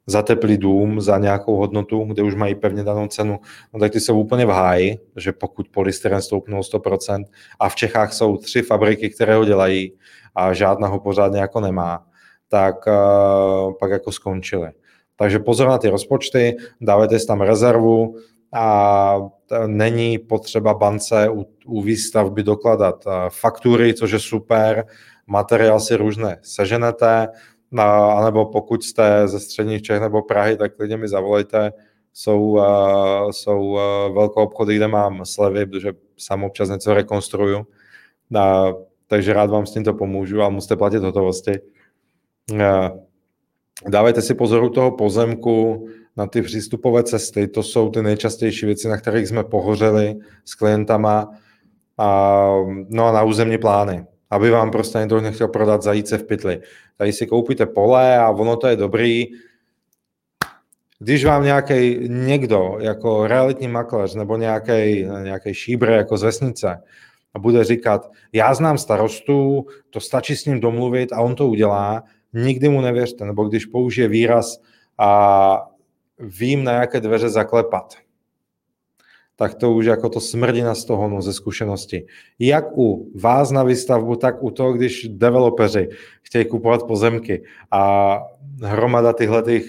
zateplí 0.09 0.59
dům 0.59 1.00
za 1.00 1.18
nějakou 1.18 1.56
hodnotu, 1.56 2.04
kde 2.04 2.22
už 2.22 2.34
mají 2.34 2.54
pevně 2.54 2.84
danou 2.84 3.06
cenu, 3.06 3.40
no 3.74 3.80
tak 3.80 3.92
ty 3.92 4.00
jsou 4.00 4.20
úplně 4.20 4.46
v 4.46 4.48
háji, 4.48 4.98
že 5.16 5.32
pokud 5.32 5.68
polystyren 5.68 6.22
stoupnou 6.22 6.61
100% 6.61 7.24
a 7.61 7.68
v 7.68 7.74
Čechách 7.74 8.12
jsou 8.12 8.36
tři 8.36 8.62
fabriky, 8.62 9.11
které 9.11 9.34
ho 9.34 9.44
dělají 9.44 9.92
a 10.34 10.52
žádná 10.52 10.88
ho 10.88 11.00
pořádně 11.00 11.40
jako 11.40 11.61
nemá, 11.61 12.04
tak 12.48 12.86
uh, 12.86 13.72
pak 13.80 13.90
jako 13.90 14.12
skončili. 14.12 14.70
Takže 15.16 15.38
pozor 15.38 15.68
na 15.68 15.78
ty 15.78 15.88
rozpočty, 15.88 16.56
dávajte 16.80 17.18
si 17.18 17.26
tam 17.26 17.40
rezervu 17.40 18.16
a 18.52 19.16
není 19.66 20.18
potřeba 20.18 20.74
bance 20.74 21.28
u, 21.28 21.46
u 21.66 21.82
výstavby 21.82 22.42
dokladat 22.42 23.04
faktury, 23.28 23.94
což 23.94 24.11
je 24.11 24.18
super, 24.18 24.86
materiál 25.26 25.80
si 25.80 25.96
různé 25.96 26.38
seženete, 26.42 27.28
a, 27.76 28.12
anebo 28.12 28.46
pokud 28.46 28.84
jste 28.84 29.28
ze 29.28 29.40
středních 29.40 29.82
Čech 29.82 30.00
nebo 30.00 30.22
Prahy, 30.22 30.56
tak 30.56 30.76
klidně 30.76 30.96
mi 30.96 31.08
zavolejte. 31.08 31.72
Jsou, 32.12 32.40
uh, 32.40 33.30
jsou 33.30 33.60
uh, 33.60 33.78
velké 34.14 34.40
obchody, 34.40 34.76
kde 34.76 34.88
mám 34.88 35.24
slevy, 35.24 35.66
protože 35.66 35.92
sám 36.16 36.44
občas 36.44 36.68
něco 36.68 36.94
rekonstruju. 36.94 37.58
Uh, 37.58 38.72
takže 39.06 39.32
rád 39.32 39.50
vám 39.50 39.66
s 39.66 39.72
tímto 39.72 39.94
pomůžu, 39.94 40.42
ale 40.42 40.50
musíte 40.50 40.76
platit 40.76 41.02
hotovosti. 41.02 41.58
Uh, 42.52 42.58
dávejte 43.88 44.22
si 44.22 44.34
pozor 44.34 44.62
u 44.62 44.68
toho 44.68 44.90
pozemku 44.90 45.86
na 46.16 46.26
ty 46.26 46.42
přístupové 46.42 47.02
cesty, 47.02 47.48
to 47.48 47.62
jsou 47.62 47.90
ty 47.90 48.02
nejčastější 48.02 48.66
věci, 48.66 48.88
na 48.88 48.96
kterých 48.96 49.28
jsme 49.28 49.44
pohořeli 49.44 50.16
s 50.44 50.54
klientama. 50.54 51.30
A, 51.98 52.48
no 52.88 53.06
a 53.06 53.12
na 53.12 53.22
územní 53.22 53.58
plány 53.58 54.06
aby 54.30 54.50
vám 54.50 54.70
prostě 54.70 54.98
někdo 54.98 55.20
nechtěl 55.20 55.48
prodat 55.48 55.82
zajíce 55.82 56.18
v 56.18 56.24
pytli. 56.24 56.60
Tady 56.96 57.12
si 57.12 57.26
koupíte 57.26 57.66
pole 57.66 58.18
a 58.18 58.30
ono 58.30 58.56
to 58.56 58.66
je 58.66 58.76
dobrý. 58.76 59.26
Když 60.98 61.24
vám 61.24 61.44
nějaký 61.44 61.98
někdo, 62.08 62.76
jako 62.80 63.26
realitní 63.26 63.68
makléř 63.68 64.14
nebo 64.14 64.36
nějaký, 64.36 65.06
nějaký 65.22 65.54
šíbr 65.54 65.90
jako 65.90 66.16
z 66.16 66.22
vesnice, 66.22 66.82
a 67.34 67.38
bude 67.38 67.64
říkat, 67.64 68.10
já 68.32 68.54
znám 68.54 68.78
starostu, 68.78 69.66
to 69.90 70.00
stačí 70.00 70.36
s 70.36 70.44
ním 70.44 70.60
domluvit 70.60 71.12
a 71.12 71.20
on 71.20 71.34
to 71.34 71.48
udělá, 71.48 72.02
nikdy 72.32 72.68
mu 72.68 72.80
nevěřte, 72.80 73.24
nebo 73.24 73.44
když 73.44 73.66
použije 73.66 74.08
výraz 74.08 74.58
a 74.98 75.62
vím, 76.18 76.64
na 76.64 76.72
jaké 76.72 77.00
dveře 77.00 77.28
zaklepat 77.28 77.94
tak 79.39 79.55
to 79.55 79.72
už 79.72 79.86
jako 79.86 80.09
to 80.09 80.20
smrdí 80.20 80.62
na 80.62 80.74
stohonu 80.74 81.22
ze 81.22 81.32
zkušenosti. 81.32 82.07
Jak 82.39 82.78
u 82.78 83.11
vás 83.14 83.51
na 83.51 83.62
výstavbu, 83.62 84.16
tak 84.16 84.43
u 84.43 84.51
toho, 84.51 84.72
když 84.72 85.09
developeři 85.09 85.89
chtějí 86.22 86.45
kupovat 86.45 86.82
pozemky 86.82 87.43
a 87.70 88.18
hromada 88.62 89.12
tyhle 89.12 89.43
těch 89.43 89.64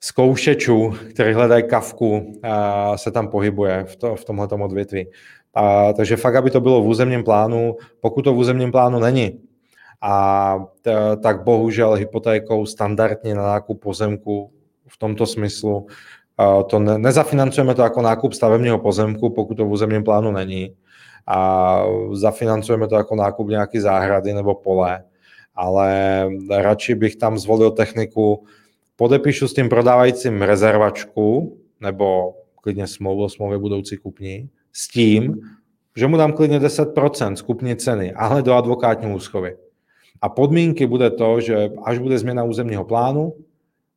zkoušečů, 0.00 0.92
který 1.10 1.32
hledají 1.32 1.68
kavku, 1.68 2.40
se 2.96 3.10
tam 3.10 3.28
pohybuje 3.28 3.84
v, 3.84 3.96
to, 3.96 4.16
v 4.16 4.24
tomhle 4.24 4.48
odvětví. 4.48 5.06
A, 5.54 5.92
takže 5.92 6.16
fakt, 6.16 6.34
aby 6.34 6.50
to 6.50 6.60
bylo 6.60 6.82
v 6.82 6.86
územním 6.86 7.24
plánu, 7.24 7.76
pokud 8.00 8.22
to 8.22 8.34
v 8.34 8.38
územním 8.38 8.72
plánu 8.72 9.00
není, 9.00 9.40
a 10.02 10.58
t, 10.82 11.16
tak 11.22 11.44
bohužel 11.44 11.92
hypotékou 11.92 12.66
standardně 12.66 13.34
na 13.34 13.42
nákup 13.42 13.80
pozemku 13.80 14.50
v 14.88 14.98
tomto 14.98 15.26
smyslu 15.26 15.86
to 16.66 16.78
ne, 16.78 16.98
nezafinancujeme 16.98 17.74
to 17.74 17.82
jako 17.82 18.02
nákup 18.02 18.32
stavebního 18.32 18.78
pozemku, 18.78 19.30
pokud 19.30 19.54
to 19.54 19.64
v 19.64 19.70
územním 19.70 20.04
plánu 20.04 20.32
není. 20.32 20.74
A 21.26 21.82
zafinancujeme 22.12 22.88
to 22.88 22.96
jako 22.96 23.16
nákup 23.16 23.48
nějaký 23.48 23.80
záhrady 23.80 24.34
nebo 24.34 24.54
pole. 24.54 25.04
Ale 25.54 26.28
radši 26.50 26.94
bych 26.94 27.16
tam 27.16 27.38
zvolil 27.38 27.70
techniku, 27.70 28.44
podepíšu 28.96 29.48
s 29.48 29.54
tím 29.54 29.68
prodávajícím 29.68 30.42
rezervačku, 30.42 31.56
nebo 31.80 32.34
klidně 32.60 32.86
smlouvu 32.86 33.24
o 33.24 33.28
smlouvě 33.28 33.58
budoucí 33.58 33.96
kupní, 33.96 34.48
s 34.72 34.88
tím, 34.88 35.40
že 35.96 36.06
mu 36.06 36.16
dám 36.16 36.32
klidně 36.32 36.60
10% 36.60 37.34
z 37.34 37.42
kupní 37.42 37.76
ceny, 37.76 38.12
ale 38.12 38.42
do 38.42 38.54
advokátní 38.54 39.14
úschovy. 39.14 39.56
A 40.22 40.28
podmínky 40.28 40.86
bude 40.86 41.10
to, 41.10 41.40
že 41.40 41.70
až 41.84 41.98
bude 41.98 42.18
změna 42.18 42.44
územního 42.44 42.84
plánu, 42.84 43.32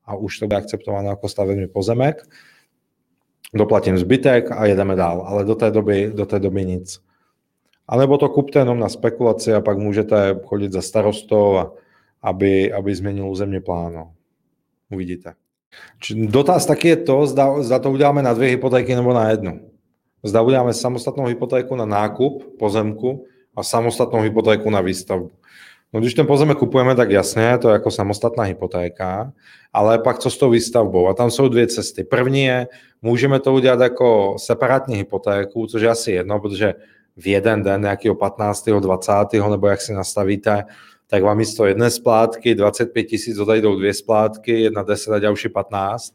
a 0.10 0.16
už 0.16 0.40
to 0.40 0.48
bude 0.48 0.58
akceptováno 0.58 1.10
jako 1.10 1.30
stavební 1.30 1.68
pozemek. 1.68 2.24
Doplatím 3.54 3.98
zbytek 3.98 4.52
a 4.52 4.66
jedeme 4.66 4.96
dál, 4.96 5.22
ale 5.22 5.46
do 5.46 5.56
té 5.56 5.72
doby, 5.72 6.12
do 6.16 6.26
té 6.26 6.40
doby 6.40 6.66
nic. 6.66 7.00
A 7.88 7.98
nebo 7.98 8.18
to 8.18 8.30
kupte 8.30 8.60
jenom 8.60 8.80
na 8.80 8.90
spekulaci 8.90 9.54
a 9.54 9.62
pak 9.62 9.78
můžete 9.78 10.40
chodit 10.46 10.72
za 10.72 10.82
starostou, 10.82 11.60
aby, 12.22 12.74
aby 12.74 12.96
změnil 12.96 13.30
územní 13.30 13.60
plán. 13.60 13.94
No. 13.94 14.14
Uvidíte. 14.92 15.34
Dotaz 16.16 16.66
taky 16.66 16.88
je 16.88 16.96
to, 16.96 17.28
zda, 17.28 17.64
zda 17.64 17.80
to 17.80 17.92
uděláme 17.92 18.22
na 18.22 18.34
dvě 18.34 18.50
hypotéky 18.50 18.96
nebo 18.96 19.14
na 19.14 19.30
jednu. 19.30 19.60
Zda 20.24 20.42
uděláme 20.42 20.74
samostatnou 20.74 21.26
hypotéku 21.26 21.76
na 21.76 21.86
nákup 21.86 22.44
pozemku 22.60 23.26
a 23.56 23.64
samostatnou 23.64 24.22
hypotéku 24.22 24.70
na 24.70 24.82
výstavbu. 24.82 25.32
No 25.94 26.00
když 26.00 26.14
ten 26.14 26.28
pozemek 26.28 26.58
kupujeme, 26.58 26.96
tak 26.96 27.12
jasně, 27.12 27.58
to 27.58 27.70
je 27.70 27.74
jako 27.74 27.92
samostatná 27.92 28.44
hypotéka, 28.44 29.32
ale 29.74 30.00
pak 30.00 30.20
co 30.20 30.30
s 30.30 30.38
tou 30.38 30.50
výstavbou? 30.50 31.08
A 31.08 31.14
tam 31.14 31.32
jsou 31.32 31.48
dvě 31.48 31.68
cesty. 31.68 32.04
První 32.04 32.44
je, 32.44 32.68
můžeme 33.02 33.40
to 33.40 33.54
udělat 33.54 33.80
jako 33.80 34.36
separátní 34.40 34.96
hypotéku, 34.96 35.68
což 35.68 35.82
je 35.82 35.90
asi 35.90 36.12
jedno, 36.12 36.40
protože 36.40 36.74
v 37.18 37.28
jeden 37.28 37.64
den, 37.64 37.82
nějakého 37.82 38.16
15. 38.16 38.70
20. 38.70 39.14
nebo 39.50 39.68
jak 39.68 39.82
si 39.82 39.94
nastavíte, 39.94 40.64
tak 41.08 41.24
vám 41.24 41.38
místo 41.38 41.66
jedné 41.66 41.90
splátky 41.90 42.56
25 42.56 43.04
tisíc 43.04 43.40
odejdou 43.40 43.76
dvě 43.76 43.94
splátky, 43.94 44.62
jedna 44.62 44.84
10 44.84 45.14
a 45.14 45.20
další 45.20 45.50
15. 45.50 46.14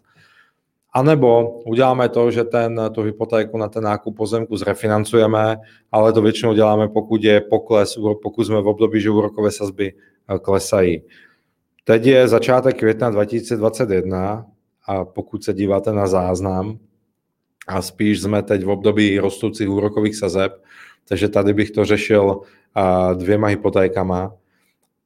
A 0.95 1.03
nebo 1.03 1.59
uděláme 1.59 2.09
to, 2.09 2.30
že 2.30 2.45
ten, 2.45 2.80
tu 2.95 3.03
hypotéku 3.03 3.59
na 3.59 3.68
ten 3.68 3.84
nákup 3.84 4.16
pozemku 4.16 4.57
zrefinancujeme, 4.57 5.57
ale 5.92 6.12
to 6.12 6.22
většinou 6.22 6.55
děláme, 6.55 6.88
pokud 6.88 7.24
je 7.24 7.40
pokles, 7.40 7.99
pokud 8.22 8.45
jsme 8.45 8.61
v 8.61 8.68
období, 8.68 9.01
že 9.01 9.11
úrokové 9.11 9.51
sazby 9.51 9.92
eh, 9.92 10.38
klesají. 10.38 11.03
Teď 11.84 12.07
je 12.07 12.28
začátek 12.28 12.78
května 12.78 13.11
2021 13.11 14.47
a 14.86 15.05
pokud 15.05 15.45
se 15.45 15.53
díváte 15.53 15.92
na 15.92 16.07
záznam, 16.07 16.78
a 17.66 17.82
spíš 17.82 18.22
jsme 18.22 18.42
teď 18.42 18.64
v 18.64 18.68
období 18.68 19.18
rostoucích 19.18 19.70
úrokových 19.70 20.16
sazeb, 20.16 20.53
takže 21.09 21.28
tady 21.28 21.55
bych 21.55 21.70
to 21.70 21.84
řešil 21.84 22.40
eh, 22.40 23.14
dvěma 23.14 23.47
hypotékama. 23.47 24.34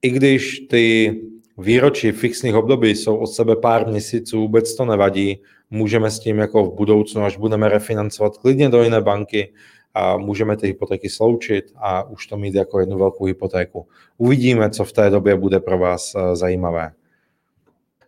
I 0.02 0.10
když 0.10 0.60
ty 0.60 1.16
výročí 1.58 2.12
fixních 2.12 2.54
období 2.54 2.90
jsou 2.90 3.16
od 3.16 3.26
sebe 3.26 3.56
pár 3.56 3.88
měsíců, 3.88 4.40
vůbec 4.40 4.74
to 4.74 4.84
nevadí, 4.84 5.40
můžeme 5.70 6.10
s 6.10 6.18
tím 6.18 6.38
jako 6.38 6.64
v 6.64 6.74
budoucnu, 6.74 7.24
až 7.24 7.36
budeme 7.36 7.68
refinancovat 7.68 8.38
klidně 8.38 8.68
do 8.68 8.82
jiné 8.82 9.00
banky, 9.00 9.52
a 9.94 10.16
můžeme 10.16 10.56
ty 10.56 10.66
hypotéky 10.66 11.10
sloučit 11.10 11.64
a 11.76 12.02
už 12.02 12.26
to 12.26 12.36
mít 12.36 12.54
jako 12.54 12.80
jednu 12.80 12.98
velkou 12.98 13.24
hypotéku. 13.24 13.86
Uvidíme, 14.18 14.70
co 14.70 14.84
v 14.84 14.92
té 14.92 15.10
době 15.10 15.36
bude 15.36 15.60
pro 15.60 15.78
vás 15.78 16.12
eh, 16.14 16.36
zajímavé. 16.36 16.92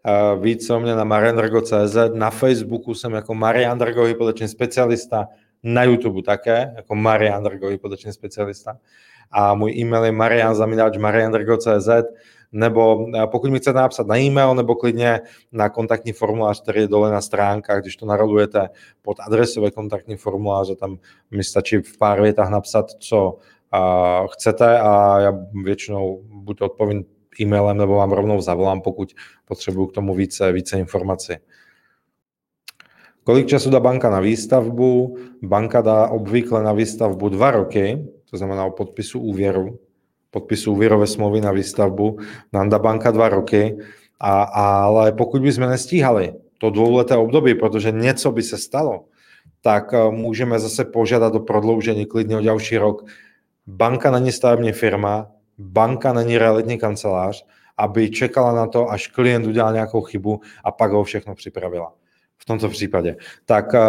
Eh, 0.06 0.40
víc 0.40 0.70
o 0.70 0.80
mě 0.80 0.94
na 0.94 1.04
mariandrago.cz, 1.04 1.96
na 2.14 2.30
Facebooku 2.30 2.94
jsem 2.94 3.12
jako 3.12 3.34
Marian 3.34 3.78
Drago 3.78 4.04
hypoteční 4.04 4.48
specialista, 4.48 5.28
na 5.62 5.84
YouTube 5.84 6.22
také, 6.22 6.72
jako 6.76 6.94
Marian 6.94 7.42
Drago 7.42 7.68
hypoteční 7.68 8.12
specialista 8.12 8.78
a 9.32 9.54
můj 9.54 9.72
e-mail 9.72 10.04
je 10.04 10.12
marian.mariandrago.cz 10.12 11.88
nebo 12.52 13.06
pokud 13.26 13.50
mi 13.50 13.58
chcete 13.58 13.78
napsat 13.78 14.06
na 14.06 14.18
e-mail, 14.18 14.54
nebo 14.54 14.74
klidně 14.74 15.20
na 15.52 15.68
kontaktní 15.68 16.12
formulář, 16.12 16.62
který 16.62 16.80
je 16.80 16.88
dole 16.88 17.10
na 17.10 17.20
stránkách, 17.20 17.82
když 17.82 17.96
to 17.96 18.06
narolujete 18.06 18.68
pod 19.02 19.16
adresové 19.20 19.70
kontaktní 19.70 20.16
formuláře, 20.16 20.76
tam 20.76 20.98
mi 21.30 21.44
stačí 21.44 21.76
v 21.78 21.98
pár 21.98 22.22
větách 22.22 22.50
napsat, 22.50 22.90
co 22.90 23.36
chcete 24.32 24.78
a 24.80 25.20
já 25.20 25.32
většinou 25.64 26.22
buď 26.24 26.60
odpovím 26.60 27.04
e-mailem, 27.40 27.76
nebo 27.76 27.94
vám 27.94 28.12
rovnou 28.12 28.40
zavolám, 28.40 28.80
pokud 28.80 29.12
potřebuju 29.44 29.86
k 29.86 29.92
tomu 29.92 30.14
více, 30.14 30.52
více 30.52 30.78
informací. 30.78 31.32
Kolik 33.24 33.46
času 33.46 33.70
dá 33.70 33.80
banka 33.80 34.10
na 34.10 34.20
výstavbu? 34.20 35.16
Banka 35.42 35.80
dá 35.80 36.08
obvykle 36.08 36.62
na 36.62 36.72
výstavbu 36.72 37.28
dva 37.28 37.50
roky, 37.50 38.08
to 38.30 38.36
znamená 38.36 38.64
o 38.64 38.70
podpisu 38.70 39.20
úvěru, 39.20 39.78
podpisu 40.30 40.72
úvěrové 40.72 41.06
smlouvy 41.06 41.40
na 41.40 41.52
výstavbu, 41.52 42.18
dá 42.52 42.78
banka 42.78 43.10
dva 43.10 43.28
roky, 43.28 43.78
a, 44.20 44.42
ale 44.42 45.12
pokud 45.12 45.42
bychom 45.42 45.68
nestíhali 45.68 46.34
to 46.58 46.70
dvouleté 46.70 47.16
období, 47.16 47.54
protože 47.54 47.90
něco 47.90 48.32
by 48.32 48.42
se 48.42 48.58
stalo, 48.58 49.04
tak 49.62 49.94
eh, 49.94 50.10
můžeme 50.10 50.58
zase 50.58 50.84
požádat 50.84 51.34
o 51.34 51.40
prodloužení 51.40 52.06
klidně 52.06 52.36
o 52.36 52.42
další 52.42 52.76
rok. 52.76 53.04
Banka 53.66 54.10
není 54.10 54.32
stavební 54.32 54.72
firma, 54.72 55.30
banka 55.58 56.12
není 56.12 56.38
realitní 56.38 56.78
kancelář, 56.78 57.46
aby 57.78 58.10
čekala 58.10 58.52
na 58.52 58.66
to, 58.66 58.90
až 58.90 59.06
klient 59.06 59.46
udělal 59.46 59.72
nějakou 59.72 60.00
chybu 60.00 60.40
a 60.64 60.72
pak 60.72 60.92
ho 60.92 61.04
všechno 61.04 61.34
připravila. 61.34 61.92
V 62.38 62.44
tomto 62.44 62.68
případě. 62.68 63.16
Tak 63.44 63.74
eh, 63.74 63.80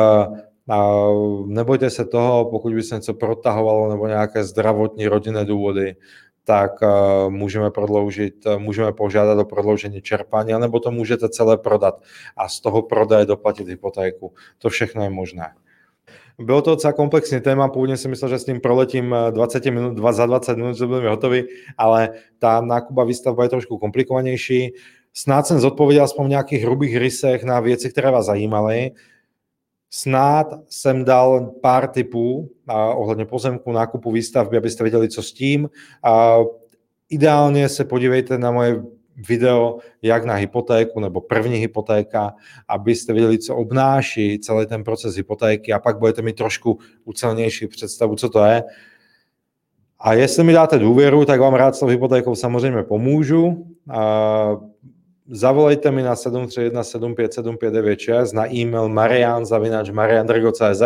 nebojte 1.45 1.89
se 1.89 2.05
toho, 2.05 2.45
pokud 2.45 2.73
by 2.73 2.83
se 2.83 2.95
něco 2.95 3.13
protahovalo 3.13 3.89
nebo 3.89 4.07
nějaké 4.07 4.43
zdravotní 4.43 5.07
rodinné 5.07 5.45
důvody, 5.45 5.95
tak 6.43 6.71
eh, 6.83 6.87
můžeme 7.29 7.71
prodloužit, 7.71 8.45
eh, 8.45 8.57
můžeme 8.57 8.91
požádat 8.93 9.39
o 9.39 9.45
prodloužení 9.45 10.01
čerpání, 10.01 10.53
nebo 10.59 10.79
to 10.79 10.91
můžete 10.91 11.29
celé 11.29 11.57
prodat 11.57 12.01
a 12.37 12.49
z 12.49 12.59
toho 12.59 12.81
prodaje 12.81 13.25
doplatit 13.25 13.67
hypotéku. 13.67 14.33
To 14.57 14.69
všechno 14.69 15.03
je 15.03 15.09
možné. 15.09 15.53
Bylo 16.39 16.61
to 16.61 16.71
docela 16.71 16.93
komplexní 16.93 17.41
téma, 17.41 17.67
původně 17.67 17.97
jsem 17.97 18.11
myslel, 18.11 18.29
že 18.29 18.39
s 18.39 18.45
tím 18.45 18.59
proletím 18.59 19.15
20 19.31 19.65
eh, 19.65 19.71
minut, 19.71 19.93
2 19.93 20.11
za 20.11 20.25
20 20.25 20.57
minut, 20.57 20.77
že 20.77 20.85
budeme 20.85 21.09
hotovi, 21.09 21.43
ale 21.77 22.09
ta 22.39 22.61
nákuba 22.61 23.03
výstavba 23.03 23.43
je 23.43 23.49
trošku 23.49 23.77
komplikovanější. 23.77 24.73
Snad 25.13 25.47
jsem 25.47 25.59
zodpověděl 25.59 26.03
aspoň 26.03 26.25
v 26.25 26.29
nějakých 26.29 26.63
hrubých 26.63 26.97
rysech 26.97 27.43
na 27.43 27.59
věci, 27.59 27.89
které 27.89 28.11
vás 28.11 28.25
zajímaly. 28.25 28.91
Snad 29.93 30.47
jsem 30.69 31.05
dal 31.05 31.51
pár 31.61 31.87
tipů 31.87 32.51
ohledně 32.95 33.25
pozemku, 33.25 33.71
nákupu, 33.71 34.11
výstavby, 34.11 34.57
abyste 34.57 34.83
věděli, 34.83 35.09
co 35.09 35.23
s 35.23 35.33
tím. 35.33 35.69
A, 36.03 36.37
ideálně 37.09 37.69
se 37.69 37.85
podívejte 37.85 38.37
na 38.37 38.51
moje 38.51 38.83
video, 39.27 39.77
jak 40.01 40.25
na 40.25 40.33
hypotéku 40.33 40.99
nebo 40.99 41.21
první 41.21 41.55
hypotéka, 41.55 42.33
abyste 42.67 43.13
věděli, 43.13 43.39
co 43.39 43.55
obnáší 43.55 44.39
celý 44.39 44.65
ten 44.65 44.83
proces 44.83 45.15
hypotéky 45.15 45.73
a 45.73 45.79
pak 45.79 45.99
budete 45.99 46.21
mít 46.21 46.35
trošku 46.35 46.79
ucelnější 47.05 47.67
představu, 47.67 48.15
co 48.15 48.29
to 48.29 48.45
je. 48.45 48.63
A 49.99 50.13
jestli 50.13 50.43
mi 50.43 50.53
dáte 50.53 50.79
důvěru, 50.79 51.25
tak 51.25 51.39
vám 51.39 51.53
rád 51.53 51.75
s 51.75 51.79
tou 51.79 51.87
hypotékou 51.87 52.35
samozřejmě 52.35 52.83
pomůžu. 52.83 53.67
Zavolejte 55.33 55.91
mi 55.91 56.03
na 56.03 56.15
731 56.15 56.83
757 56.83 58.35
na 58.35 58.53
e-mail 58.53 58.89
marian.mariandrgo.cz 58.89 60.81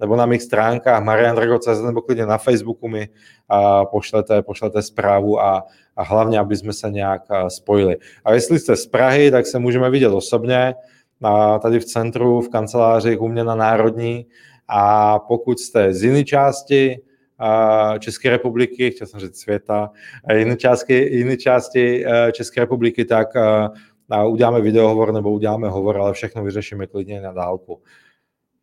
nebo 0.00 0.16
na 0.16 0.26
mých 0.26 0.42
stránkách 0.42 1.04
mariandrgo.cz 1.04 1.80
nebo 1.82 2.02
klidně 2.02 2.26
na 2.26 2.38
Facebooku 2.38 2.88
mi 2.88 3.08
a 3.48 3.84
pošlete, 3.84 4.42
pošlete 4.42 4.82
zprávu 4.82 5.40
a, 5.40 5.64
a 5.96 6.02
hlavně, 6.02 6.38
aby 6.38 6.56
jsme 6.56 6.72
se 6.72 6.90
nějak 6.90 7.22
spojili. 7.48 7.96
A 8.24 8.32
jestli 8.32 8.58
jste 8.58 8.76
z 8.76 8.86
Prahy, 8.86 9.30
tak 9.30 9.46
se 9.46 9.58
můžeme 9.58 9.90
vidět 9.90 10.08
osobně 10.08 10.74
a 11.22 11.58
tady 11.58 11.80
v 11.80 11.84
centru, 11.84 12.40
v 12.40 12.48
kanceláři 12.48 13.18
u 13.18 13.28
mě 13.28 13.44
na 13.44 13.54
Národní 13.54 14.26
a 14.68 15.18
pokud 15.18 15.60
jste 15.60 15.94
z 15.94 16.02
jiné 16.02 16.24
části 16.24 17.00
České 17.98 18.30
republiky, 18.30 18.90
chtěl 18.90 19.06
jsem 19.06 19.20
říct 19.20 19.40
světa, 19.40 19.90
jiné 20.34 20.56
části, 20.56 20.94
jiné 20.94 21.36
části 21.36 22.06
e, 22.06 22.32
České 22.32 22.60
republiky, 22.60 23.04
tak 23.04 23.36
e, 23.36 23.68
uděláme 24.26 24.60
videohovor 24.60 25.12
nebo 25.12 25.30
uděláme 25.30 25.68
hovor, 25.68 25.96
ale 25.96 26.12
všechno 26.12 26.44
vyřešíme 26.44 26.86
klidně 26.86 27.20
na 27.20 27.32
dálku. 27.32 27.82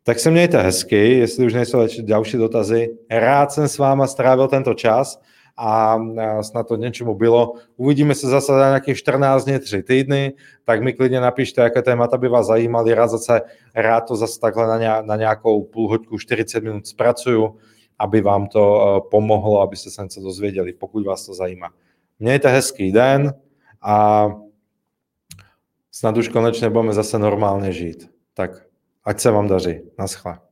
Tak 0.02 0.18
se 0.18 0.30
mějte 0.30 0.62
hezky, 0.62 1.18
jestli 1.18 1.46
už 1.46 1.54
nejsou 1.54 1.86
další 2.02 2.36
dotazy. 2.36 2.88
Rád 3.10 3.52
jsem 3.52 3.68
s 3.68 3.78
váma 3.78 4.06
strávil 4.06 4.48
tento 4.48 4.74
čas 4.74 5.20
a 5.56 5.98
snad 6.42 6.68
to 6.68 6.76
něčemu 6.76 7.14
bylo. 7.14 7.52
Uvidíme 7.76 8.14
se 8.14 8.28
zase 8.28 8.52
za 8.52 8.66
nějakých 8.66 8.96
14 8.96 9.44
dní, 9.44 9.58
3 9.58 9.82
týdny, 9.82 10.32
tak 10.64 10.82
mi 10.82 10.92
klidně 10.92 11.20
napište, 11.20 11.62
jaké 11.62 11.82
témata 11.82 12.18
by 12.18 12.28
vás 12.28 12.46
zajímaly. 12.46 12.94
Rád 12.94 13.08
zase 13.08 13.40
rád 13.74 14.00
to 14.00 14.16
zase 14.16 14.40
takhle 14.40 14.78
na, 15.02 15.16
nějakou 15.16 15.64
půl 15.64 15.88
hoďku, 15.88 16.18
40 16.18 16.64
minut 16.64 16.86
zpracuju 16.86 17.56
aby 17.98 18.20
vám 18.20 18.46
to 18.46 18.96
eh, 18.96 19.08
pomohlo, 19.10 19.60
abyste 19.60 19.90
se 19.90 20.02
něco 20.02 20.20
dozvěděli, 20.20 20.72
pokud 20.72 21.06
vás 21.06 21.26
to 21.26 21.34
zajímá. 21.34 21.70
Mějte 22.18 22.48
hezký 22.48 22.92
den 22.92 23.34
a 23.82 24.26
snad 25.92 26.16
už 26.16 26.28
konečně 26.28 26.70
budeme 26.70 26.92
zase 26.92 27.18
normálně 27.18 27.72
žít. 27.72 28.10
Tak 28.34 28.50
ať 29.04 29.20
se 29.20 29.30
vám 29.30 29.48
daří. 29.48 29.80
Naschle. 29.98 30.45